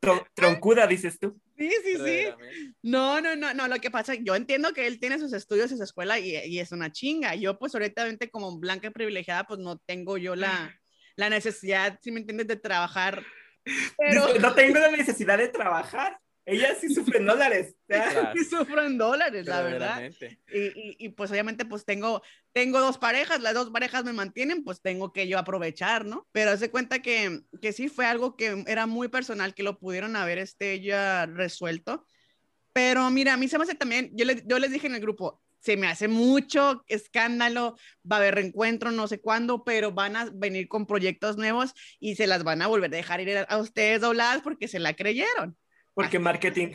Tron- 0.00 0.24
troncuda, 0.34 0.86
dices 0.86 1.18
tú. 1.18 1.40
Sí, 1.58 1.68
sí, 1.84 1.96
sí. 1.96 2.26
No, 2.82 3.20
no, 3.20 3.34
no, 3.34 3.52
no, 3.52 3.66
lo 3.66 3.76
que 3.80 3.90
pasa, 3.90 4.14
yo 4.14 4.36
entiendo 4.36 4.72
que 4.72 4.86
él 4.86 5.00
tiene 5.00 5.18
sus 5.18 5.32
estudios 5.32 5.72
en 5.72 5.78
su 5.78 5.82
escuela 5.84 6.20
y, 6.20 6.36
y 6.46 6.60
es 6.60 6.70
una 6.70 6.92
chinga. 6.92 7.34
Yo, 7.34 7.58
pues, 7.58 7.74
ahorita 7.74 8.06
como 8.30 8.56
blanca 8.60 8.92
privilegiada, 8.92 9.42
pues 9.44 9.58
no 9.58 9.76
tengo 9.78 10.16
yo 10.16 10.36
la, 10.36 10.72
la 11.18 11.28
necesidad, 11.28 11.98
si 12.00 12.12
me 12.12 12.20
entiendes, 12.20 12.46
de 12.46 12.56
trabajar. 12.56 13.24
Pero 13.98 14.28
Dice, 14.28 14.38
no 14.38 14.54
tengo 14.54 14.78
la 14.78 14.90
necesidad 14.92 15.36
de 15.36 15.48
trabajar. 15.48 16.18
Ella 16.46 16.74
sí 16.80 16.94
sufre 16.94 17.18
en 17.18 17.26
dólares. 17.26 17.74
Claro, 17.88 18.30
sí 18.34 18.44
sufro 18.44 18.82
en 18.82 18.96
dólares, 18.98 19.46
la 19.46 19.62
verdad. 19.62 20.10
Y, 20.52 20.58
y, 20.58 20.96
y, 20.98 21.08
pues 21.08 21.30
obviamente 21.30 21.64
pues 21.64 21.84
tengo, 21.84 22.22
tengo 22.52 22.80
dos 22.80 22.98
parejas, 22.98 23.40
las 23.40 23.54
dos 23.54 23.70
parejas 23.70 24.04
me 24.04 24.12
mantienen, 24.12 24.62
pues 24.62 24.80
tengo 24.80 25.12
que 25.12 25.26
yo 25.26 25.38
aprovechar, 25.38 26.04
¿no? 26.04 26.28
Pero 26.32 26.52
hace 26.52 26.70
cuenta 26.70 27.00
que, 27.00 27.40
que 27.60 27.72
sí 27.72 27.88
fue 27.88 28.06
algo 28.06 28.36
que 28.36 28.62
era 28.66 28.86
muy 28.86 29.08
personal, 29.08 29.54
que 29.54 29.62
lo 29.62 29.78
pudieron 29.78 30.14
haber 30.16 30.38
este, 30.38 30.80
ya 30.80 31.26
resuelto. 31.26 32.06
Pero 32.72 33.10
mira, 33.10 33.34
a 33.34 33.36
mí 33.36 33.48
se 33.48 33.58
me 33.58 33.64
hace 33.64 33.74
también, 33.74 34.10
yo, 34.14 34.24
le- 34.24 34.44
yo 34.46 34.58
les 34.58 34.70
dije 34.70 34.86
en 34.86 34.94
el 34.94 35.00
grupo, 35.00 35.42
se 35.68 35.76
me 35.76 35.86
hace 35.86 36.08
mucho 36.08 36.82
escándalo, 36.88 37.76
va 38.10 38.16
a 38.16 38.18
haber 38.20 38.36
reencuentro, 38.36 38.90
no 38.90 39.06
sé 39.06 39.20
cuándo, 39.20 39.64
pero 39.64 39.92
van 39.92 40.16
a 40.16 40.30
venir 40.32 40.66
con 40.66 40.86
proyectos 40.86 41.36
nuevos 41.36 41.74
y 42.00 42.16
se 42.16 42.26
las 42.26 42.42
van 42.42 42.62
a 42.62 42.68
volver 42.68 42.90
a 42.90 42.96
dejar 42.96 43.20
ir 43.20 43.44
a 43.46 43.58
ustedes 43.58 44.00
dobladas 44.00 44.40
porque 44.40 44.66
se 44.66 44.78
la 44.78 44.94
creyeron. 44.94 45.58
Porque 45.92 46.18
marketing. 46.18 46.68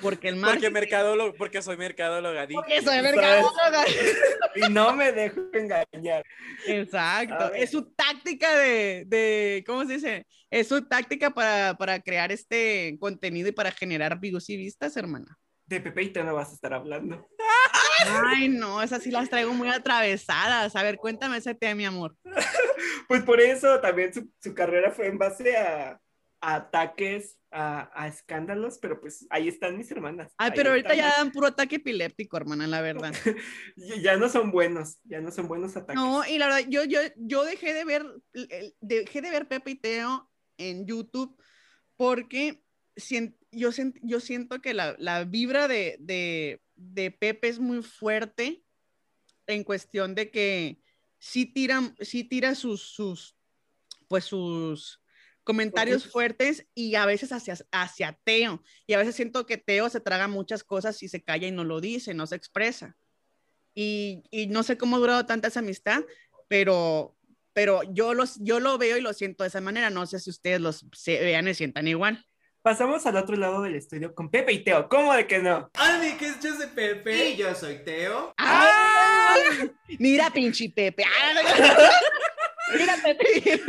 Porque 0.00 0.28
el 0.28 0.36
Porque 0.36 0.36
marketing... 0.36 0.72
mercadólogo, 0.72 1.34
porque 1.34 1.60
soy 1.60 1.76
mercadóloga. 1.76 2.48
Porque 2.50 2.80
soy 2.80 3.02
mercadóloga. 3.02 3.84
Y 4.56 4.72
no 4.72 4.94
me 4.94 5.12
dejo 5.12 5.42
engañar. 5.52 6.24
Exacto. 6.66 7.52
Es 7.52 7.70
su 7.70 7.92
táctica 7.92 8.56
de, 8.56 9.04
de, 9.06 9.62
¿cómo 9.66 9.84
se 9.84 9.92
dice? 9.94 10.26
Es 10.48 10.66
su 10.66 10.88
táctica 10.88 11.28
para, 11.28 11.74
para 11.76 12.00
crear 12.00 12.32
este 12.32 12.96
contenido 12.98 13.50
y 13.50 13.52
para 13.52 13.70
generar 13.70 14.18
views 14.18 14.48
y 14.48 14.56
vistas, 14.56 14.96
hermana. 14.96 15.38
De 15.70 15.80
Pepe 15.80 16.02
y 16.02 16.08
te 16.08 16.24
no 16.24 16.34
vas 16.34 16.50
a 16.50 16.54
estar 16.54 16.74
hablando. 16.74 17.28
Ay, 18.06 18.48
no, 18.48 18.82
esas 18.82 19.02
sí 19.02 19.10
las 19.10 19.28
traigo 19.28 19.52
muy 19.52 19.68
atravesadas. 19.68 20.74
A 20.76 20.82
ver, 20.82 20.96
cuéntame 20.96 21.36
ese 21.38 21.54
tema, 21.54 21.74
mi 21.74 21.84
amor. 21.84 22.16
Pues 23.08 23.22
por 23.24 23.40
eso 23.40 23.80
también 23.80 24.14
su, 24.14 24.30
su 24.40 24.54
carrera 24.54 24.92
fue 24.92 25.08
en 25.08 25.18
base 25.18 25.56
a, 25.56 26.00
a 26.40 26.54
ataques, 26.54 27.38
a, 27.50 27.90
a 27.92 28.06
escándalos, 28.06 28.78
pero 28.78 29.00
pues 29.00 29.26
ahí 29.30 29.48
están 29.48 29.76
mis 29.76 29.90
hermanas. 29.90 30.32
Ay, 30.38 30.50
Ahí 30.50 30.56
pero 30.56 30.70
ahorita 30.70 30.94
ya 30.94 31.08
dan 31.16 31.32
puro 31.32 31.48
ataque 31.48 31.76
epiléptico, 31.76 32.36
hermana, 32.36 32.66
la 32.66 32.80
verdad. 32.80 33.12
Ya 33.76 34.16
no 34.16 34.28
son 34.28 34.50
buenos, 34.52 34.98
ya 35.04 35.20
no 35.20 35.30
son 35.30 35.48
buenos 35.48 35.76
ataques. 35.76 35.96
No, 35.96 36.24
y 36.24 36.38
la 36.38 36.46
verdad, 36.46 36.68
yo, 36.68 36.84
yo, 36.84 37.00
yo 37.16 37.44
dejé 37.44 37.74
de 37.74 37.84
ver, 37.84 38.06
dejé 38.80 39.20
de 39.20 39.30
ver 39.30 39.48
Pepe 39.48 39.72
y 39.72 39.74
Teo 39.74 40.30
en 40.56 40.86
YouTube 40.86 41.36
porque 41.96 42.62
yo, 43.52 43.70
yo 44.02 44.20
siento 44.20 44.60
que 44.60 44.74
la, 44.74 44.94
la 44.98 45.24
vibra 45.24 45.68
de, 45.68 45.96
de, 46.00 46.62
de 46.80 47.10
Pepe 47.10 47.48
es 47.48 47.58
muy 47.58 47.82
fuerte 47.82 48.64
en 49.46 49.64
cuestión 49.64 50.14
de 50.14 50.30
que 50.30 50.82
sí 51.18 51.46
tira, 51.46 51.94
sí 52.00 52.24
tira 52.24 52.54
sus, 52.54 52.80
sus, 52.80 53.36
pues 54.08 54.24
sus 54.24 55.00
comentarios 55.44 56.06
fuertes 56.06 56.66
y 56.74 56.94
a 56.94 57.06
veces 57.06 57.32
hacia, 57.32 57.56
hacia 57.70 58.18
Teo. 58.24 58.62
Y 58.86 58.94
a 58.94 58.98
veces 58.98 59.14
siento 59.14 59.46
que 59.46 59.58
Teo 59.58 59.88
se 59.90 60.00
traga 60.00 60.28
muchas 60.28 60.64
cosas 60.64 61.02
y 61.02 61.08
se 61.08 61.22
calla 61.22 61.48
y 61.48 61.52
no 61.52 61.64
lo 61.64 61.80
dice, 61.80 62.14
no 62.14 62.26
se 62.26 62.36
expresa. 62.36 62.96
Y, 63.74 64.24
y 64.30 64.46
no 64.46 64.62
sé 64.62 64.78
cómo 64.78 64.96
ha 64.96 65.00
durado 65.00 65.26
tanta 65.26 65.48
esa 65.48 65.60
amistad, 65.60 66.02
pero, 66.48 67.16
pero 67.52 67.82
yo, 67.92 68.14
los, 68.14 68.36
yo 68.40 68.58
lo 68.58 68.78
veo 68.78 68.96
y 68.96 69.00
lo 69.00 69.12
siento 69.12 69.44
de 69.44 69.48
esa 69.48 69.60
manera. 69.60 69.90
No 69.90 70.06
sé 70.06 70.18
si 70.18 70.30
ustedes 70.30 70.60
los 70.60 70.86
se 70.92 71.20
vean 71.20 71.48
y 71.48 71.54
sientan 71.54 71.86
igual. 71.88 72.26
Pasamos 72.62 73.06
al 73.06 73.16
otro 73.16 73.36
lado 73.36 73.62
del 73.62 73.74
estudio 73.74 74.14
con 74.14 74.30
Pepe 74.30 74.52
y 74.52 74.62
Teo. 74.62 74.86
¿Cómo 74.88 75.14
de 75.14 75.26
que 75.26 75.38
no? 75.38 75.70
Ani, 75.74 76.12
que 76.18 76.26
es 76.26 76.40
yo 76.40 76.54
soy 76.54 76.66
Pepe. 76.66 77.30
Y 77.30 77.36
yo 77.36 77.54
soy 77.54 77.82
Teo. 77.84 78.34
¡Ah! 78.36 79.34
Mira, 79.98 80.30
pinche 80.30 80.68
Pepe. 80.68 81.04
Ah, 81.04 81.40
Mira, 82.78 82.96
Pepe. 83.02 83.60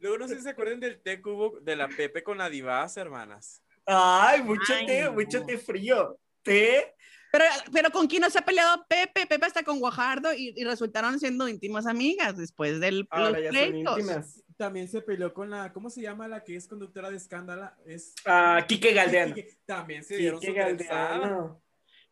Luego 0.00 0.18
no 0.18 0.28
sé 0.28 0.36
si 0.36 0.42
se 0.42 0.50
acuerdan 0.50 0.78
del 0.78 1.00
té 1.00 1.22
cubo 1.22 1.58
de 1.62 1.74
la 1.74 1.88
Pepe 1.88 2.22
con 2.22 2.36
la 2.36 2.50
divas, 2.50 2.96
hermanas. 2.98 3.62
Ay, 3.86 4.42
mucho 4.42 4.74
Ay, 4.74 4.86
té, 4.86 5.04
no. 5.04 5.12
mucho 5.12 5.44
té 5.46 5.56
frío. 5.56 6.18
Té. 6.42 6.94
Pero, 7.32 7.44
pero 7.72 7.90
¿con 7.90 8.06
quién 8.06 8.22
no 8.22 8.30
se 8.30 8.38
ha 8.38 8.44
peleado 8.44 8.84
Pepe? 8.88 9.26
Pepe 9.26 9.46
está 9.46 9.62
con 9.62 9.78
Guajardo 9.78 10.34
y, 10.34 10.52
y 10.56 10.64
resultaron 10.64 11.18
siendo 11.20 11.48
íntimas 11.48 11.86
amigas 11.86 12.36
después 12.36 12.80
del 12.80 13.06
Ahora 13.10 13.30
los 13.30 13.42
ya 13.42 13.44
son 13.46 13.70
pleitos. 13.70 13.98
íntimas. 14.00 14.42
También 14.56 14.88
se 14.88 15.00
peleó 15.00 15.32
con 15.32 15.48
la, 15.48 15.72
¿cómo 15.72 15.88
se 15.88 16.02
llama 16.02 16.28
la 16.28 16.44
que 16.44 16.54
es 16.56 16.66
conductora 16.68 17.08
de 17.10 17.16
escándalo? 17.16 17.70
Es 17.86 18.14
Ah, 18.26 18.64
Quique 18.68 18.92
Galdeano. 18.92 19.34
Quique. 19.34 19.58
También 19.64 20.04
se 20.04 20.16
dieron 20.16 20.38
Quique. 20.40 20.52
Galdeano. 20.52 21.62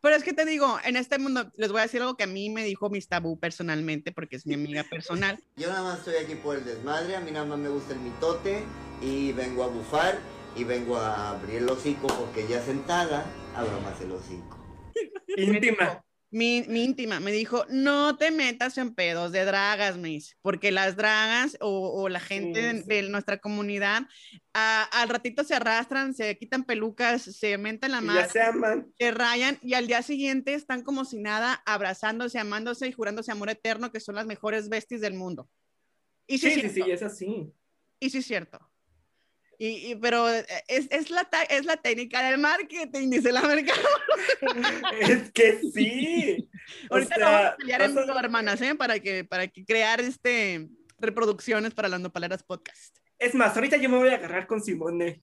Pero 0.00 0.14
es 0.14 0.22
que 0.22 0.32
te 0.32 0.44
digo, 0.44 0.78
en 0.84 0.94
este 0.96 1.18
mundo, 1.18 1.50
les 1.56 1.72
voy 1.72 1.80
a 1.80 1.82
decir 1.82 2.00
algo 2.00 2.16
que 2.16 2.22
a 2.22 2.28
mí 2.28 2.48
me 2.50 2.62
dijo 2.62 2.88
Miss 2.88 3.08
Tabú 3.08 3.38
personalmente, 3.40 4.12
porque 4.12 4.36
es 4.36 4.46
mi 4.46 4.54
amiga 4.54 4.84
personal. 4.84 5.42
Yo 5.56 5.68
nada 5.68 5.82
más 5.82 5.98
estoy 5.98 6.14
aquí 6.24 6.36
por 6.36 6.56
el 6.56 6.64
desmadre, 6.64 7.16
a 7.16 7.20
mí 7.20 7.32
nada 7.32 7.44
más 7.44 7.58
me 7.58 7.68
gusta 7.68 7.92
el 7.94 7.98
mitote 8.00 8.62
y 9.02 9.32
vengo 9.32 9.64
a 9.64 9.66
bufar 9.66 10.18
y 10.56 10.62
vengo 10.64 10.96
a 10.96 11.30
abrir 11.30 11.56
el 11.56 11.68
hocico 11.68 12.06
porque 12.06 12.46
ya 12.48 12.62
sentada 12.62 13.26
abro 13.56 13.80
más 13.80 14.00
el 14.00 14.12
hocico. 14.12 14.57
Íntima. 15.36 16.04
Mi, 16.30 16.62
mi 16.68 16.84
íntima 16.84 17.20
me 17.20 17.32
dijo, 17.32 17.64
no 17.70 18.18
te 18.18 18.30
metas 18.30 18.76
en 18.76 18.94
pedos 18.94 19.32
de 19.32 19.46
dragas, 19.46 19.96
Miss, 19.96 20.36
porque 20.42 20.70
las 20.70 20.94
dragas 20.94 21.56
o, 21.60 21.90
o 22.02 22.10
la 22.10 22.20
gente 22.20 22.60
de, 22.60 22.82
sí. 22.82 22.84
de 22.86 23.02
nuestra 23.08 23.38
comunidad 23.38 24.02
a- 24.52 24.82
al 25.00 25.08
ratito 25.08 25.42
se 25.42 25.54
arrastran, 25.54 26.12
se 26.12 26.36
quitan 26.36 26.64
pelucas, 26.64 27.22
se 27.22 27.56
mentan 27.56 27.92
la 27.92 28.02
madre, 28.02 28.28
se 28.28 28.42
aman. 28.42 28.92
se 28.98 29.10
rayan 29.10 29.58
y 29.62 29.72
al 29.72 29.86
día 29.86 30.02
siguiente 30.02 30.52
están 30.52 30.82
como 30.82 31.06
si 31.06 31.18
nada, 31.18 31.62
abrazándose, 31.64 32.38
amándose 32.38 32.86
y 32.86 32.92
jurándose 32.92 33.32
amor 33.32 33.48
eterno, 33.48 33.90
que 33.90 34.00
son 34.00 34.14
las 34.16 34.26
mejores 34.26 34.68
besties 34.68 35.00
del 35.00 35.14
mundo. 35.14 35.48
Y 36.26 36.36
sí, 36.36 36.50
Sí, 36.50 36.68
sí, 36.68 36.82
es 36.90 37.02
así. 37.02 37.54
Y 38.00 38.10
sí 38.10 38.18
es 38.18 38.26
cierto. 38.26 38.67
Y, 39.60 39.90
y- 39.90 39.94
pero 39.96 40.32
eh, 40.32 40.46
es, 40.68 40.86
es, 40.90 41.10
la, 41.10 41.28
es 41.50 41.64
la 41.64 41.76
técnica 41.76 42.22
del 42.22 42.38
marketing, 42.38 43.10
dice 43.10 43.32
la 43.32 43.42
mercado. 43.42 43.80
Es 45.00 45.32
que 45.32 45.60
sí. 45.74 46.48
O 46.90 46.94
Ahorita 46.94 47.14
sea, 47.16 47.24
vamos 47.30 47.46
a 47.52 47.56
pelear 47.56 47.82
en 47.82 47.98
a- 47.98 48.02
vivo, 48.02 48.18
hermanas, 48.18 48.60
¿eh? 48.60 48.74
Para 48.74 49.00
que, 49.00 49.24
para 49.24 49.48
que 49.48 49.64
crear 49.64 50.00
este 50.00 50.68
reproducciones 50.98 51.72
para 51.74 51.88
las 51.88 52.00
nopaleras 52.00 52.42
podcast. 52.42 52.96
Es 53.18 53.34
más, 53.34 53.54
ahorita 53.56 53.76
yo 53.78 53.88
me 53.88 53.96
voy 53.96 54.10
a 54.10 54.14
agarrar 54.16 54.46
con 54.46 54.62
Simone. 54.62 55.22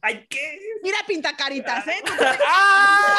Ay, 0.00 0.26
¿qué? 0.30 0.60
Mira, 0.82 0.98
pintacaritas, 1.06 1.86
¿eh? 1.88 2.02
¡Ah! 2.46 3.16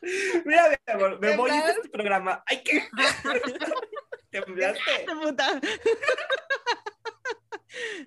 Mira, 0.44 0.68
mi 0.86 0.92
amor, 0.92 1.20
me 1.20 1.36
voy 1.36 1.50
a 1.50 1.68
este 1.70 1.88
programa. 1.88 2.42
¡Ay, 2.46 2.62
qué! 2.62 2.88
Temblaste. 4.30 5.06
puta. 5.20 5.60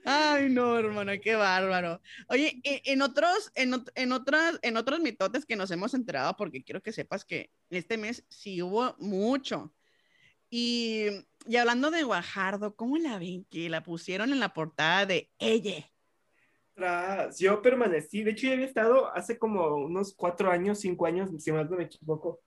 Ay, 0.06 0.50
no, 0.50 0.78
hermana, 0.78 1.18
qué 1.18 1.36
bárbaro. 1.36 2.02
Oye, 2.28 2.62
e- 2.64 2.82
en 2.86 3.02
otros, 3.02 3.52
en, 3.56 3.74
en 3.96 4.12
otras, 4.12 4.60
en 4.62 4.78
otros 4.78 5.00
mitotes 5.00 5.46
que 5.46 5.56
nos 5.56 5.72
hemos 5.72 5.94
enterado, 5.94 6.36
porque 6.36 6.64
quiero 6.64 6.82
que 6.82 6.92
sepas 6.92 7.26
que 7.26 7.52
este 7.70 7.98
mes 7.98 8.26
sí 8.30 8.62
hubo 8.62 8.96
mucho. 9.00 9.74
Y, 10.50 11.08
y 11.48 11.56
hablando 11.58 11.90
de 11.90 12.04
Guajardo, 12.04 12.76
¿cómo 12.76 12.98
la 12.98 13.18
ven? 13.18 13.46
Que 13.50 13.70
la 13.70 13.82
pusieron 13.82 14.32
en 14.32 14.40
la 14.40 14.54
portada 14.54 15.06
de 15.06 15.32
ella. 15.40 15.90
Tras, 16.76 17.40
yo 17.40 17.62
permanecí, 17.62 18.24
de 18.24 18.32
hecho 18.32 18.48
ya 18.48 18.54
había 18.54 18.66
estado 18.66 19.12
hace 19.14 19.38
como 19.38 19.76
unos 19.76 20.14
cuatro 20.16 20.52
años, 20.52 20.80
cinco 20.80 21.06
años, 21.06 21.30
si 21.40 21.52
más 21.52 21.70
no 21.70 21.78
me 21.78 21.84
equivoco, 21.84 22.42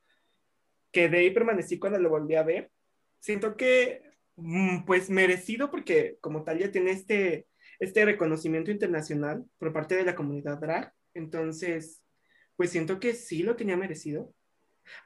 quedé 0.91 1.25
y 1.25 1.31
permanecí 1.31 1.79
cuando 1.79 1.99
lo 1.99 2.11
volví 2.11 2.35
a 2.35 2.43
ver. 2.43 2.71
Siento 3.21 3.57
que, 3.57 4.03
pues 4.87 5.11
merecido, 5.11 5.71
porque 5.71 6.19
como 6.21 6.45
tal 6.45 6.59
ya 6.59 6.71
tiene 6.71 6.91
este, 6.91 7.47
este 7.79 8.05
reconocimiento 8.05 8.71
internacional 8.71 9.45
por 9.59 9.73
parte 9.73 9.97
de 9.97 10.05
la 10.05 10.15
comunidad 10.15 10.59
drag, 10.59 10.93
entonces, 11.15 12.03
pues 12.57 12.71
siento 12.71 13.01
que 13.01 13.15
sí 13.15 13.43
lo 13.43 13.57
tenía 13.57 13.77
merecido. 13.77 14.35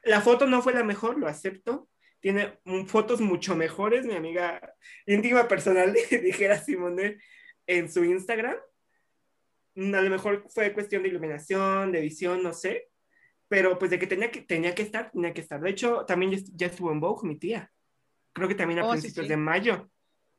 La 0.03 0.21
foto 0.21 0.45
no 0.45 0.61
fue 0.61 0.73
la 0.73 0.83
mejor, 0.83 1.17
lo 1.17 1.27
acepto. 1.27 1.89
Tiene 2.19 2.59
mm, 2.65 2.85
fotos 2.85 3.21
mucho 3.21 3.55
mejores, 3.55 4.05
mi 4.05 4.13
amiga 4.15 4.61
íntima 5.05 5.47
personal, 5.47 5.93
dijera 6.23 6.59
Simone, 6.61 7.17
en 7.65 7.91
su 7.91 8.03
Instagram. 8.03 8.57
Mm, 9.75 9.95
A 9.95 10.01
lo 10.01 10.09
mejor 10.09 10.45
fue 10.49 10.73
cuestión 10.73 11.03
de 11.03 11.09
iluminación, 11.09 11.91
de 11.91 12.01
visión, 12.01 12.43
no 12.43 12.53
sé. 12.53 12.89
Pero 13.47 13.77
pues 13.79 13.91
de 13.91 13.99
que 13.99 14.07
tenía 14.07 14.31
que, 14.31 14.41
tenía 14.41 14.75
que 14.75 14.83
estar, 14.83 15.11
tenía 15.11 15.33
que 15.33 15.41
estar. 15.41 15.61
De 15.61 15.69
hecho, 15.69 16.05
también 16.05 16.31
ya 16.55 16.67
estuvo 16.67 16.91
en 16.91 16.99
Vogue 16.99 17.27
mi 17.27 17.37
tía. 17.37 17.71
Creo 18.33 18.47
que 18.47 18.55
también 18.55 18.79
a 18.79 18.85
Oh, 18.85 18.91
principios 18.91 19.25
sí. 19.25 19.29
de 19.29 19.37
mayo. 19.37 19.89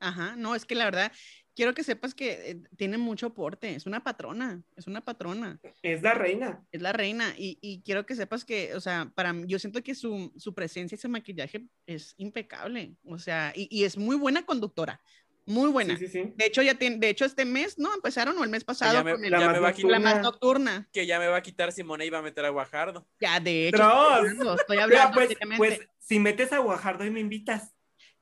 Ajá, 0.01 0.35
no, 0.37 0.55
es 0.57 0.65
que 0.65 0.75
la 0.75 0.85
verdad, 0.87 1.13
quiero 1.55 1.75
que 1.75 1.85
sepas 1.85 2.13
que 2.15 2.51
eh, 2.51 2.63
tiene 2.77 2.99
mucho 2.99 3.35
porte, 3.35 3.75
es 3.75 3.87
una 3.87 4.03
patrona, 4.03 4.61
es 4.77 4.89
una 4.89 5.01
patrona, 5.05 5.61
Es 5.83 6.03
la 6.03 6.13
reina. 6.15 6.67
es 6.73 6.83
la 6.83 6.93
reina 6.93 7.35
y, 7.39 7.57
y 7.61 7.83
quiero 7.83 8.05
que 8.05 8.17
sepas 8.17 8.45
que, 8.45 8.75
o 8.75 8.81
sea, 8.81 9.13
para 9.15 9.33
mí, 9.33 9.45
yo 9.47 9.61
siento 9.61 9.81
que 9.83 9.95
su, 9.95 10.33
su 10.37 10.55
presencia 10.55 10.97
y 10.97 10.99
su 10.99 11.09
maquillaje 11.09 11.69
es 11.87 12.15
impecable, 12.17 12.97
o 13.05 13.19
sea, 13.19 13.53
y, 13.55 13.69
y 13.71 13.85
es 13.85 13.97
muy 13.97 14.17
buena 14.17 14.45
conductora, 14.45 15.01
muy 15.47 15.71
buena. 15.71 15.97
Sí, 15.97 16.09
sí, 16.09 16.13
sí. 16.25 16.33
De 16.37 16.47
hecho, 16.47 16.63
ya 16.63 16.75
tiene, 16.77 16.97
de 16.99 17.09
hecho, 17.09 17.25
este 17.25 17.45
mes, 17.45 17.79
¿no? 17.79 17.95
Empezaron 17.95 18.37
o 18.39 18.43
el 18.43 18.51
mes 18.51 18.65
pasado 18.65 18.93
ya 18.95 19.05
me, 19.05 19.13
con 19.13 19.25
el- 19.25 19.31
la 19.31 19.39
ya 19.39 19.47
más 19.47 19.55
me 19.55 19.61
va 19.61 19.69
a 19.69 19.73
la 19.83 19.99
más 20.01 20.15
nocturna. 20.23 20.23
nocturna. 20.23 20.89
que 20.93 21.07
ya 21.07 21.19
me 21.21 21.29
va 21.29 21.37
a 21.37 21.43
quitar 21.43 21.71
Simone 21.71 22.07
y 22.07 22.11
va 22.11 22.19
a 22.19 22.23
meter 22.23 22.45
a 22.45 22.49
Guajardo. 22.49 23.07
Ya, 23.21 23.39
de 23.39 23.69
hecho, 23.69 23.77
estoy 23.83 23.85
hablando, 24.49 24.55
estoy 24.57 24.79
hablando 24.79 25.15
pues, 25.15 25.29
seriamente. 25.29 25.57
pues 25.59 25.81
si 26.01 26.19
metes 26.19 26.53
a 26.53 26.59
Guajardo 26.59 27.05
y 27.05 27.11
me 27.13 27.21
invitas. 27.21 27.73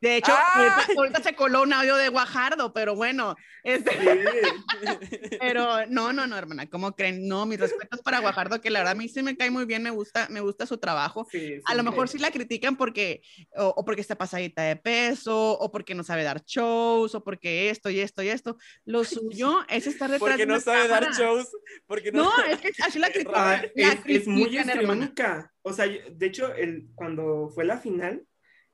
De 0.01 0.17
hecho, 0.17 0.33
¡Ah! 0.35 0.75
ahorita, 0.77 0.93
ahorita 1.01 1.23
se 1.23 1.35
coló 1.35 1.63
un 1.63 1.73
audio 1.73 1.97
de 1.97 2.09
Guajardo, 2.09 2.73
pero 2.73 2.95
bueno, 2.97 3.37
este, 3.65 3.91
pero 5.41 5.87
no, 5.89 6.13
no, 6.13 6.27
no, 6.27 6.37
hermana, 6.37 6.69
¿cómo 6.69 6.93
creen? 6.97 7.29
No, 7.29 7.47
mis 7.47 7.61
respetos 7.61 8.01
para 8.03 8.21
Guajardo, 8.21 8.61
que 8.61 8.71
la 8.71 8.81
verdad 8.81 8.93
a 8.93 8.97
mí 8.97 9.09
sí 9.09 9.23
me 9.23 9.37
cae 9.37 9.51
muy 9.51 9.65
bien, 9.67 9.83
me 9.83 9.91
gusta, 9.91 10.27
me 10.31 10.41
gusta 10.41 10.67
su 10.67 10.79
trabajo. 10.79 11.27
Sí, 11.31 11.39
sí, 11.57 11.61
A 11.67 11.75
lo 11.75 11.83
sí. 11.83 11.89
mejor 11.89 12.09
sí 12.09 12.19
la 12.19 12.31
critican 12.31 12.77
porque, 12.77 13.23
o, 13.57 13.67
o 13.77 13.85
porque 13.85 14.01
está 14.01 14.17
pasadita 14.17 14.63
de 14.63 14.77
peso, 14.77 15.53
o 15.59 15.71
porque 15.71 15.95
no 15.95 16.03
sabe 16.05 16.25
dar 16.25 16.45
shows, 16.45 17.15
o 17.15 17.23
porque 17.23 17.71
esto 17.71 17.91
y 17.91 18.01
esto 18.01 18.23
y 18.23 18.29
esto. 18.29 18.57
Lo 18.85 19.05
suyo 19.05 19.65
es 19.69 19.87
estar 19.87 20.11
detrás 20.11 20.21
Porque 20.31 20.47
de 20.47 20.53
no 20.53 20.61
sabe 20.61 20.89
dar 20.89 21.05
cámara. 21.05 21.19
shows. 21.19 21.49
Porque 21.87 22.13
no, 22.13 22.23
No, 22.25 22.45
es 22.45 22.59
que 22.61 22.71
así 22.83 22.99
la 22.99 23.11
critican. 23.13 23.65
es, 23.65 23.73
la 23.77 24.01
es 24.07 24.27
muy 24.27 24.57
histriónica. 24.57 25.53
O 25.63 25.73
sea, 25.73 25.87
de 25.87 26.27
hecho, 26.27 26.55
el, 26.55 26.89
cuando 26.95 27.51
fue 27.55 27.65
la 27.65 27.79
final, 27.79 28.25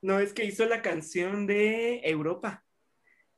no 0.03 0.21
es 0.21 0.33
que 0.33 0.45
hizo 0.45 0.67
la 0.67 0.83
canción 0.83 1.47
de 1.47 2.01
Europa. 2.05 2.65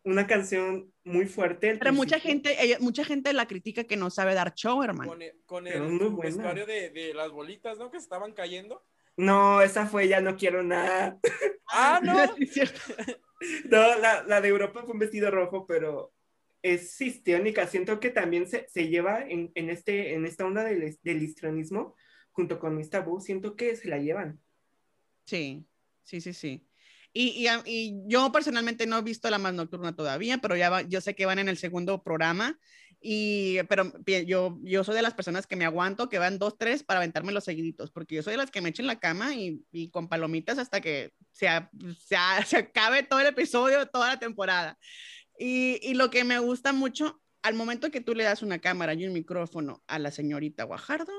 Una 0.05 0.27
canción 0.27 0.93
muy 1.05 1.27
fuerte. 1.27 1.77
Pero 1.77 1.93
mucha 1.93 2.19
gente, 2.19 2.57
ella- 2.63 2.79
mucha 2.81 3.05
gente 3.05 3.33
la 3.33 3.47
critica 3.47 3.85
que 3.85 3.97
no 3.97 4.11
sabe 4.11 4.35
dar 4.35 4.55
show, 4.55 4.83
hermano. 4.83 5.11
con, 5.11 5.23
el- 5.23 5.35
con 5.45 5.65
Pero 5.65 5.87
el 5.87 5.99
buena. 5.99 6.19
vestuario 6.37 6.67
de, 6.67 6.91
de 6.91 7.13
las 7.15 7.31
bolitas, 7.31 7.79
¿no? 7.79 7.91
Que 7.91 7.99
estaban 7.99 8.33
cayendo. 8.33 8.85
No, 9.17 9.61
esa 9.61 9.87
fue 9.87 10.07
Ya 10.09 10.21
no 10.21 10.37
quiero 10.37 10.63
nada. 10.63 11.19
Ah, 11.71 12.01
no. 12.03 12.15
Sí, 12.37 12.43
es 12.45 12.53
cierto. 12.53 12.81
No, 13.71 13.97
la, 13.99 14.25
la 14.25 14.41
de 14.41 14.49
Europa 14.49 14.83
fue 14.83 14.93
un 14.95 14.99
vestido 14.99 15.31
rojo, 15.31 15.65
pero 15.67 16.13
es 16.61 17.01
histriónica. 17.01 17.69
Siento 17.69 18.01
que 18.01 18.11
también 18.11 18.49
se, 18.49 18.67
se 18.69 18.89
lleva 18.89 19.21
en, 19.23 19.53
en, 19.55 19.71
este, 19.71 20.15
en 20.15 20.27
esta 20.27 20.45
onda 20.45 20.65
del, 20.65 20.99
del 21.05 21.23
histrionismo, 21.23 21.95
junto 22.33 22.59
con 22.59 22.75
Miss 22.77 22.91
Tabú, 22.91 23.21
siento 23.21 23.55
que 23.55 23.77
se 23.77 23.87
la 23.89 23.99
llevan. 23.99 24.41
Sí, 25.25 25.65
sí, 26.09 26.21
sí, 26.21 26.33
sí. 26.33 26.67
Y, 27.13 27.47
y, 27.47 27.49
y 27.67 28.03
yo 28.07 28.31
personalmente 28.33 28.87
no 28.87 28.99
he 28.99 29.03
visto 29.03 29.31
la 29.31 29.39
más 29.39 29.55
nocturna 29.55 29.95
todavía, 29.95 30.39
pero 30.39 30.57
ya 30.57 30.83
yo 30.83 31.01
sé 31.01 31.15
que 31.15 31.27
van 31.27 31.39
en 31.39 31.49
el 31.49 31.59
segundo 31.59 32.03
programa. 32.03 32.59
Y, 33.01 33.63
pero 33.69 33.93
yo, 34.27 34.59
yo 34.63 34.83
soy 34.83 34.97
de 34.97 35.03
las 35.03 35.15
personas 35.15 35.47
que 35.47 35.55
me 35.55 35.65
aguanto, 35.65 36.09
que 36.09 36.19
van 36.19 36.39
dos, 36.39 36.59
tres 36.59 36.83
para 36.83 36.99
aventarme 36.99 37.33
los 37.33 37.45
seguiditos, 37.45 37.93
porque 37.93 38.17
yo 38.17 38.23
soy 38.23 38.33
de 38.33 38.39
las 38.39 38.51
que 38.51 38.61
me 38.61 38.71
echo 38.71 38.83
en 38.83 38.89
la 38.89 38.99
cama 38.99 39.35
y, 39.35 39.63
y 39.71 39.91
con 39.91 40.09
palomitas 40.09 40.59
hasta 40.59 40.81
que 40.81 41.13
se, 41.31 41.49
se, 42.07 42.17
se 42.47 42.57
acabe 42.57 43.05
todo 43.05 43.21
el 43.21 43.27
episodio, 43.27 43.87
toda 43.87 44.09
la 44.09 44.19
temporada. 44.19 44.79
Y, 45.39 45.79
y 45.83 45.95
lo 45.95 46.11
que 46.11 46.25
me 46.25 46.39
gusta 46.41 46.73
mucho, 46.73 47.21
al 47.43 47.55
momento 47.55 47.91
que 47.91 48.01
tú 48.01 48.15
le 48.15 48.25
das 48.25 48.43
una 48.43 48.59
cámara 48.59 48.95
y 48.95 49.07
un 49.07 49.13
micrófono 49.13 49.85
a 49.87 49.99
la 49.99 50.11
señorita 50.11 50.65
Guajardo, 50.65 51.13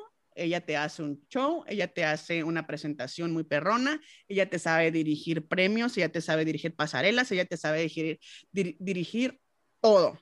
ella 0.44 0.62
te 0.66 0.78
hace 0.78 1.04
un 1.04 1.26
show, 1.30 1.64
ella 1.68 1.88
te 1.94 2.06
hace 2.06 2.44
una 2.44 2.68
presentación 2.68 3.32
muy 3.32 3.44
perrona, 3.44 4.02
ella 4.28 4.50
te 4.50 4.60
sabe 4.60 4.92
dirigir 4.92 5.48
premios, 5.48 5.98
ella 5.98 6.12
te 6.12 6.22
sabe 6.22 6.46
dirigir 6.46 6.76
pasarelas, 6.76 7.32
ella 7.32 7.46
te 7.46 7.58
sabe 7.58 7.80
dirigir, 7.80 8.20
dir- 8.52 8.78
dirigir 8.80 9.40
todo. 9.82 10.20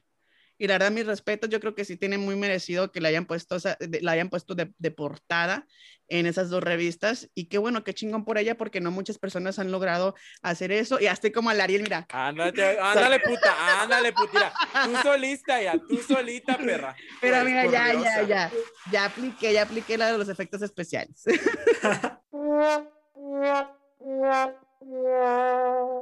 Y 0.58 0.68
la 0.68 0.76
verdad, 0.76 0.92
mis 0.92 1.06
respetos, 1.06 1.50
yo 1.50 1.60
creo 1.60 1.76
que 1.76 1.86
sí 1.86 1.98
tiene 1.98 2.18
muy 2.18 2.36
merecido 2.36 2.92
que 2.92 3.00
la 3.02 3.10
hayan 3.10 3.26
puesto, 3.26 3.56
esa- 3.58 3.78
de- 3.80 4.02
la 4.02 4.12
hayan 4.14 4.30
puesto 4.30 4.56
de, 4.56 4.74
de 4.78 4.92
portada 4.92 5.68
en 6.10 6.26
esas 6.26 6.50
dos 6.50 6.64
revistas. 6.64 7.30
Y 7.36 7.46
qué 7.48 7.58
bueno, 7.58 7.84
qué 7.84 7.94
chingón 7.94 8.26
por 8.26 8.38
ella, 8.38 8.58
porque 8.58 8.80
no 8.82 8.90
muchas 8.92 9.18
personas 9.20 9.60
han 9.60 9.72
logrado 9.72 10.16
hacer 10.42 10.72
eso. 10.72 11.00
Y 11.00 11.08
hasta 11.08 11.32
como 11.32 11.50
al 11.50 11.62
Ariel, 11.62 11.84
mira, 11.84 12.08
Ándale, 12.10 12.80
ándale, 12.82 13.20
puta, 13.20 13.82
ándale, 13.84 14.14
putira. 14.14 14.52
Tú 14.86 14.96
solista 15.04 15.62
ya, 15.62 15.74
tú 15.78 15.98
solita, 15.98 16.58
perra. 16.58 16.96
pero 17.22 17.44
mira, 17.44 17.66
ya, 17.66 17.94
ya, 17.94 18.22
ya, 18.24 18.52
ya 18.92 19.06
apliqué, 19.06 19.54
ya 19.54 19.62
apliqué 19.64 19.98
la 19.98 20.12
de 20.12 20.18
los 20.18 20.30
efectos 20.30 20.62
especiales. 20.62 21.24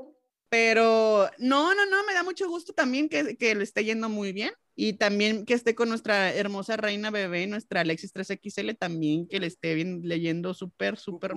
Pero 0.56 1.30
no, 1.38 1.76
no, 1.76 1.86
no, 1.86 2.06
me 2.06 2.14
da 2.14 2.24
mucho 2.24 2.48
gusto 2.48 2.72
también 2.72 3.10
que, 3.10 3.36
que 3.36 3.54
le 3.56 3.64
esté 3.66 3.84
yendo 3.84 4.08
muy 4.08 4.32
bien 4.32 4.52
y 4.74 4.94
también 4.94 5.46
que 5.46 5.54
esté 5.54 5.76
con 5.76 5.90
nuestra 5.90 6.34
hermosa 6.34 6.78
reina 6.78 7.12
bebé, 7.12 7.46
nuestra 7.46 7.82
Alexis 7.82 8.14
3XL, 8.14 8.78
también 8.78 9.28
que 9.28 9.42
le 9.42 9.48
esté 9.48 9.76
bien, 9.76 10.00
leyendo 10.04 10.54
súper, 10.54 10.96
súper 10.96 11.34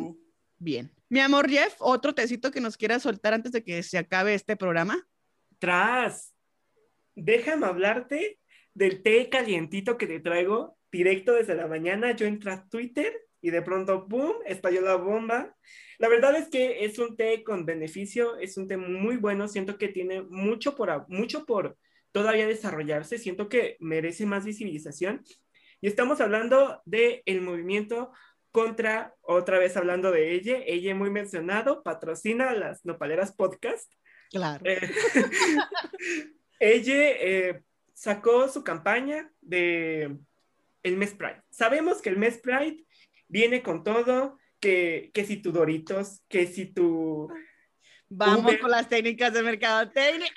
bien. 0.57 0.93
Mi 1.09 1.19
amor 1.19 1.51
Jeff, 1.51 1.75
otro 1.81 2.15
tecito 2.15 2.53
que 2.53 2.61
nos 2.61 2.77
quiera 2.77 3.01
soltar 3.01 3.35
antes 3.35 3.51
de 3.51 3.65
que 3.65 3.83
se 3.83 3.99
acabe 3.99 4.35
este 4.35 4.57
programa. 4.57 5.05
Tras, 5.59 6.33
déjame 7.17 7.67
hablarte 7.67 8.39
del 8.73 9.03
té 9.03 9.29
calientito 9.29 9.99
que 9.99 10.07
te 10.07 10.21
traigo 10.21 10.79
directo 10.93 11.33
desde 11.33 11.57
la 11.57 11.67
mañana. 11.67 12.13
Yo 12.15 12.25
entré 12.27 12.53
a 12.53 12.69
Twitter 12.69 13.13
y 13.41 13.51
de 13.51 13.63
pronto, 13.63 14.07
¡boom!, 14.07 14.37
estalló 14.47 14.81
la 14.81 14.97
bomba. 14.97 15.57
La 15.99 16.09
verdad 16.09 16.37
es 16.37 16.49
que 16.49 16.85
es 16.85 16.99
un 16.99 17.17
té 17.17 17.43
con 17.45 17.67
beneficio, 17.67 18.37
es 18.37 18.57
un 18.57 18.67
té 18.67 18.77
muy 18.77 19.17
bueno. 19.17 19.49
Siento 19.49 19.79
que 19.79 19.89
tiene 19.89 20.23
mucho 20.23 20.75
por, 20.75 21.09
mucho 21.09 21.45
por 21.45 21.77
todavía 22.13 22.47
desarrollarse. 22.47 23.19
Siento 23.19 23.49
que 23.49 23.77
merece 23.81 24.27
más 24.27 24.45
visibilización. 24.45 25.23
Y 25.81 25.87
estamos 25.87 26.21
hablando 26.21 26.83
del 26.85 27.23
el 27.27 27.41
movimiento 27.41 28.11
contra, 28.51 29.15
otra 29.21 29.59
vez 29.59 29.77
hablando 29.77 30.11
de 30.11 30.33
ella, 30.33 30.59
ella 30.67 30.95
muy 30.95 31.11
mencionado, 31.11 31.83
patrocina 31.83 32.53
las 32.55 32.85
Nopaleras 32.85 33.33
Podcast. 33.33 33.93
Claro. 34.31 34.65
Eh, 34.65 34.81
ella 36.59 36.95
eh, 36.97 37.63
sacó 37.95 38.49
su 38.49 38.65
campaña 38.65 39.31
de 39.41 40.17
el 40.83 40.97
mes 40.97 41.15
Pride. 41.15 41.43
Sabemos 41.51 42.03
que 42.03 42.09
el 42.09 42.17
mes 42.17 42.39
Pride 42.39 42.85
viene 43.29 43.63
con 43.63 43.85
todo, 43.85 44.39
que, 44.61 45.11
que 45.15 45.25
si 45.25 45.37
tu 45.37 45.53
Doritos, 45.53 46.23
que 46.29 46.47
si 46.47 46.67
tu... 46.67 47.29
Vamos 48.11 48.43
Uber. 48.45 48.59
con 48.61 48.71
las 48.71 48.89
técnicas 48.89 49.35
de 49.35 49.43
mercadotecnia. 49.43 50.31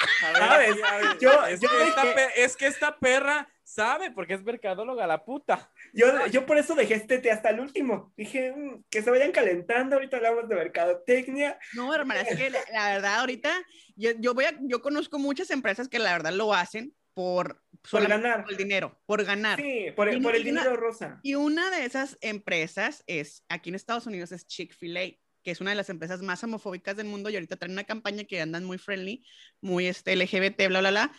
Yo- 1.22 1.46
es, 1.46 1.62
yo 1.62 1.70
que 1.70 1.84
esta 1.88 2.04
dejé- 2.04 2.14
pe- 2.16 2.44
es 2.44 2.58
que 2.58 2.68
esta 2.68 3.00
perra 3.00 3.48
sabe 3.64 4.12
porque 4.12 4.34
es 4.34 4.44
mercadóloga 4.44 5.08
la 5.08 5.24
puta. 5.24 5.72
Yo, 5.94 6.28
yo 6.28 6.46
por 6.46 6.58
eso 6.58 6.76
dejé 6.76 6.96
este 6.96 7.20
té 7.20 7.32
hasta 7.32 7.50
el 7.50 7.62
último. 7.62 8.12
Dije, 8.18 8.52
"Mm, 8.52 8.84
que 8.90 9.02
se 9.02 9.10
vayan 9.10 9.32
calentando, 9.32 9.96
ahorita 9.96 10.18
hablamos 10.18 10.50
de 10.50 10.56
mercadotecnia. 10.56 11.58
No, 11.74 11.94
hermana, 11.96 12.22
es 12.22 12.36
que 12.38 12.50
la, 12.50 12.60
la 12.74 12.90
verdad 12.94 13.20
ahorita 13.22 13.54
yo, 13.96 14.12
yo 14.20 14.34
voy 14.34 14.46
a, 14.46 14.58
yo 14.64 14.82
conozco 14.82 15.18
muchas 15.18 15.50
empresas 15.50 15.88
que 15.88 16.00
la 16.00 16.12
verdad 16.12 16.34
lo 16.34 16.54
hacen 16.54 16.94
por, 17.14 17.61
Por 17.90 18.08
ganar. 18.08 18.44
por 18.44 18.52
el 18.52 18.58
dinero, 18.58 19.02
por 19.06 19.24
ganar. 19.24 19.60
Sí, 19.60 19.88
por 19.96 20.14
Y- 20.14 20.20
por 20.22 20.36
el 20.36 20.46
y 20.46 20.52
una- 20.52 20.62
dinero 20.64 20.78
rosa. 20.80 21.20
Y 21.24 21.36
una 21.36 21.70
de 21.72 21.86
esas 21.86 22.18
empresas 22.22 23.04
es, 23.08 23.44
aquí 23.50 23.70
en 23.70 23.76
Estados 23.76 24.06
Unidos 24.06 24.32
es 24.32 24.46
Chick-fil-A, 24.46 25.18
que 25.44 25.52
es 25.52 25.62
una 25.62 25.72
de 25.72 25.76
las 25.76 25.90
empresas 25.90 26.22
más 26.22 26.44
homofóbicas 26.44 26.96
del 26.96 27.08
mundo 27.08 27.30
y 27.30 27.36
ahorita 27.36 27.56
traen 27.58 27.72
una 27.72 27.84
campaña 27.86 28.24
que 28.26 28.40
andan 28.40 28.64
muy 28.64 28.78
friendly, 28.78 29.26
muy 29.62 29.88
este, 29.88 30.16
LGBT, 30.16 30.68
bla, 30.68 30.80
bla, 30.82 30.92
bla. 30.92 31.12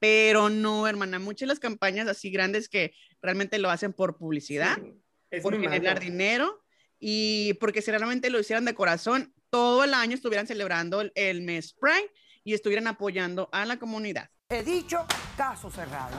Pero 0.00 0.48
no, 0.48 0.86
hermana, 0.88 1.18
muchas 1.18 1.40
de 1.40 1.46
las 1.46 1.60
campañas 1.60 2.08
así 2.08 2.30
grandes 2.30 2.68
que 2.68 2.94
realmente 3.22 3.58
lo 3.58 3.70
hacen 3.70 3.92
por 3.92 4.16
publicidad, 4.16 4.76
Sí, 4.76 4.94
es 5.30 5.42
por 5.42 5.58
generar 5.60 6.00
dinero 6.00 6.64
y 7.00 7.54
porque 7.60 7.82
si 7.82 7.90
realmente 7.92 8.30
lo 8.30 8.40
hicieran 8.40 8.64
de 8.64 8.74
corazón, 8.74 9.32
todo 9.50 9.84
el 9.84 9.94
año 9.94 10.14
estuvieran 10.14 10.46
celebrando 10.46 11.00
el, 11.00 11.12
el 11.14 11.42
mes 11.42 11.74
Pride 11.80 12.10
y 12.44 12.54
estuvieran 12.54 12.86
apoyando 12.88 13.48
a 13.52 13.64
la 13.66 13.78
comunidad. 13.78 14.30
He 14.50 14.62
dicho, 14.62 15.04
caso 15.36 15.70
cerrado. 15.70 16.16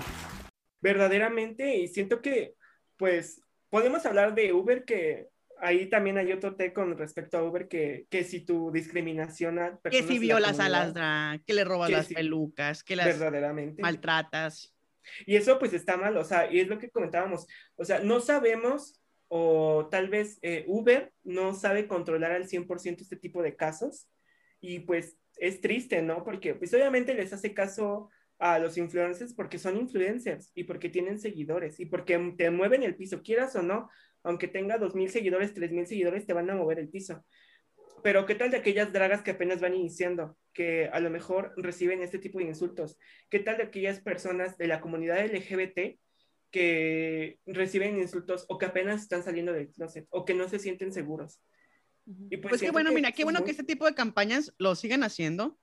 verdaderamente 0.81 1.77
y 1.77 1.87
siento 1.87 2.21
que 2.21 2.53
pues 2.95 3.41
podemos 3.69 4.05
hablar 4.05 4.35
de 4.35 4.53
Uber 4.53 4.85
que 4.85 5.29
ahí 5.57 5.89
también 5.89 6.19
hay 6.19 6.31
otro 6.31 6.55
té 6.55 6.71
con 6.71 6.95
respecto 6.95 7.39
a 7.39 7.43
Uber 7.43 7.67
que, 7.67 8.05
que 8.11 8.23
si 8.23 8.41
tu 8.41 8.71
discriminación 8.71 9.57
a 9.57 9.79
Que 9.79 10.03
si 10.03 10.19
violas 10.19 10.59
a 10.59 10.69
las 10.69 10.93
drag, 10.93 11.43
que 11.43 11.53
le 11.55 11.63
robas 11.63 11.89
Que 11.89 11.95
las 11.95 12.07
pelucas, 12.07 12.83
que 12.83 12.95
las 12.95 13.07
verdaderamente 13.07 13.81
maltratas. 13.81 14.75
y 15.25 15.35
eso 15.35 15.57
pues 15.57 15.73
está 15.73 15.97
mal 15.97 16.15
o 16.15 16.23
sea 16.23 16.51
y 16.53 16.59
es 16.59 16.67
lo 16.67 16.77
que 16.77 16.91
comentábamos 16.91 17.47
o 17.77 17.83
sea 17.83 17.99
no 17.99 18.19
sabemos 18.19 19.01
o 19.27 19.87
tal 19.89 20.07
vez 20.07 20.37
eh, 20.43 20.65
Uber 20.67 21.11
no 21.23 21.55
sabe 21.55 21.87
controlar 21.87 22.31
al 22.33 22.47
100% 22.47 23.01
este 23.01 23.15
tipo 23.15 23.41
de 23.41 23.55
casos 23.55 24.07
y 24.61 24.81
pues 24.81 25.17
es 25.37 25.61
triste, 25.61 26.01
¿no? 26.01 26.25
Porque 26.25 26.53
pues 26.53 26.73
obviamente 26.73 27.13
les 27.13 27.31
hace 27.31 27.53
caso 27.53 28.09
a 28.39 28.57
los 28.57 28.77
influencers 28.77 29.33
porque 29.33 29.59
son 29.59 29.77
influencers 29.77 30.51
y 30.55 30.63
porque 30.63 30.89
tienen 30.89 31.19
seguidores 31.19 31.79
y 31.79 31.85
porque 31.85 32.33
te 32.37 32.49
mueven 32.49 32.83
el 32.83 32.95
piso, 32.95 33.21
quieras 33.21 33.55
o 33.55 33.61
no, 33.61 33.89
aunque 34.23 34.47
tenga 34.47 34.77
dos 34.77 34.95
mil 34.95 35.09
seguidores, 35.09 35.53
tres 35.53 35.71
mil 35.71 35.85
seguidores, 35.85 36.25
te 36.25 36.33
van 36.33 36.49
a 36.49 36.55
mover 36.55 36.79
el 36.79 36.89
piso. 36.89 37.23
pero 38.01 38.25
¿qué 38.25 38.35
tal 38.35 38.49
de 38.49 38.57
aquellas 38.57 38.93
dragas 38.93 39.21
que 39.21 39.31
apenas 39.31 39.59
van 39.59 39.75
iniciando, 39.75 40.37
que 40.53 40.87
a 40.87 41.01
lo 41.01 41.09
mejor 41.09 41.53
reciben 41.57 42.01
este 42.01 42.17
tipo 42.17 42.39
de 42.39 42.45
insultos? 42.45 42.97
¿Qué 43.29 43.39
tal 43.39 43.57
de 43.57 43.63
aquellas 43.63 43.99
personas 43.99 44.57
de 44.57 44.67
la 44.67 44.79
comunidad 44.79 45.23
LGBT 45.25 45.99
que 46.49 47.39
reciben 47.45 47.99
insultos 47.99 48.45
o 48.47 48.57
que 48.57 48.67
apenas 48.67 49.01
están 49.01 49.21
saliendo 49.21 49.51
del 49.51 49.69
closet 49.69 50.07
o 50.09 50.23
que 50.23 50.33
no 50.33 50.47
se 50.47 50.59
sienten 50.59 50.93
seguros? 50.93 51.41
Y 52.05 52.37
pues, 52.37 52.51
pues 52.51 52.61
qué 52.61 52.71
bueno, 52.71 52.91
mira, 52.93 53.11
qué 53.11 53.25
bueno 53.25 53.43
que 53.43 53.51
este 53.51 53.65
tipo 53.65 53.85
de 53.85 53.93
campañas 53.93 54.53
lo 54.57 54.75
sigan 54.75 55.03
haciendo, 55.03 55.59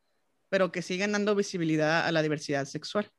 pero 0.57 0.72
que 0.72 0.80
sigan 0.80 1.12
dando 1.12 1.34
visibilidad 1.34 2.07
a 2.07 2.12
la 2.12 2.22
diversidad 2.22 2.64
sexual 2.64 3.11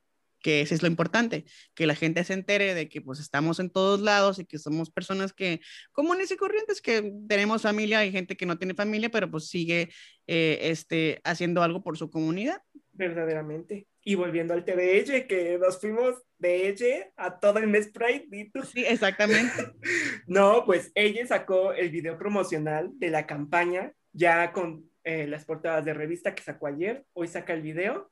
que 0.42 0.62
eso 0.62 0.74
es 0.74 0.82
lo 0.82 0.88
importante, 0.88 1.46
que 1.76 1.86
la 1.86 1.94
gente 1.94 2.24
se 2.24 2.34
entere 2.34 2.74
de 2.74 2.90
que 2.90 3.00
pues 3.00 3.20
estamos 3.20 3.60
en 3.60 3.70
todos 3.70 4.00
lados 4.00 4.40
y 4.40 4.46
que 4.46 4.58
somos 4.58 4.90
personas 4.90 5.34
que 5.34 5.62
comunes 5.92 6.32
y 6.32 6.38
corrientes, 6.38 6.82
que 6.82 7.14
tenemos 7.28 7.62
familia, 7.62 8.00
hay 8.00 8.12
gente 8.12 8.36
que 8.36 8.48
no 8.48 8.58
tiene 8.58 8.74
familia, 8.74 9.10
pero 9.10 9.30
pues 9.30 9.50
sigue 9.50 9.90
eh, 10.26 10.58
este, 10.62 11.22
haciendo 11.24 11.62
algo 11.62 11.84
por 11.84 11.98
su 11.98 12.10
comunidad. 12.10 12.60
Verdaderamente. 12.94 13.88
Y 14.04 14.16
volviendo 14.16 14.56
al 14.56 14.66
TVH, 14.66 15.28
que 15.28 15.60
nos 15.60 15.80
fuimos 15.80 16.16
de 16.40 16.70
ella 16.70 17.12
a 17.18 17.40
todo 17.40 17.60
el 17.60 17.68
mes 17.68 17.92
Pride. 17.92 18.52
Sí, 18.72 18.84
exactamente. 18.84 19.54
no, 20.28 20.64
pues 20.66 20.92
ella 20.96 21.28
sacó 21.28 21.74
el 21.74 21.92
video 21.92 22.18
promocional 22.18 22.90
de 22.94 23.10
la 23.10 23.28
campaña, 23.28 23.92
ya 24.14 24.52
con 24.54 24.90
eh, 25.08 25.28
las 25.28 25.46
portadas 25.46 25.86
de 25.86 25.94
revista 25.94 26.36
que 26.36 26.44
sacó 26.44 26.68
ayer, 26.68 27.06
hoy 27.14 27.28
saca 27.28 27.54
el 27.54 27.62
video 27.62 28.10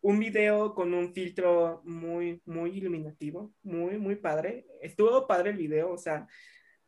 un 0.00 0.18
video 0.18 0.74
con 0.74 0.94
un 0.94 1.12
filtro 1.12 1.82
muy, 1.84 2.40
muy 2.44 2.70
iluminativo, 2.70 3.52
muy, 3.62 3.98
muy 3.98 4.16
padre. 4.16 4.66
Estuvo 4.80 5.26
padre 5.26 5.50
el 5.50 5.56
video, 5.56 5.90
o 5.90 5.98
sea, 5.98 6.26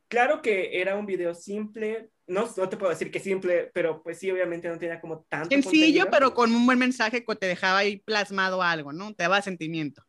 claro 0.08 0.40
que 0.42 0.80
era 0.80 0.96
un 0.96 1.06
video 1.06 1.34
simple, 1.34 2.10
no, 2.26 2.48
no 2.56 2.68
te 2.68 2.76
puedo 2.76 2.90
decir 2.90 3.10
que 3.10 3.18
simple, 3.18 3.70
pero 3.74 4.02
pues 4.02 4.18
sí, 4.18 4.30
obviamente 4.30 4.68
no 4.68 4.78
tenía 4.78 5.00
como 5.00 5.24
tanto. 5.28 5.48
Sencillo, 5.48 6.08
pero 6.10 6.32
con 6.32 6.54
un 6.54 6.64
buen 6.64 6.78
mensaje 6.78 7.24
que 7.24 7.36
te 7.36 7.46
dejaba 7.46 7.78
ahí 7.78 7.96
plasmado 7.96 8.62
algo, 8.62 8.92
¿no? 8.92 9.12
Te 9.14 9.24
daba 9.24 9.42
sentimiento. 9.42 10.04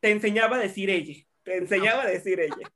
Te 0.00 0.10
enseñaba 0.10 0.56
a 0.56 0.60
decir 0.60 0.88
ella, 0.88 1.14
te 1.42 1.58
enseñaba 1.58 2.04
a 2.04 2.06
decir 2.06 2.40
ella. 2.40 2.72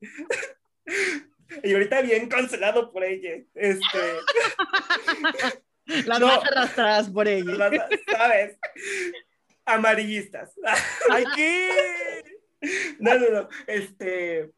y 1.65 1.73
ahorita 1.73 2.03
bien 2.03 2.29
cancelado 2.29 2.93
por 2.93 3.03
ella. 3.03 3.43
Este. 3.55 3.99
Las 5.87 6.21
no, 6.21 6.27
más 6.27 6.45
arrastradas 6.45 7.11
por 7.11 7.29
ella. 7.29 7.71
¿Sabes? 8.11 8.59
amarillistas. 9.65 10.55
¡Ay, 11.11 11.25
qué! 11.37 12.23
No, 12.99 13.19
no, 13.19 13.31
no. 13.31 13.49
Este. 13.67 14.53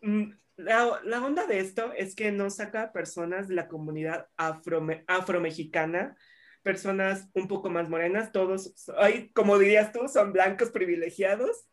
Mm, 0.00 0.32
la, 0.56 1.00
la, 1.04 1.24
onda 1.24 1.46
de 1.46 1.60
esto 1.60 1.92
es 1.92 2.14
que 2.14 2.32
no 2.32 2.48
saca 2.48 2.92
personas 2.92 3.48
de 3.48 3.54
la 3.54 3.68
comunidad 3.68 4.28
afro, 4.36 4.86
afromexicana, 5.06 6.16
personas 6.62 7.28
un 7.34 7.46
poco 7.46 7.68
más 7.68 7.88
morenas, 7.90 8.32
todos, 8.32 8.72
ay, 8.96 9.30
como 9.34 9.58
dirías 9.58 9.92
tú, 9.92 10.08
son 10.08 10.32
blancos 10.32 10.70
privilegiados. 10.70 11.68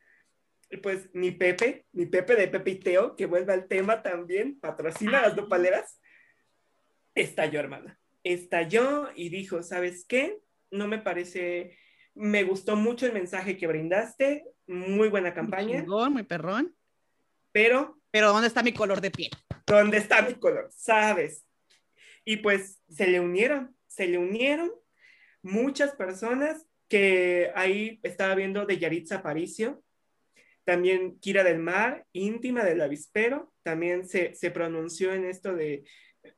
Y 0.69 0.77
pues 0.77 1.09
mi 1.13 1.31
Pepe, 1.31 1.85
mi 1.91 2.07
Pepe 2.07 2.35
de 2.35 2.47
Pepe 2.47 2.71
y 2.71 2.79
Teo, 2.79 3.15
que 3.15 3.25
vuelve 3.25 3.53
al 3.53 3.67
tema 3.67 4.01
también, 4.01 4.59
patrocina 4.59 5.21
las 5.21 5.35
dopaleras, 5.35 5.99
estalló, 7.13 7.59
hermana. 7.59 7.99
Estalló 8.23 9.09
y 9.15 9.29
dijo, 9.29 9.63
¿sabes 9.63 10.05
qué? 10.05 10.39
No 10.71 10.87
me 10.87 10.97
parece 10.97 11.77
me 12.15 12.43
gustó 12.43 12.75
mucho 12.75 13.05
el 13.05 13.13
mensaje 13.13 13.57
que 13.57 13.67
brindaste, 13.67 14.45
muy 14.67 15.09
buena 15.09 15.33
campaña. 15.33 15.83
Muy, 15.83 16.09
muy 16.09 16.23
perrón. 16.23 16.75
Pero... 17.51 17.99
Pero 18.11 18.31
¿dónde 18.31 18.47
está 18.47 18.61
mi 18.61 18.73
color 18.73 19.01
de 19.01 19.11
piel? 19.11 19.31
¿Dónde 19.65 19.97
está 19.97 20.21
mi 20.21 20.35
color? 20.35 20.69
¿Sabes? 20.71 21.45
Y 22.23 22.37
pues 22.37 22.81
se 22.87 23.07
le 23.07 23.19
unieron, 23.19 23.75
se 23.87 24.07
le 24.07 24.17
unieron 24.17 24.71
muchas 25.41 25.95
personas 25.95 26.65
que 26.87 27.51
ahí 27.55 27.99
estaba 28.03 28.35
viendo 28.35 28.65
de 28.65 28.77
Yaritza 28.77 29.17
Aparicio, 29.17 29.83
también 30.63 31.19
Kira 31.19 31.43
del 31.43 31.59
Mar, 31.59 32.05
íntima 32.13 32.63
del 32.63 32.81
avispero, 32.81 33.51
también 33.63 34.07
se, 34.07 34.35
se 34.35 34.51
pronunció 34.51 35.13
en 35.13 35.25
esto 35.25 35.55
de 35.55 35.83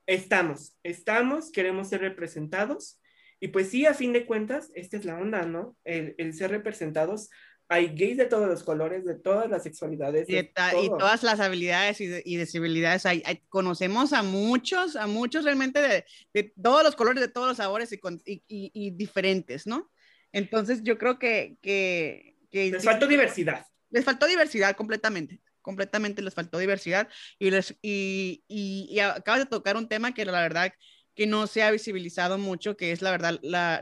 estamos, 0.06 0.78
estamos, 0.84 1.52
queremos 1.52 1.90
ser 1.90 2.02
representados 2.02 3.00
y 3.40 3.50
pues 3.50 3.70
sí, 3.70 3.86
a 3.86 3.94
fin 3.94 4.14
de 4.14 4.26
cuentas, 4.26 4.72
esta 4.76 4.98
es 4.98 5.06
la 5.06 5.18
onda, 5.18 5.46
¿no? 5.46 5.78
El, 5.84 6.16
el 6.18 6.34
ser 6.34 6.52
representados. 6.52 7.30
Hay 7.68 7.96
gays 7.96 8.18
de 8.18 8.26
todos 8.26 8.48
los 8.48 8.64
colores, 8.64 9.06
de 9.06 9.16
todas 9.16 9.50
las 9.50 9.64
sexualidades. 9.64 10.30
Y, 10.30 10.38
y 10.38 10.90
todas 10.90 11.24
las 11.24 11.40
habilidades 11.40 12.00
y, 12.00 12.06
y 12.24 12.38
disabilidades. 12.38 13.06
Hay, 13.06 13.24
conocemos 13.50 14.14
a 14.14 14.24
muchos, 14.24 14.96
a 14.96 15.08
muchos 15.08 15.44
realmente 15.44 15.82
de, 15.82 16.06
de, 16.34 16.54
todos 16.62 16.84
los 16.84 16.96
colores, 16.96 17.22
de 17.22 17.28
todos 17.28 17.48
los 17.48 17.58
sabores 17.58 17.92
y, 17.92 18.00
y 18.48 18.92
diferentes, 18.92 19.66
¿no? 19.68 19.92
Entonces 20.32 20.84
yo 20.84 20.98
creo 20.98 21.18
que... 21.20 21.58
que, 21.62 22.38
que 22.52 22.72
les 22.72 22.84
faltó 22.84 23.08
diversidad. 23.08 23.66
Les 23.90 24.06
faltó 24.06 24.28
diversidad 24.28 24.76
completamente 24.76 25.42
completamente 25.66 26.22
les 26.22 26.36
faltó 26.36 26.60
diversidad 26.60 27.10
y, 27.40 27.50
les, 27.50 27.76
y, 27.82 28.44
y, 28.48 28.88
y 28.90 29.00
acabas 29.00 29.42
de 29.42 29.48
tocar 29.48 29.76
un 29.76 29.90
tema 29.90 30.14
que 30.14 30.24
la 30.24 30.40
verdad 30.40 30.72
que 31.16 31.26
no 31.28 31.48
se 31.48 31.64
ha 31.64 31.72
visibilizado 31.72 32.38
mucho, 32.38 32.76
que 32.76 32.92
es 32.92 33.02
la 33.02 33.10
verdad 33.10 33.40
la, 33.42 33.82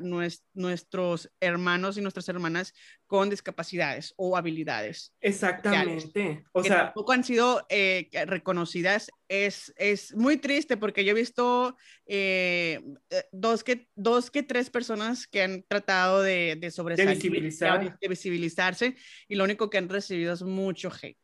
nuestros 0.54 1.32
hermanos 1.40 1.98
y 1.98 2.02
nuestras 2.02 2.30
hermanas 2.30 2.74
con 3.08 3.30
discapacidades 3.30 4.14
o 4.18 4.38
habilidades. 4.38 5.14
Exactamente. 5.20 6.44
O 6.52 6.64
sea, 6.64 6.86
tampoco 6.86 7.12
han 7.12 7.24
sido 7.24 7.66
eh, 7.70 8.08
reconocidas. 8.28 9.10
Es, 9.28 9.74
es 9.78 10.16
muy 10.16 10.38
triste 10.38 10.78
porque 10.78 11.04
yo 11.04 11.12
he 11.12 11.16
visto 11.16 11.76
eh, 12.06 12.80
eh, 13.10 13.24
dos, 13.32 13.64
que, 13.64 13.90
dos 13.96 14.30
que 14.30 14.44
tres 14.44 14.70
personas 14.70 15.26
que 15.26 15.42
han 15.42 15.64
tratado 15.64 16.22
de, 16.22 16.56
de 16.60 16.70
sobresalir, 16.70 17.20
de, 18.00 18.08
visibilizarse 18.08 18.96
y 19.28 19.36
lo 19.36 19.44
único 19.44 19.72
que 19.72 19.80
han 19.80 19.90
recibido 19.90 20.34
es 20.34 20.44
mucho 20.44 20.92
hate. 21.02 21.18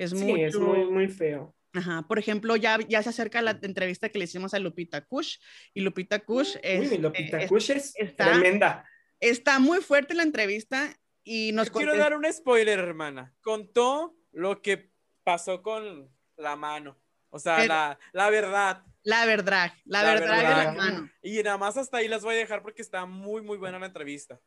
Es, 0.00 0.12
sí, 0.12 0.40
es 0.40 0.56
muy, 0.56 0.86
muy 0.86 1.08
feo. 1.08 1.54
Ajá, 1.74 2.06
por 2.08 2.18
ejemplo, 2.18 2.56
ya, 2.56 2.78
ya 2.88 3.02
se 3.02 3.10
acerca 3.10 3.42
la 3.42 3.58
entrevista 3.60 4.08
que 4.08 4.18
le 4.18 4.24
hicimos 4.24 4.54
a 4.54 4.58
Lupita 4.58 5.04
Kush 5.04 5.36
y 5.74 5.82
Lupita 5.82 6.20
Kush 6.20 6.56
es, 6.62 6.90
Uy, 6.90 6.96
Lupita 6.96 7.46
Kush 7.46 7.70
es, 7.72 7.92
está, 7.96 8.32
tremenda. 8.32 8.88
Está 9.20 9.58
muy 9.58 9.82
fuerte 9.82 10.14
la 10.14 10.22
entrevista 10.22 10.98
y 11.22 11.52
nos 11.52 11.68
Quiero 11.68 11.94
dar 11.98 12.16
un 12.16 12.24
spoiler, 12.32 12.78
hermana. 12.78 13.34
Contó 13.42 14.16
lo 14.32 14.62
que 14.62 14.90
pasó 15.22 15.60
con 15.60 16.10
la 16.38 16.56
mano. 16.56 16.98
O 17.28 17.38
sea, 17.38 17.66
la, 17.66 17.98
la, 18.12 18.30
verdad. 18.30 18.82
La 19.02 19.26
verdad, 19.26 19.74
la, 19.84 20.02
verdad, 20.02 20.36
de 20.38 20.64
la 20.64 20.72
mano. 20.72 21.10
Y 21.22 21.42
nada 21.42 21.58
más 21.58 21.76
hasta 21.76 21.98
ahí 21.98 22.08
las 22.08 22.22
voy 22.22 22.36
a 22.36 22.38
dejar 22.38 22.62
porque 22.62 22.80
está 22.80 23.04
muy, 23.04 23.42
muy 23.42 23.58
buena 23.58 23.78
la 23.78 23.86
entrevista. 23.86 24.40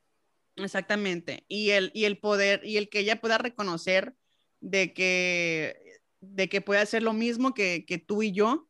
Exactamente. 0.56 1.46
Y 1.48 1.70
el, 1.70 1.92
y 1.94 2.06
el 2.06 2.18
poder, 2.18 2.66
y 2.66 2.78
el 2.78 2.90
que 2.90 3.00
ella 3.00 3.22
pueda 3.22 3.38
reconocer 3.38 4.16
de 4.64 4.94
que 4.94 5.76
de 6.22 6.48
que 6.48 6.62
puede 6.62 6.80
hacer 6.80 7.04
lo 7.04 7.12
mismo 7.12 7.54
que, 7.54 7.86
que 7.86 7.98
tú 7.98 8.24
y 8.24 8.32
yo, 8.32 8.70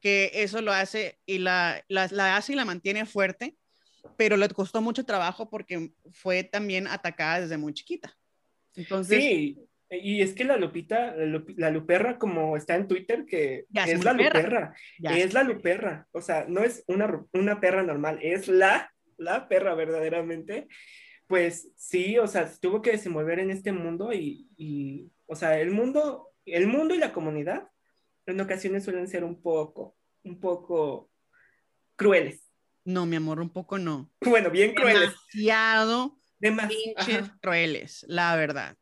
que 0.00 0.32
eso 0.34 0.60
lo 0.62 0.72
hace 0.72 1.18
y 1.26 1.38
la, 1.38 1.84
la, 1.88 2.08
la, 2.10 2.36
hace 2.36 2.52
y 2.52 2.56
la 2.56 2.64
mantiene 2.64 3.06
fuerte, 3.06 3.56
pero 4.16 4.36
le 4.36 4.48
costó 4.48 4.82
mucho 4.82 5.04
trabajo 5.04 5.48
porque 5.48 5.92
fue 6.10 6.42
también 6.42 6.88
atacada 6.88 7.40
desde 7.40 7.56
muy 7.56 7.72
chiquita. 7.72 8.16
Entonces, 8.74 9.22
sí, 9.22 9.58
y 9.90 10.22
es 10.22 10.34
que 10.34 10.44
la 10.44 10.56
Lupita, 10.56 11.14
la, 11.16 11.70
Luperra, 11.70 12.18
como 12.18 12.56
está 12.56 12.74
en 12.74 12.88
Twitter, 12.88 13.24
que 13.24 13.66
es, 13.72 14.04
la 14.04 14.12
Luperra, 14.12 14.74
es 14.98 15.32
la 15.32 15.44
Luperra, 15.44 16.08
o 16.10 16.20
sea, 16.20 16.46
no 16.48 16.64
es 16.64 16.82
una, 16.88 17.24
una 17.32 17.60
perra 17.60 17.84
normal, 17.84 18.18
es 18.22 18.48
la, 18.48 18.92
la 19.16 19.48
perra 19.48 19.74
verdaderamente. 19.74 20.66
Pues 21.28 21.70
sí, 21.76 22.18
o 22.18 22.26
sea, 22.26 22.50
tuvo 22.58 22.80
que 22.80 22.92
desenvolver 22.92 23.38
en 23.38 23.50
este 23.50 23.70
mundo 23.70 24.14
y, 24.14 24.48
y 24.56 25.10
o 25.28 25.36
sea, 25.36 25.60
el 25.60 25.70
mundo 25.70 26.28
el 26.54 26.66
mundo 26.66 26.94
y 26.94 26.98
la 26.98 27.12
comunidad 27.12 27.68
en 28.26 28.40
ocasiones 28.40 28.84
suelen 28.84 29.08
ser 29.08 29.24
un 29.24 29.40
poco, 29.40 29.96
un 30.24 30.40
poco 30.40 31.10
crueles. 31.96 32.50
No, 32.84 33.06
mi 33.06 33.16
amor, 33.16 33.40
un 33.40 33.50
poco 33.50 33.78
no. 33.78 34.10
Bueno, 34.20 34.50
bien 34.50 34.74
crueles. 34.74 35.14
Demasiado 36.38 36.94
pinches 36.96 37.30
crueles, 37.40 38.04
la 38.08 38.36
verdad. 38.36 38.76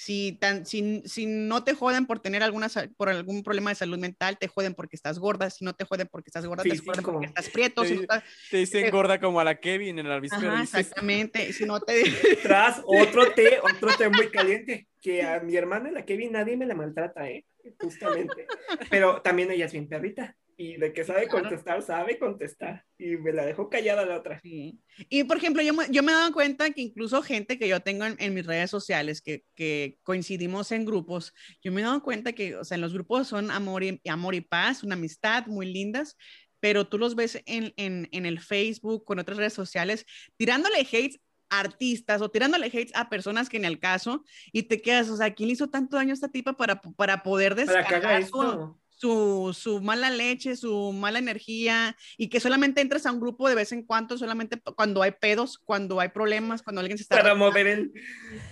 Si, 0.00 0.32
tan, 0.40 0.64
si, 0.64 1.02
si, 1.04 1.26
no 1.26 1.62
te 1.62 1.74
joden 1.74 2.06
por 2.06 2.20
tener 2.20 2.42
alguna, 2.42 2.68
por 2.96 3.10
algún 3.10 3.42
problema 3.42 3.68
de 3.68 3.76
salud 3.76 3.98
mental, 3.98 4.38
te 4.38 4.48
joden 4.48 4.72
porque 4.72 4.96
estás 4.96 5.18
gorda. 5.18 5.50
Si 5.50 5.62
no 5.62 5.74
te 5.74 5.84
joden 5.84 6.08
porque 6.10 6.30
estás 6.30 6.46
gorda, 6.46 6.62
te 6.62 6.78
joden 6.78 7.04
porque 7.04 7.26
estás 7.26 7.50
prieto. 7.50 7.82
Te, 7.82 8.06
te 8.50 8.56
dicen 8.56 8.90
gorda 8.90 9.20
como 9.20 9.40
a 9.40 9.44
la 9.44 9.56
Kevin 9.60 9.98
en 9.98 10.06
el 10.06 10.12
avispero. 10.12 10.56
Exactamente. 10.56 11.52
Si 11.52 11.66
no 11.66 11.80
te... 11.80 12.02
Tras 12.42 12.80
otro 12.86 13.30
té, 13.32 13.60
otro 13.62 13.94
té 13.98 14.08
muy 14.08 14.30
caliente 14.30 14.88
que 15.02 15.22
a 15.22 15.40
mi 15.40 15.54
hermana, 15.54 15.90
la 15.90 16.06
Kevin, 16.06 16.32
nadie 16.32 16.56
me 16.56 16.64
la 16.64 16.74
maltrata, 16.74 17.28
¿eh? 17.28 17.44
Justamente. 17.78 18.46
Pero 18.88 19.20
también 19.20 19.50
ella 19.50 19.66
es 19.66 19.72
bien 19.72 19.86
perrita. 19.86 20.34
Y 20.60 20.76
de 20.76 20.92
que 20.92 21.04
sabe 21.04 21.26
contestar, 21.26 21.80
sabe 21.80 22.18
contestar. 22.18 22.84
Y 22.98 23.16
me 23.16 23.32
la 23.32 23.46
dejó 23.46 23.70
callada 23.70 24.04
la 24.04 24.18
otra. 24.18 24.38
Sí. 24.42 24.78
Y 25.08 25.24
por 25.24 25.38
ejemplo, 25.38 25.62
yo, 25.62 25.72
yo 25.88 26.02
me 26.02 26.12
he 26.12 26.14
dado 26.14 26.34
cuenta 26.34 26.68
que 26.68 26.82
incluso 26.82 27.22
gente 27.22 27.58
que 27.58 27.66
yo 27.66 27.80
tengo 27.80 28.04
en, 28.04 28.34
mis 28.34 28.44
redes 28.44 28.68
sociales, 28.68 29.22
que, 29.22 29.46
que, 29.54 29.96
coincidimos 30.02 30.70
en 30.72 30.84
grupos, 30.84 31.32
yo 31.62 31.72
me 31.72 31.80
he 31.80 31.84
dado 31.84 32.02
cuenta 32.02 32.34
que, 32.34 32.56
o 32.56 32.64
sea, 32.64 32.74
en 32.74 32.82
los 32.82 32.92
grupos 32.92 33.26
son 33.26 33.50
amor 33.50 33.82
y, 33.84 34.02
amor 34.06 34.34
y 34.34 34.42
paz, 34.42 34.82
una 34.82 34.96
amistad 34.96 35.46
muy 35.46 35.64
lindas, 35.64 36.18
pero 36.60 36.86
tú 36.86 36.98
los 36.98 37.14
ves 37.14 37.42
en, 37.46 37.72
en, 37.78 38.10
en 38.12 38.26
el 38.26 38.38
Facebook, 38.38 39.06
con 39.06 39.18
otras 39.18 39.38
redes 39.38 39.54
sociales, 39.54 40.04
tirándole 40.36 40.80
hates 40.80 41.20
a 41.48 41.60
artistas 41.60 42.20
o 42.20 42.30
tirándole 42.30 42.66
hates 42.66 42.92
a 42.94 43.08
personas 43.08 43.48
que 43.48 43.56
en 43.56 43.64
el 43.64 43.78
caso 43.78 44.24
y 44.52 44.64
te 44.64 44.82
quedas, 44.82 45.08
o 45.08 45.16
sea, 45.16 45.32
¿quién 45.32 45.46
le 45.46 45.54
hizo 45.54 45.70
tanto 45.70 45.96
daño 45.96 46.10
a 46.10 46.14
esta 46.14 46.28
tipa 46.28 46.52
para, 46.52 46.82
para 46.82 47.22
poder 47.22 47.56
Para 47.56 47.86
que 47.86 47.94
haga 47.94 48.18
descargar 48.18 48.24
su, 48.26 48.42
esto. 48.42 48.79
Su, 49.00 49.56
su 49.58 49.80
mala 49.80 50.10
leche, 50.10 50.56
su 50.56 50.92
mala 50.92 51.18
energía 51.18 51.96
y 52.18 52.28
que 52.28 52.38
solamente 52.38 52.82
entres 52.82 53.06
a 53.06 53.12
un 53.12 53.18
grupo 53.20 53.48
de 53.48 53.54
vez 53.54 53.72
en 53.72 53.82
cuando, 53.82 54.18
solamente 54.18 54.60
cuando 54.76 55.00
hay 55.02 55.12
pedos, 55.12 55.58
cuando 55.58 56.00
hay 56.00 56.08
problemas, 56.10 56.60
cuando 56.62 56.80
alguien 56.80 56.98
se 56.98 57.04
está... 57.04 57.16
Para 57.16 57.34
mover 57.34 57.66
el. 57.66 57.92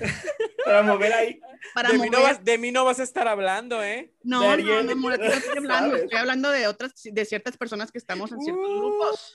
para 0.65 0.83
mover 0.83 1.13
ahí. 1.13 1.41
para 1.75 1.91
De 1.91 1.99
mí, 1.99 2.09
no 2.09 2.19
mover- 2.19 2.23
vas, 2.23 2.45
de 2.45 2.57
mí 2.59 2.73
no 2.73 2.85
vas 2.87 2.99
a 2.99 3.03
estar 3.03 3.29
hablando, 3.29 3.83
¿eh? 3.83 4.15
No, 4.23 4.41
no, 4.43 4.51
Ariel, 4.51 4.87
no, 4.87 4.93
amor, 4.93 5.19
no 5.19 5.25
estoy 5.27 5.53
hablando, 5.59 5.91
¿sabes? 5.91 6.05
estoy 6.05 6.19
hablando 6.19 6.51
de 6.51 6.67
otras, 6.67 6.93
de 7.03 7.25
ciertas 7.27 7.57
personas 7.59 7.93
que 7.93 7.99
estamos 7.99 8.33
en 8.33 8.41
ciertos 8.41 8.65
Uh, 8.67 8.79
grupos. 8.79 9.33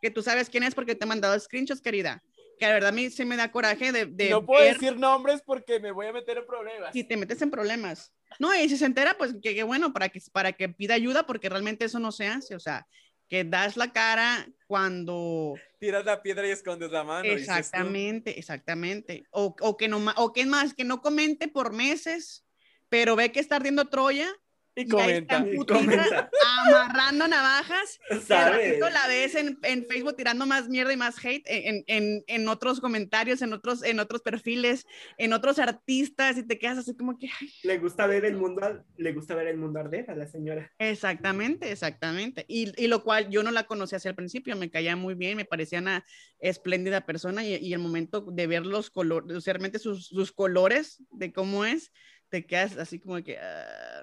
Que 0.00 0.10
tú 0.10 0.22
sabes 0.22 0.48
quién 0.48 0.62
es 0.64 0.74
porque 0.74 0.94
te 0.94 1.04
he 1.04 1.08
mandado 1.08 1.38
screenshots, 1.38 1.80
querida. 1.80 2.22
Que 2.58 2.66
la 2.66 2.74
verdad 2.74 2.90
a 2.90 2.92
mí 2.92 3.10
se 3.10 3.24
me 3.24 3.36
da 3.36 3.50
coraje 3.50 3.92
de, 3.92 4.06
de 4.06 4.30
no 4.30 4.44
puedo 4.44 4.62
ver 4.62 4.74
decir 4.74 4.96
nombres 4.96 5.42
porque 5.44 5.80
me 5.80 5.90
voy 5.92 6.06
a 6.06 6.12
meter 6.12 6.38
en 6.38 6.46
problemas. 6.46 6.92
si 6.92 7.04
te 7.04 7.16
metes 7.16 7.42
en 7.42 7.50
problemas. 7.50 8.12
No, 8.38 8.54
y 8.54 8.68
si 8.68 8.76
se 8.76 8.86
entera, 8.86 9.16
pues 9.16 9.34
que, 9.42 9.54
que 9.54 9.62
bueno, 9.62 9.92
para 9.92 10.08
que, 10.08 10.20
para 10.32 10.52
que 10.52 10.68
pida 10.68 10.94
ayuda, 10.94 11.26
porque 11.26 11.48
realmente 11.48 11.84
eso 11.84 11.98
no 11.98 12.12
se 12.12 12.26
hace. 12.26 12.54
O 12.54 12.60
sea, 12.60 12.86
que 13.28 13.44
das 13.44 13.76
la 13.76 13.92
cara 13.92 14.46
cuando... 14.66 15.54
Tiras 15.78 16.04
la 16.04 16.22
piedra 16.22 16.46
y 16.46 16.50
escondes 16.50 16.90
la 16.90 17.04
mano. 17.04 17.28
Exactamente, 17.28 18.38
exactamente. 18.38 19.24
O, 19.30 19.54
o 19.60 19.76
que 19.76 19.88
no, 19.88 20.04
o 20.16 20.32
que 20.32 20.46
más, 20.46 20.74
que 20.74 20.84
no 20.84 21.00
comente 21.00 21.48
por 21.48 21.72
meses, 21.72 22.44
pero 22.88 23.16
ve 23.16 23.32
que 23.32 23.40
está 23.40 23.56
ardiendo 23.56 23.86
Troya 23.86 24.32
Y 24.76 24.88
comenta. 24.88 25.46
Y 25.46 25.56
comenta. 25.64 26.30
amarrando 26.66 27.28
navajas. 27.28 28.00
¿Sabes? 28.26 28.78
la 28.80 29.06
ves 29.08 29.34
en, 29.34 29.58
en 29.62 29.86
Facebook 29.86 30.16
tirando 30.16 30.46
más 30.46 30.68
mierda 30.68 30.92
y 30.92 30.96
más 30.96 31.16
hate 31.24 31.44
en, 31.46 31.84
en, 31.86 32.24
en 32.26 32.48
otros 32.48 32.80
comentarios, 32.80 33.42
en 33.42 33.52
otros, 33.52 33.82
en 33.82 34.00
otros 34.00 34.22
perfiles, 34.22 34.86
en 35.18 35.32
otros 35.32 35.58
artistas, 35.58 36.38
y 36.38 36.42
te 36.42 36.58
quedas 36.58 36.78
así 36.78 36.96
como 36.96 37.18
que, 37.18 37.28
ay, 37.40 37.48
Le 37.62 37.78
gusta 37.78 38.06
ver 38.06 38.24
el 38.24 38.36
mundo, 38.36 38.84
le 38.96 39.12
gusta 39.12 39.34
ver 39.34 39.48
el 39.48 39.56
mundo 39.56 39.80
arder 39.80 40.10
a 40.10 40.14
la 40.14 40.26
señora. 40.26 40.72
Exactamente, 40.78 41.70
exactamente. 41.70 42.44
Y, 42.48 42.72
y 42.82 42.88
lo 42.88 43.02
cual 43.02 43.30
yo 43.30 43.42
no 43.42 43.50
la 43.50 43.64
conocí 43.64 43.94
hacia 43.94 44.10
el 44.10 44.14
principio, 44.14 44.56
me 44.56 44.70
caía 44.70 44.96
muy 44.96 45.14
bien, 45.14 45.36
me 45.36 45.44
parecía 45.44 45.78
una 45.80 46.04
espléndida 46.38 47.06
persona 47.06 47.44
y, 47.44 47.56
y 47.56 47.72
el 47.72 47.80
momento 47.80 48.20
de 48.20 48.46
ver 48.46 48.66
los 48.66 48.90
colores, 48.90 49.44
realmente 49.44 49.78
sus, 49.78 50.06
sus 50.06 50.32
colores 50.32 51.02
de 51.10 51.32
cómo 51.32 51.64
es, 51.64 51.92
te 52.28 52.46
quedas 52.46 52.76
así 52.78 52.98
como 52.98 53.22
que 53.22 53.38
ah, 53.38 54.02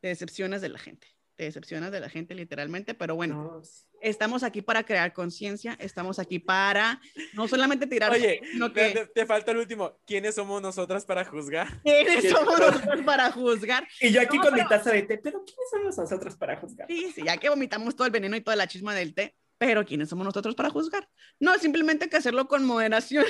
te 0.00 0.08
decepcionas 0.08 0.60
de 0.60 0.68
la 0.68 0.78
gente, 0.78 1.06
te 1.36 1.44
decepcionas 1.44 1.92
de 1.92 2.00
la 2.00 2.08
gente 2.08 2.34
literalmente, 2.34 2.94
pero 2.94 3.14
bueno, 3.16 3.34
No, 3.34 3.62
estamos 4.00 4.42
aquí 4.42 4.62
para 4.62 4.84
crear 4.84 5.12
conciencia, 5.12 5.76
estamos 5.80 6.18
aquí 6.18 6.38
para 6.38 7.00
no 7.34 7.48
solamente 7.48 7.86
tirar, 7.86 8.12
Oye, 8.12 8.40
sino 8.52 8.72
te, 8.72 8.92
que 8.92 9.00
te- 9.00 9.06
te 9.06 9.26
falta 9.26 9.50
el 9.52 9.58
último. 9.58 9.98
¿Quiénes 10.06 10.34
somos 10.34 10.60
nosotras 10.62 11.04
para 11.04 11.24
juzgar? 11.24 11.66
¿quiénes 11.82 12.28
somos 12.30 12.58
nosotros 12.58 13.02
para 13.04 13.30
juzgar. 13.32 13.86
Y 14.00 14.10
yo 14.12 14.20
aquí 14.20 14.36
No, 14.36 14.44
con 14.44 14.54
mi 14.54 14.60
pero- 14.60 14.68
taza 14.68 14.90
de 14.92 15.02
té, 15.02 15.18
pero 15.18 15.44
¿quiénes 15.44 15.70
somos 15.70 15.96
nosotros 15.98 16.36
para 16.36 16.56
juzgar? 16.56 16.86
Sí, 16.88 17.12
sí, 17.14 17.22
ya 17.24 17.36
que 17.36 17.48
vomitamos 17.48 17.94
todo 17.96 18.06
el 18.06 18.12
veneno 18.12 18.36
y 18.36 18.40
toda 18.40 18.56
la 18.56 18.66
chisma 18.68 18.94
del 18.94 19.14
té, 19.14 19.36
pero 19.58 19.84
¿quiénes 19.84 20.08
somos 20.08 20.24
nosotros 20.24 20.54
para 20.54 20.70
juzgar? 20.70 21.08
No, 21.40 21.58
simplemente 21.58 22.04
hay 22.04 22.10
que 22.10 22.16
hacerlo 22.16 22.46
con 22.48 22.64
moderación. 22.64 23.24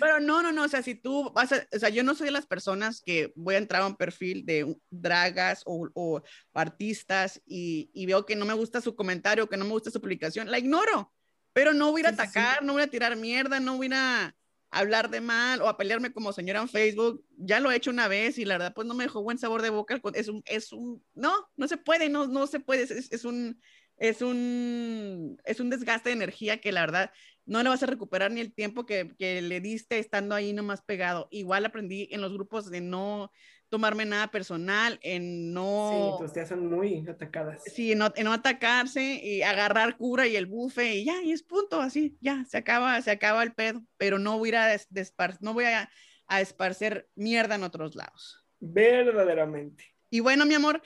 Pero 0.00 0.20
no, 0.20 0.42
no, 0.42 0.52
no, 0.52 0.62
o 0.64 0.68
sea, 0.68 0.82
si 0.82 0.94
tú 0.94 1.30
vas 1.32 1.52
a, 1.52 1.66
o 1.74 1.78
sea, 1.78 1.88
yo 1.88 2.02
no 2.04 2.14
soy 2.14 2.26
de 2.26 2.30
las 2.32 2.46
personas 2.46 3.02
que 3.04 3.32
voy 3.36 3.54
a 3.56 3.58
entrar 3.58 3.82
a 3.82 3.86
un 3.86 3.96
perfil 3.96 4.44
de 4.46 4.76
dragas 4.90 5.62
o, 5.66 5.88
o 5.94 6.22
artistas 6.52 7.40
y, 7.46 7.90
y 7.92 8.06
veo 8.06 8.24
que 8.26 8.36
no 8.36 8.44
me 8.44 8.54
gusta 8.54 8.80
su 8.80 8.94
comentario, 8.94 9.48
que 9.48 9.56
no 9.56 9.64
me 9.64 9.70
gusta 9.72 9.90
su 9.90 10.00
publicación, 10.00 10.50
la 10.50 10.58
ignoro, 10.58 11.12
pero 11.52 11.72
no 11.72 11.90
voy 11.90 12.02
a 12.02 12.10
Sí, 12.10 12.16
sí, 12.16 12.16
sí. 12.16 12.22
atacar, 12.22 12.62
no 12.64 12.74
voy 12.74 12.82
a 12.82 12.88
tirar 12.88 13.16
mierda, 13.16 13.60
no 13.60 13.76
voy 13.76 13.88
a 13.92 14.34
hablar 14.74 15.10
de 15.10 15.20
mal 15.20 15.62
o 15.62 15.68
a 15.68 15.76
pelearme 15.76 16.12
como 16.12 16.32
señora 16.32 16.60
en 16.60 16.68
Facebook. 16.68 17.24
Ya 17.36 17.60
lo 17.60 17.70
he 17.70 17.76
hecho 17.76 17.90
una 17.90 18.08
vez 18.08 18.38
y 18.38 18.44
la 18.44 18.54
verdad 18.58 18.74
pues 18.74 18.86
no 18.86 18.94
me 18.94 19.04
dejó 19.04 19.22
buen 19.22 19.38
sabor 19.38 19.62
de 19.62 19.70
boca. 19.70 20.00
Es 20.14 20.28
un, 20.28 20.42
es 20.46 20.72
un, 20.72 21.02
no, 21.14 21.32
no 21.56 21.68
se 21.68 21.76
puede, 21.76 22.08
no, 22.08 22.26
no 22.26 22.46
se 22.46 22.60
puede. 22.60 22.82
Es, 22.82 23.24
un, 23.24 23.60
es 23.96 24.22
un, 24.22 25.40
es 25.44 25.60
un 25.60 25.70
desgaste 25.70 26.10
de 26.10 26.16
energía 26.16 26.60
que 26.60 26.72
la 26.72 26.82
verdad 26.82 27.10
no 27.46 27.62
le 27.62 27.68
vas 27.68 27.82
a 27.82 27.86
recuperar 27.86 28.30
ni 28.30 28.40
el 28.40 28.54
tiempo 28.54 28.86
que, 28.86 29.14
que 29.18 29.42
le 29.42 29.60
diste 29.60 29.98
estando 29.98 30.34
ahí 30.34 30.52
nomás 30.52 30.82
pegado. 30.82 31.28
Igual 31.30 31.64
aprendí 31.66 32.08
en 32.10 32.20
los 32.20 32.32
grupos 32.32 32.70
de 32.70 32.80
no 32.80 33.30
tomarme 33.68 34.04
nada 34.04 34.30
personal, 34.30 34.98
en 35.02 35.52
no... 35.52 36.16
Sí, 36.18 36.22
tus 36.24 36.32
tías 36.32 36.48
son 36.48 36.70
muy 36.70 37.04
atacadas. 37.08 37.62
Sí, 37.64 37.92
en 37.92 37.98
no, 37.98 38.12
en 38.14 38.24
no 38.24 38.32
atacarse 38.32 39.20
y 39.22 39.42
agarrar 39.42 39.96
cura 39.96 40.26
y 40.26 40.36
el 40.36 40.46
bufe 40.46 40.94
y 40.94 41.04
ya, 41.04 41.22
y 41.22 41.32
es 41.32 41.42
punto, 41.42 41.80
así, 41.80 42.16
ya, 42.20 42.44
se 42.48 42.58
acaba, 42.58 43.00
se 43.02 43.10
acaba 43.10 43.42
el 43.42 43.52
pedo, 43.52 43.82
pero 43.96 44.18
no 44.18 44.38
voy 44.38 44.48
a, 44.48 44.50
ir 44.50 44.56
a 44.56 44.66
des- 44.68 44.88
despar- 44.90 45.38
no 45.40 45.54
voy 45.54 45.64
a, 45.64 45.90
a 46.26 46.40
esparcer 46.40 47.08
mierda 47.16 47.56
en 47.56 47.64
otros 47.64 47.96
lados. 47.96 48.44
Verdaderamente. 48.60 49.84
Y 50.10 50.20
bueno, 50.20 50.46
mi 50.46 50.54
amor, 50.54 50.80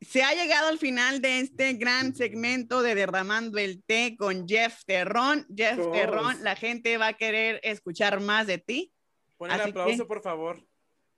se 0.00 0.22
ha 0.22 0.32
llegado 0.34 0.68
al 0.68 0.78
final 0.78 1.20
de 1.20 1.40
este 1.40 1.72
gran 1.74 2.14
segmento 2.14 2.82
de 2.82 2.94
Derramando 2.94 3.58
el 3.58 3.82
Té 3.84 4.16
con 4.16 4.46
Jeff 4.48 4.84
Terrón. 4.84 5.46
Jeff 5.54 5.76
Dios. 5.76 5.92
Terrón, 5.92 6.42
la 6.44 6.54
gente 6.56 6.96
va 6.98 7.08
a 7.08 7.12
querer 7.14 7.60
escuchar 7.64 8.20
más 8.20 8.46
de 8.46 8.58
ti. 8.58 8.92
Pon 9.36 9.50
el 9.50 9.60
Así 9.60 9.70
aplauso, 9.70 9.96
que- 10.04 10.04
por 10.06 10.22
favor. 10.22 10.64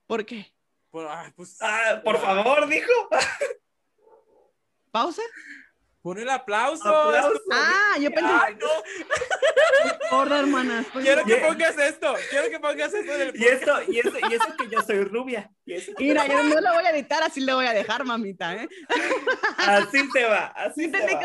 ¿Por 0.07 0.25
qué? 0.25 0.54
Por- 0.95 1.07
ah, 1.09 1.29
pues, 1.35 1.57
Ah, 1.59 1.99
por 2.05 2.17
favor, 2.21 2.65
dijo. 2.69 2.89
¿Pausa? 4.91 5.21
pon 6.01 6.17
el 6.19 6.29
aplauso. 6.29 6.87
Aplauso. 6.87 7.41
Ah, 7.51 7.97
yo 7.99 8.09
pensé 8.11 8.31
Ay, 8.31 8.55
no. 8.55 8.67
gorda, 10.11 10.39
hermana. 10.39 10.79
estoy- 10.83 11.03
Quiero 11.03 11.25
que 11.25 11.35
pongas 11.35 11.77
esto. 11.77 12.15
Quiero 12.29 12.49
que 12.49 12.59
pongas 12.61 12.93
esto 12.93 13.11
en 13.13 13.21
el 13.21 13.35
Y 13.35 13.43
esto, 13.43 13.73
y 13.89 13.99
eso, 13.99 14.11
y 14.29 14.33
eso 14.35 14.45
que 14.57 14.69
yo 14.69 14.81
soy 14.83 15.03
rubia. 15.03 15.51
Y 15.65 15.73
eso, 15.73 15.91
Mira, 15.99 16.25
yo 16.27 16.43
no 16.43 16.61
lo 16.61 16.73
voy 16.75 16.85
a 16.85 16.91
editar, 16.91 17.23
así 17.23 17.41
le 17.41 17.53
voy 17.53 17.65
a 17.65 17.73
dejar, 17.73 18.05
mamita, 18.05 18.53
¿eh? 18.55 18.69
así 19.57 20.09
te 20.13 20.23
va, 20.23 20.45
así 20.55 20.85
Sí, 20.85 20.91
te 20.91 21.13
va. 21.13 21.19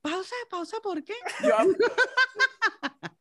pausa, 0.00 0.34
pausa, 0.48 0.76
¿por 0.80 1.02
qué? 1.02 1.14
Yo- 1.42 1.56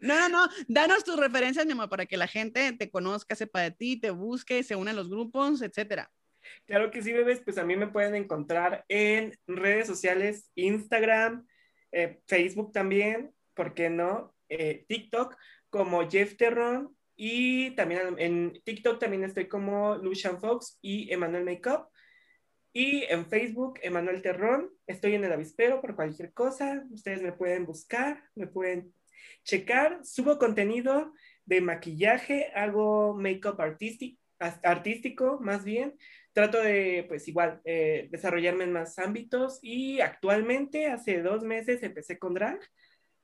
No, 0.00 0.28
no, 0.28 0.28
no, 0.28 0.48
danos 0.68 1.04
tus 1.04 1.18
referencias, 1.18 1.64
mi 1.66 1.72
amor, 1.72 1.88
para 1.88 2.06
que 2.06 2.16
la 2.16 2.26
gente 2.26 2.72
te 2.72 2.90
conozca, 2.90 3.34
sepa 3.34 3.60
de 3.62 3.70
ti, 3.70 3.98
te 3.98 4.10
busque, 4.10 4.62
se 4.62 4.76
une 4.76 4.90
a 4.90 4.94
los 4.94 5.08
grupos, 5.08 5.62
etcétera. 5.62 6.10
Claro 6.66 6.90
que 6.90 7.02
sí, 7.02 7.12
bebés, 7.12 7.40
pues 7.40 7.58
a 7.58 7.64
mí 7.64 7.76
me 7.76 7.88
pueden 7.88 8.14
encontrar 8.14 8.84
en 8.88 9.36
redes 9.46 9.86
sociales, 9.86 10.50
Instagram, 10.54 11.46
eh, 11.92 12.20
Facebook 12.26 12.72
también, 12.72 13.32
¿por 13.54 13.74
qué 13.74 13.90
no? 13.90 14.34
Eh, 14.48 14.84
TikTok 14.88 15.36
como 15.70 16.08
Jeff 16.08 16.36
Terron 16.36 16.96
y 17.16 17.72
también 17.72 18.14
en 18.18 18.60
TikTok 18.64 18.98
también 18.98 19.24
estoy 19.24 19.48
como 19.48 19.96
Lucian 19.96 20.40
Fox 20.40 20.78
y 20.80 21.12
Emanuel 21.12 21.44
Makeup. 21.44 21.88
Y 22.72 23.02
en 23.04 23.26
Facebook, 23.26 23.80
Emanuel 23.82 24.22
Terrón, 24.22 24.70
estoy 24.86 25.14
en 25.14 25.24
el 25.24 25.32
avispero 25.32 25.80
por 25.80 25.96
cualquier 25.96 26.32
cosa, 26.32 26.84
ustedes 26.90 27.22
me 27.22 27.32
pueden 27.32 27.66
buscar, 27.66 28.22
me 28.34 28.46
pueden 28.46 28.94
checar, 29.44 30.00
subo 30.04 30.38
contenido 30.38 31.12
de 31.44 31.60
maquillaje, 31.60 32.50
hago 32.54 33.14
make-up 33.14 33.60
artístico, 33.60 35.40
más 35.40 35.64
bien, 35.64 35.96
trato 36.32 36.60
de, 36.60 37.04
pues 37.08 37.26
igual, 37.28 37.60
eh, 37.64 38.08
desarrollarme 38.10 38.64
en 38.64 38.72
más 38.72 38.98
ámbitos 38.98 39.58
y 39.62 40.00
actualmente, 40.00 40.86
hace 40.86 41.20
dos 41.22 41.42
meses, 41.42 41.82
empecé 41.82 42.18
con 42.18 42.34
drag. 42.34 42.60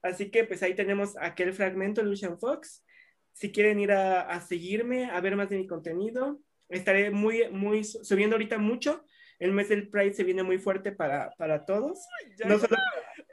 Así 0.03 0.30
que 0.30 0.45
pues 0.45 0.62
ahí 0.62 0.74
tenemos 0.74 1.14
aquel 1.18 1.53
fragmento, 1.53 2.03
Lucian 2.03 2.38
Fox. 2.38 2.84
Si 3.32 3.53
quieren 3.53 3.80
ir 3.80 3.92
a, 3.92 4.20
a 4.22 4.40
seguirme, 4.40 5.07
a 5.11 5.20
ver 5.20 5.36
más 5.36 5.49
de 5.49 5.57
mi 5.59 5.66
contenido, 5.66 6.40
estaré 6.68 7.11
muy, 7.11 7.49
muy 7.51 7.84
su- 7.84 8.05
subiendo 8.05 8.36
ahorita 8.36 8.59
mucho. 8.59 9.05
El 9.38 9.53
mes 9.53 9.68
del 9.68 9.88
Pride 9.88 10.14
se 10.14 10.24
viene 10.24 10.42
muy 10.42 10.59
fuerte 10.59 10.92
para, 10.92 11.30
para 11.38 11.64
todos. 11.64 11.99
ya- 12.36 12.47
No 12.47 12.59
solo- 12.59 12.76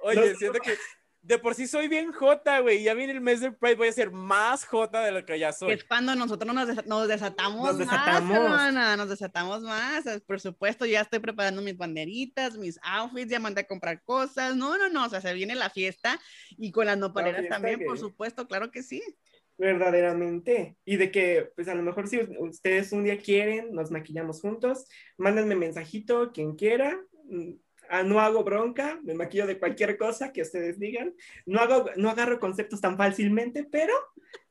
Oye, 0.04 0.32
no- 0.32 0.36
siento 0.38 0.60
que 0.60 0.72
de 1.24 1.38
por 1.38 1.54
sí 1.54 1.68
soy 1.68 1.88
bien 1.88 2.12
jota, 2.12 2.60
güey. 2.62 2.82
Ya 2.84 2.94
viene 2.96 3.14
el 3.14 3.22
mes 3.22 3.42
del 3.42 3.56
Pride, 3.56 3.76
voy 3.76 3.88
a 3.90 3.92
ser 3.92 4.10
más 4.12 4.66
jota 4.66 5.02
de 5.06 5.12
lo 5.12 5.24
que 5.26 5.38
ya 5.38 5.54
soy. 5.54 5.74
es 5.74 5.84
cuando 5.84 6.16
nosotros 6.16 6.54
nos, 6.54 6.68
desa- 6.68 6.86
nos 6.86 7.08
desatamos 7.08 7.78
Nos 7.78 7.78
más, 7.86 7.92
desatamos. 7.92 8.36
hermana, 8.38 8.98
nos 8.98 9.10
desatamos 9.10 9.62
más. 9.62 10.04
Por 10.26 10.40
supuesto, 10.40 10.86
ya 10.86 11.02
estoy 11.02 11.20
preparando 11.20 11.62
mis 11.62 11.78
banderitas, 11.78 12.58
mis 12.58 12.80
outfits, 12.84 13.30
ya 13.30 13.40
mandé 13.40 13.62
a 13.62 13.68
comprar 13.68 14.02
cosas. 14.04 14.56
No, 14.56 14.78
no, 14.78 14.90
no, 14.90 15.06
o 15.06 15.10
sea, 15.10 15.22
se 15.22 15.34
viene 15.34 15.54
la 15.54 15.70
fiesta 15.70 16.20
y 16.58 16.72
con 16.72 16.88
las 16.88 16.98
nopaleras 16.98 17.48
también, 17.48 17.80
que- 17.80 17.86
por 17.86 18.00
supuesto, 18.00 18.48
claro 18.48 18.72
que 18.72 18.82
sí. 18.82 19.04
Verdaderamente. 19.58 20.76
Y 20.86 20.98
de 20.98 21.12
que, 21.12 21.52
pues 21.56 21.68
a 21.68 21.76
lo 21.76 21.84
mejor 21.84 22.08
si 22.08 22.20
ustedes 22.40 22.92
un 22.94 23.04
día 23.04 23.20
quieren, 23.20 23.74
nos 23.74 23.92
maquillamos 23.92 24.42
juntos, 24.42 24.86
mándenme 25.18 25.56
mensajito, 25.56 26.32
quien 26.34 26.56
quiera. 26.56 27.00
Ah, 27.94 28.04
no 28.04 28.22
hago 28.22 28.44
bronca, 28.44 29.00
me 29.04 29.14
maquillo 29.14 29.46
de 29.46 29.60
cualquier 29.60 29.98
cosa 29.98 30.32
que 30.32 30.42
ustedes 30.42 30.80
digan. 30.80 31.14
No, 31.46 31.60
hago, 31.60 31.90
no 31.98 32.10
agarro 32.10 32.40
conceptos 32.40 32.80
tan 32.80 32.96
fácilmente, 32.98 33.66
pero 33.70 33.94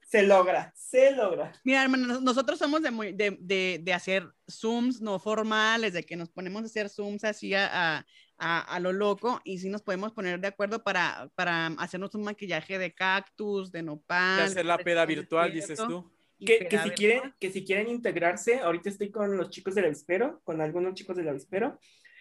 Se 0.03 0.25
logra, 0.25 0.73
se 0.75 1.13
logra. 1.13 1.53
Mira, 1.63 1.83
hermano, 1.85 2.05
nos- 2.09 2.21
nosotros 2.21 2.59
somos 2.59 2.83
de, 2.83 2.91
muy- 2.91 3.13
de, 3.13 3.39
de, 3.41 3.79
de 3.81 3.93
hacer 3.95 4.27
Zooms 4.51 5.01
no 5.01 5.21
formales, 5.21 5.93
de 5.93 6.03
que 6.03 6.17
nos 6.17 6.29
ponemos 6.29 6.63
a 6.63 6.67
hacer 6.67 6.89
Zooms 6.89 7.23
así 7.23 7.55
a, 7.55 7.69
a, 7.99 8.07
a- 8.37 8.61
a 8.75 8.81
lo 8.81 8.93
loco 8.93 9.41
y 9.45 9.59
sí 9.59 9.69
nos 9.71 9.83
podemos 9.83 10.11
poner 10.13 10.41
de 10.41 10.49
acuerdo 10.49 10.83
para, 10.83 11.31
para 11.37 11.69
hacernos 11.79 12.13
un 12.17 12.25
maquillaje 12.25 12.77
de 12.77 12.93
cactus, 12.93 13.71
de 13.71 13.85
nopal. 13.85 14.39
De 14.39 14.43
hacer 14.43 14.67
la 14.67 14.79
peda 14.79 15.07
virtual, 15.07 15.53
dices 15.53 15.79
tú. 15.79 16.11
Que, 16.41 16.59
que 16.67 16.79
si 16.79 16.89
virtual. 16.89 16.95
quieren, 16.95 17.35
que 17.39 17.53
si 17.53 17.65
quieren 17.65 17.89
integrarse, 17.89 18.59
ahorita 18.61 18.89
estoy 18.89 19.11
con 19.13 19.37
los 19.37 19.51
chicos 19.51 19.75
del 19.77 19.85
avispero, 19.85 20.41
con 20.43 20.61
algunos 20.61 20.95
chicos 20.95 21.15
del 21.17 21.29
avispero. 21.29 21.79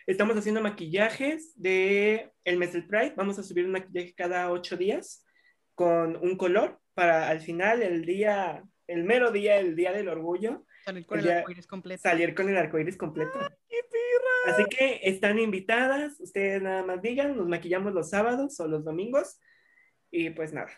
Estamos 0.10 0.36
haciendo 0.38 0.60
maquillajes 0.62 1.54
de 1.56 2.32
el 2.44 2.58
mes 2.58 2.74
del 2.74 2.88
Pride. 2.88 3.14
Vamos 3.16 3.38
a 3.38 3.44
subir 3.44 3.66
un 3.66 3.72
maquillaje 3.74 4.16
cada 4.16 4.52
ocho 4.52 4.76
días 4.76 5.24
con 5.76 6.16
un 6.16 6.36
color 6.36 6.80
para 6.96 7.30
al 7.30 7.42
final, 7.42 7.84
el 7.84 8.04
día, 8.06 8.64
el 8.88 9.04
mero 9.04 9.32
día, 9.32 9.60
el 9.60 9.76
día 9.76 9.92
del 9.92 10.10
orgullo, 10.10 10.66
Salir 10.84 11.06
con 11.06 11.20
el 11.20 11.26
el 11.26 11.30
día- 11.30 11.38
arcoíris 11.42 11.68
completo. 11.68 12.02
salir 12.02 12.34
con 12.34 12.50
el 12.50 12.58
arcoíris 12.58 12.98
completo. 12.98 13.40
Así 14.48 14.64
que 14.66 15.02
están 15.04 15.38
invitadas, 15.38 16.20
ustedes 16.20 16.60
nada 16.62 16.82
más 16.84 17.02
digan, 17.04 17.38
nos 17.38 17.48
maquillamos 17.48 17.94
los 17.94 18.10
sábados 18.10 18.60
o 18.60 18.68
los 18.68 18.84
domingos 18.84 19.40
y 20.10 20.32
pues 20.32 20.54
nada, 20.54 20.72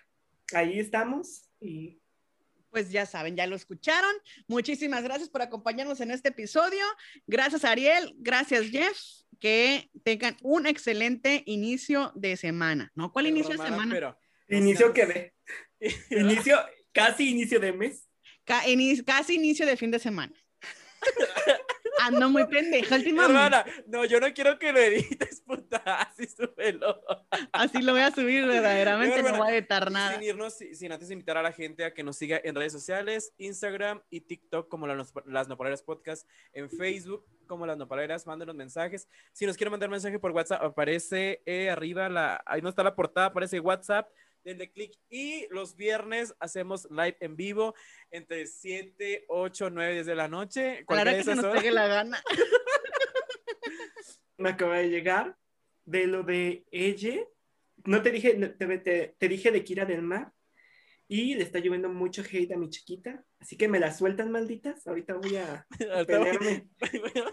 ahí 0.54 0.78
estamos 0.80 1.50
y 1.62 2.01
Pues 2.72 2.90
ya 2.90 3.06
saben, 3.06 3.36
ya 3.36 3.46
lo 3.48 3.56
escucharon. 3.56 4.12
Muchísimas 4.48 5.04
gracias 5.04 5.30
por 5.30 5.42
acompañarnos 5.42 6.00
en 6.00 6.10
este 6.12 6.30
episodio. 6.30 6.84
Gracias 7.28 7.66
Ariel, 7.66 8.14
gracias 8.18 8.68
Jeff. 8.70 8.98
Que 9.40 9.90
tengan 10.04 10.38
un 10.42 10.68
excelente 10.68 11.44
inicio 11.46 12.12
de 12.16 12.38
semana. 12.38 12.92
¿No? 12.96 13.12
¿Cuál 13.12 13.28
inicio 13.28 13.58
de 13.58 13.64
semana? 13.64 13.94
pero- 13.94 14.18
inicio 14.48 14.94
que 14.94 15.06
ve, 15.06 15.34
inicio, 16.10 16.60
casi 16.92 17.30
inicio 17.30 17.60
de 17.60 17.72
mes. 17.74 18.08
Ca- 18.44 18.64
casi 19.06 19.36
inicio 19.36 19.66
de 19.66 19.78
fin 19.78 19.92
de 19.92 20.00
semana. 20.00 20.34
Ando 22.02 22.30
muy 22.30 22.46
pendeja 22.48 22.96
últimamente. 22.96 23.72
No, 23.88 24.06
yo 24.06 24.20
no 24.20 24.32
quiero 24.34 24.58
que 24.60 24.72
lo 24.72 24.80
edites, 24.80 25.42
puta. 25.42 25.78
Así 25.86 26.28
súbelo. 26.28 27.02
Así 27.52 27.82
lo 27.82 27.94
voy 27.94 28.02
a 28.02 28.12
subir 28.12 28.46
verdaderamente, 28.46 29.22
no 29.24 29.38
voy 29.38 29.48
a 29.52 29.56
editar 29.58 29.92
nada. 29.92 30.14
Sin 30.14 30.24
irnos, 30.24 30.58
si- 30.58 30.76
sin 30.76 30.92
antes 30.92 31.10
invitar 31.12 31.38
a 31.38 31.42
la 31.42 31.52
gente 31.52 31.86
a 31.86 31.94
que 31.94 32.04
nos 32.04 32.18
siga 32.18 32.40
en 32.44 32.56
redes 32.56 32.72
sociales, 32.74 33.34
Instagram 33.38 34.02
y 34.10 34.22
TikTok 34.22 34.68
como 34.70 34.88
la 34.88 34.96
Nos- 34.96 35.14
Las 35.26 35.48
Nopaleras 35.48 35.82
Podcast, 35.84 36.28
en 36.54 36.70
Facebook 36.70 37.26
como 37.48 37.66
Las 37.66 37.78
Nopaleras, 37.78 38.26
mándenos 38.28 38.56
mensajes. 38.56 39.08
Si 39.34 39.46
nos 39.46 39.58
quieren 39.58 39.72
mandar 39.72 39.90
mensaje 39.90 40.18
por 40.20 40.32
WhatsApp, 40.32 40.64
aparece 40.64 41.42
eh, 41.46 41.70
arriba, 41.70 42.08
la, 42.10 42.42
ahí 42.46 42.62
no 42.62 42.70
está 42.70 42.82
la 42.84 42.96
portada, 42.96 43.28
aparece 43.28 43.60
WhatsApp, 43.60 44.10
denle 44.44 44.72
clic 44.72 44.94
y 45.10 45.48
los 45.50 45.76
viernes 45.76 46.34
hacemos 46.40 46.88
live 46.90 47.18
en 47.20 47.36
vivo 47.36 47.74
entre 48.10 48.46
7, 48.48 49.26
8, 49.28 49.70
9, 49.70 49.94
10 49.94 50.06
de 50.06 50.16
la 50.16 50.28
noche. 50.28 50.84
A 50.88 51.04
de 51.04 51.16
que 51.18 51.24
se 51.24 51.36
nos 51.36 51.46
pegue 51.56 51.72
la 51.72 51.88
gana. 51.88 52.24
Me 54.38 54.50
acaba 54.50 54.78
de 54.78 54.90
llegar 54.90 55.38
de 55.86 56.08
lo 56.08 56.24
de 56.24 56.66
ella. 56.72 57.16
No 57.86 58.02
te 58.02 58.12
dije, 58.12 58.34
te, 58.34 58.78
te- 58.80 59.16
te 59.18 59.28
dije 59.28 59.52
de 59.52 59.64
Kira 59.64 59.86
del 59.86 60.02
Mar 60.02 60.32
y 61.08 61.36
le 61.36 61.44
está 61.44 61.60
lloviendo 61.60 61.90
mucho 61.90 62.22
hate 62.24 62.52
a 62.54 62.58
mi 62.58 62.70
chiquita. 62.70 63.24
Así 63.40 63.58
que 63.58 63.68
me 63.68 63.80
la 63.80 63.94
sueltan, 63.94 64.32
malditas. 64.32 64.86
Ahorita 64.88 65.16
voy 65.16 65.36
a 65.36 65.68
Ahorita 65.94 66.18
voy- 66.20 66.38
pelearme. 66.38 66.68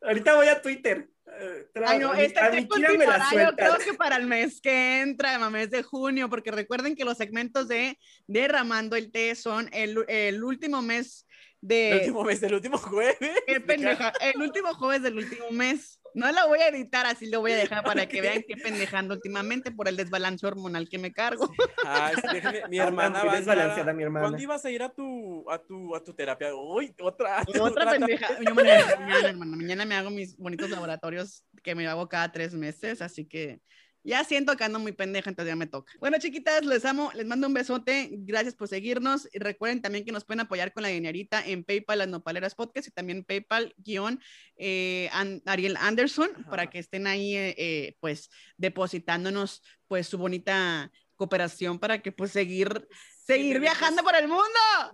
Ahorita 0.00 0.36
voy 0.36 0.46
a 0.48 0.62
Twitter. 0.62 1.08
Eh, 1.40 1.66
Ay, 1.86 1.98
no, 1.98 2.10
a 2.10 2.14
mi- 2.14 2.22
a 2.24 2.50
te 2.50 2.60
mi 2.60 2.68
Kira 2.68 2.88
me 2.92 2.98
la 3.06 3.18
continuará, 3.18 3.50
yo 3.50 3.56
creo 3.56 3.78
que 3.78 3.94
para 3.94 4.16
el 4.16 4.26
mes 4.26 4.60
que 4.60 5.00
entra, 5.02 5.34
el 5.36 5.50
mes 5.50 5.70
de 5.70 5.82
junio, 5.82 6.28
porque 6.28 6.50
recuerden 6.50 6.96
que 6.96 7.04
los 7.04 7.16
segmentos 7.18 7.68
de 7.68 7.98
Derramando 8.26 8.96
el 8.96 9.12
Té 9.12 9.34
son 9.34 9.68
el, 9.72 10.04
el 10.08 10.42
último 10.42 10.82
mes 10.82 11.26
de... 11.60 11.90
El 11.90 11.98
último 11.98 12.24
mes, 12.24 12.42
el 12.42 12.54
último 12.54 12.78
jueves. 12.78 13.16
Qué 13.46 13.60
pendeja. 13.60 14.12
El 14.20 14.40
último 14.42 14.74
jueves 14.74 15.02
del 15.02 15.16
último 15.18 15.50
mes. 15.50 15.97
No 16.14 16.30
lo 16.32 16.48
voy 16.48 16.60
a 16.60 16.68
editar, 16.68 17.06
así 17.06 17.28
lo 17.30 17.40
voy 17.40 17.52
a 17.52 17.56
dejar 17.56 17.84
para 17.84 18.06
que 18.06 18.20
vean 18.20 18.42
qué 18.48 18.56
pendejando 18.56 19.14
últimamente 19.14 19.70
por 19.70 19.88
el 19.88 19.96
desbalance 19.96 20.46
hormonal 20.46 20.88
que 20.88 20.98
me 20.98 21.12
cargo. 21.12 21.48
Ay, 21.86 22.14
déjame- 22.32 22.68
mi 22.68 22.78
Ah, 22.78 22.84
hermana 22.86 23.24
va 23.24 23.36
desbalanceada 23.36 23.92
mi 23.92 24.02
hermana. 24.02 24.24
¿Cuándo 24.26 24.42
ibas 24.42 24.64
a 24.64 24.70
ir 24.70 24.82
a 24.82 24.88
tu, 24.88 25.48
a 25.50 25.58
tu, 25.58 25.94
a 25.94 26.02
tu 26.02 26.14
terapia? 26.14 26.54
Uy, 26.54 26.94
otra. 27.00 27.42
Otra 27.60 27.90
pendeja. 27.90 28.28
Yo 28.44 28.54
mañana, 28.54 28.96
mañana, 28.98 29.28
hermano, 29.28 29.56
mañana 29.56 29.84
me 29.84 29.94
hago 29.94 30.10
mis 30.10 30.36
bonitos 30.36 30.70
laboratorios 30.70 31.44
que 31.62 31.74
me 31.74 31.86
hago 31.86 32.08
cada 32.08 32.30
tres 32.32 32.54
meses, 32.54 33.02
así 33.02 33.24
que 33.26 33.60
ya 34.08 34.24
siento 34.24 34.56
que 34.56 34.64
ando 34.64 34.78
muy 34.78 34.92
pendeja, 34.92 35.28
entonces 35.28 35.52
ya 35.52 35.56
me 35.56 35.66
toca. 35.66 35.92
Bueno, 36.00 36.16
chiquitas, 36.18 36.64
les 36.64 36.86
amo, 36.86 37.10
les 37.14 37.26
mando 37.26 37.46
un 37.46 37.52
besote, 37.52 38.08
gracias 38.10 38.54
por 38.54 38.66
seguirnos 38.66 39.28
y 39.34 39.38
recuerden 39.38 39.82
también 39.82 40.06
que 40.06 40.12
nos 40.12 40.24
pueden 40.24 40.40
apoyar 40.40 40.72
con 40.72 40.82
la 40.82 40.88
dinerita 40.88 41.46
en 41.46 41.62
PayPal, 41.62 41.98
las 41.98 42.08
Nopaleras 42.08 42.54
Podcast 42.54 42.88
y 42.88 42.90
también 42.90 43.22
PayPal 43.22 43.74
guion 43.76 44.18
eh, 44.56 45.10
Ariel 45.44 45.76
Anderson 45.76 46.30
para 46.48 46.70
que 46.70 46.78
estén 46.78 47.06
ahí 47.06 47.36
eh, 47.36 47.54
eh, 47.58 47.96
pues 48.00 48.30
depositándonos 48.56 49.62
pues 49.88 50.06
su 50.06 50.16
bonita 50.16 50.90
cooperación 51.16 51.78
para 51.78 52.00
que 52.00 52.10
pues 52.10 52.30
seguir 52.30 52.88
seguir 53.34 53.60
viajando 53.60 54.02
por 54.02 54.14
el 54.16 54.26
mundo. 54.26 54.44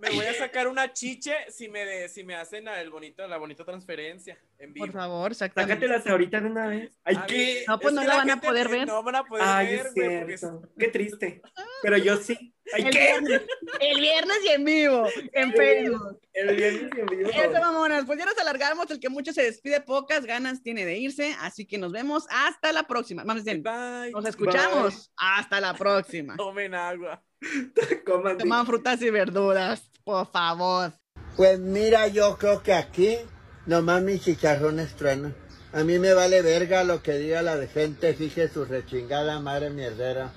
Me 0.01 0.09
voy 0.11 0.25
a 0.25 0.33
sacar 0.33 0.67
una 0.67 0.91
chiche 0.93 1.33
si 1.49 1.69
me, 1.69 1.85
de- 1.85 2.09
si 2.09 2.23
me 2.23 2.35
hacen 2.35 2.65
la, 2.65 2.81
el 2.81 2.89
bonito, 2.89 3.25
la 3.27 3.37
bonita 3.37 3.63
transferencia 3.65 4.37
en 4.59 4.73
vivo. 4.73 4.85
Por 4.85 4.93
favor, 4.93 5.31
exactamente. 5.31 5.73
Sácatelas 5.73 6.07
ahorita 6.07 6.41
de 6.41 6.47
una 6.47 6.67
vez. 6.67 6.91
Ay, 7.03 7.15
A 7.15 7.25
qué. 7.25 7.63
No, 7.67 7.79
pues 7.79 7.93
Es 7.93 7.95
no 7.95 8.01
la 8.01 8.07
la 8.07 8.15
van 8.17 8.29
a 8.31 8.41
poder 8.41 8.67
ver. 8.69 8.87
No 8.87 9.01
van 9.03 9.15
a 9.15 9.23
poder 9.23 9.43
Ay, 9.47 9.67
ver, 9.67 9.75
es 9.75 9.81
porque 9.93 10.37
cierto. 10.37 10.61
Qué 10.77 10.87
triste. 10.89 11.41
Pero 11.81 11.97
yo 11.97 12.17
sí. 12.17 12.51
Ay, 12.73 12.81
El 12.83 12.89
¿qué? 12.89 12.99
viernes, 12.99 13.41
el 13.79 13.99
viernes 14.01 14.37
y 14.43 14.47
en 14.49 14.65
vivo, 14.65 15.07
en 15.33 15.53
Facebook. 15.53 16.19
El 16.33 16.55
viernes 16.55 16.91
y 16.95 16.99
en 16.99 17.05
vivo. 17.05 17.29
Eso, 17.29 17.51
mamonas. 17.61 18.05
Pues 18.05 18.17
ya 18.19 18.25
nos 18.25 18.37
alargamos. 18.39 18.89
El 18.91 18.99
que 18.99 19.09
mucho 19.09 19.31
se 19.33 19.43
despide, 19.43 19.81
pocas 19.81 20.25
ganas 20.25 20.61
tiene 20.63 20.83
de 20.85 20.97
irse. 20.97 21.35
Así 21.41 21.65
que 21.65 21.77
nos 21.77 21.91
vemos 21.91 22.25
hasta 22.29 22.71
la 22.73 22.83
próxima. 22.87 23.23
Vamos 23.23 23.43
bien. 23.43 23.61
Bye. 23.63 24.11
Nos 24.11 24.25
escuchamos. 24.25 25.11
Hasta 25.15 25.61
la 25.61 25.73
próxima. 25.75 26.35
Tomen 26.35 26.73
agua. 26.75 27.23
Coman 28.05 28.37
Toman 28.37 28.65
frutas 28.65 29.01
y 29.01 29.09
verduras, 29.09 29.83
por 30.03 30.29
favor. 30.31 30.93
Pues 31.35 31.59
mira, 31.59 32.07
yo 32.07 32.37
creo 32.37 32.63
que 32.63 32.73
aquí 32.73 33.17
nomás 33.65 34.01
mis 34.01 34.23
chicharrones 34.23 34.95
truenan. 34.95 35.35
A 35.73 35.83
mí 35.83 35.99
me 35.99 36.13
vale 36.13 36.41
verga 36.41 36.85
lo 36.85 37.03
que 37.03 37.17
diga 37.17 37.41
la 37.41 37.57
de 37.57 37.67
gente, 37.67 38.13
fije 38.13 38.47
su 38.47 38.63
rechingada 38.63 39.39
madre 39.39 39.69
mierdera. 39.69 40.31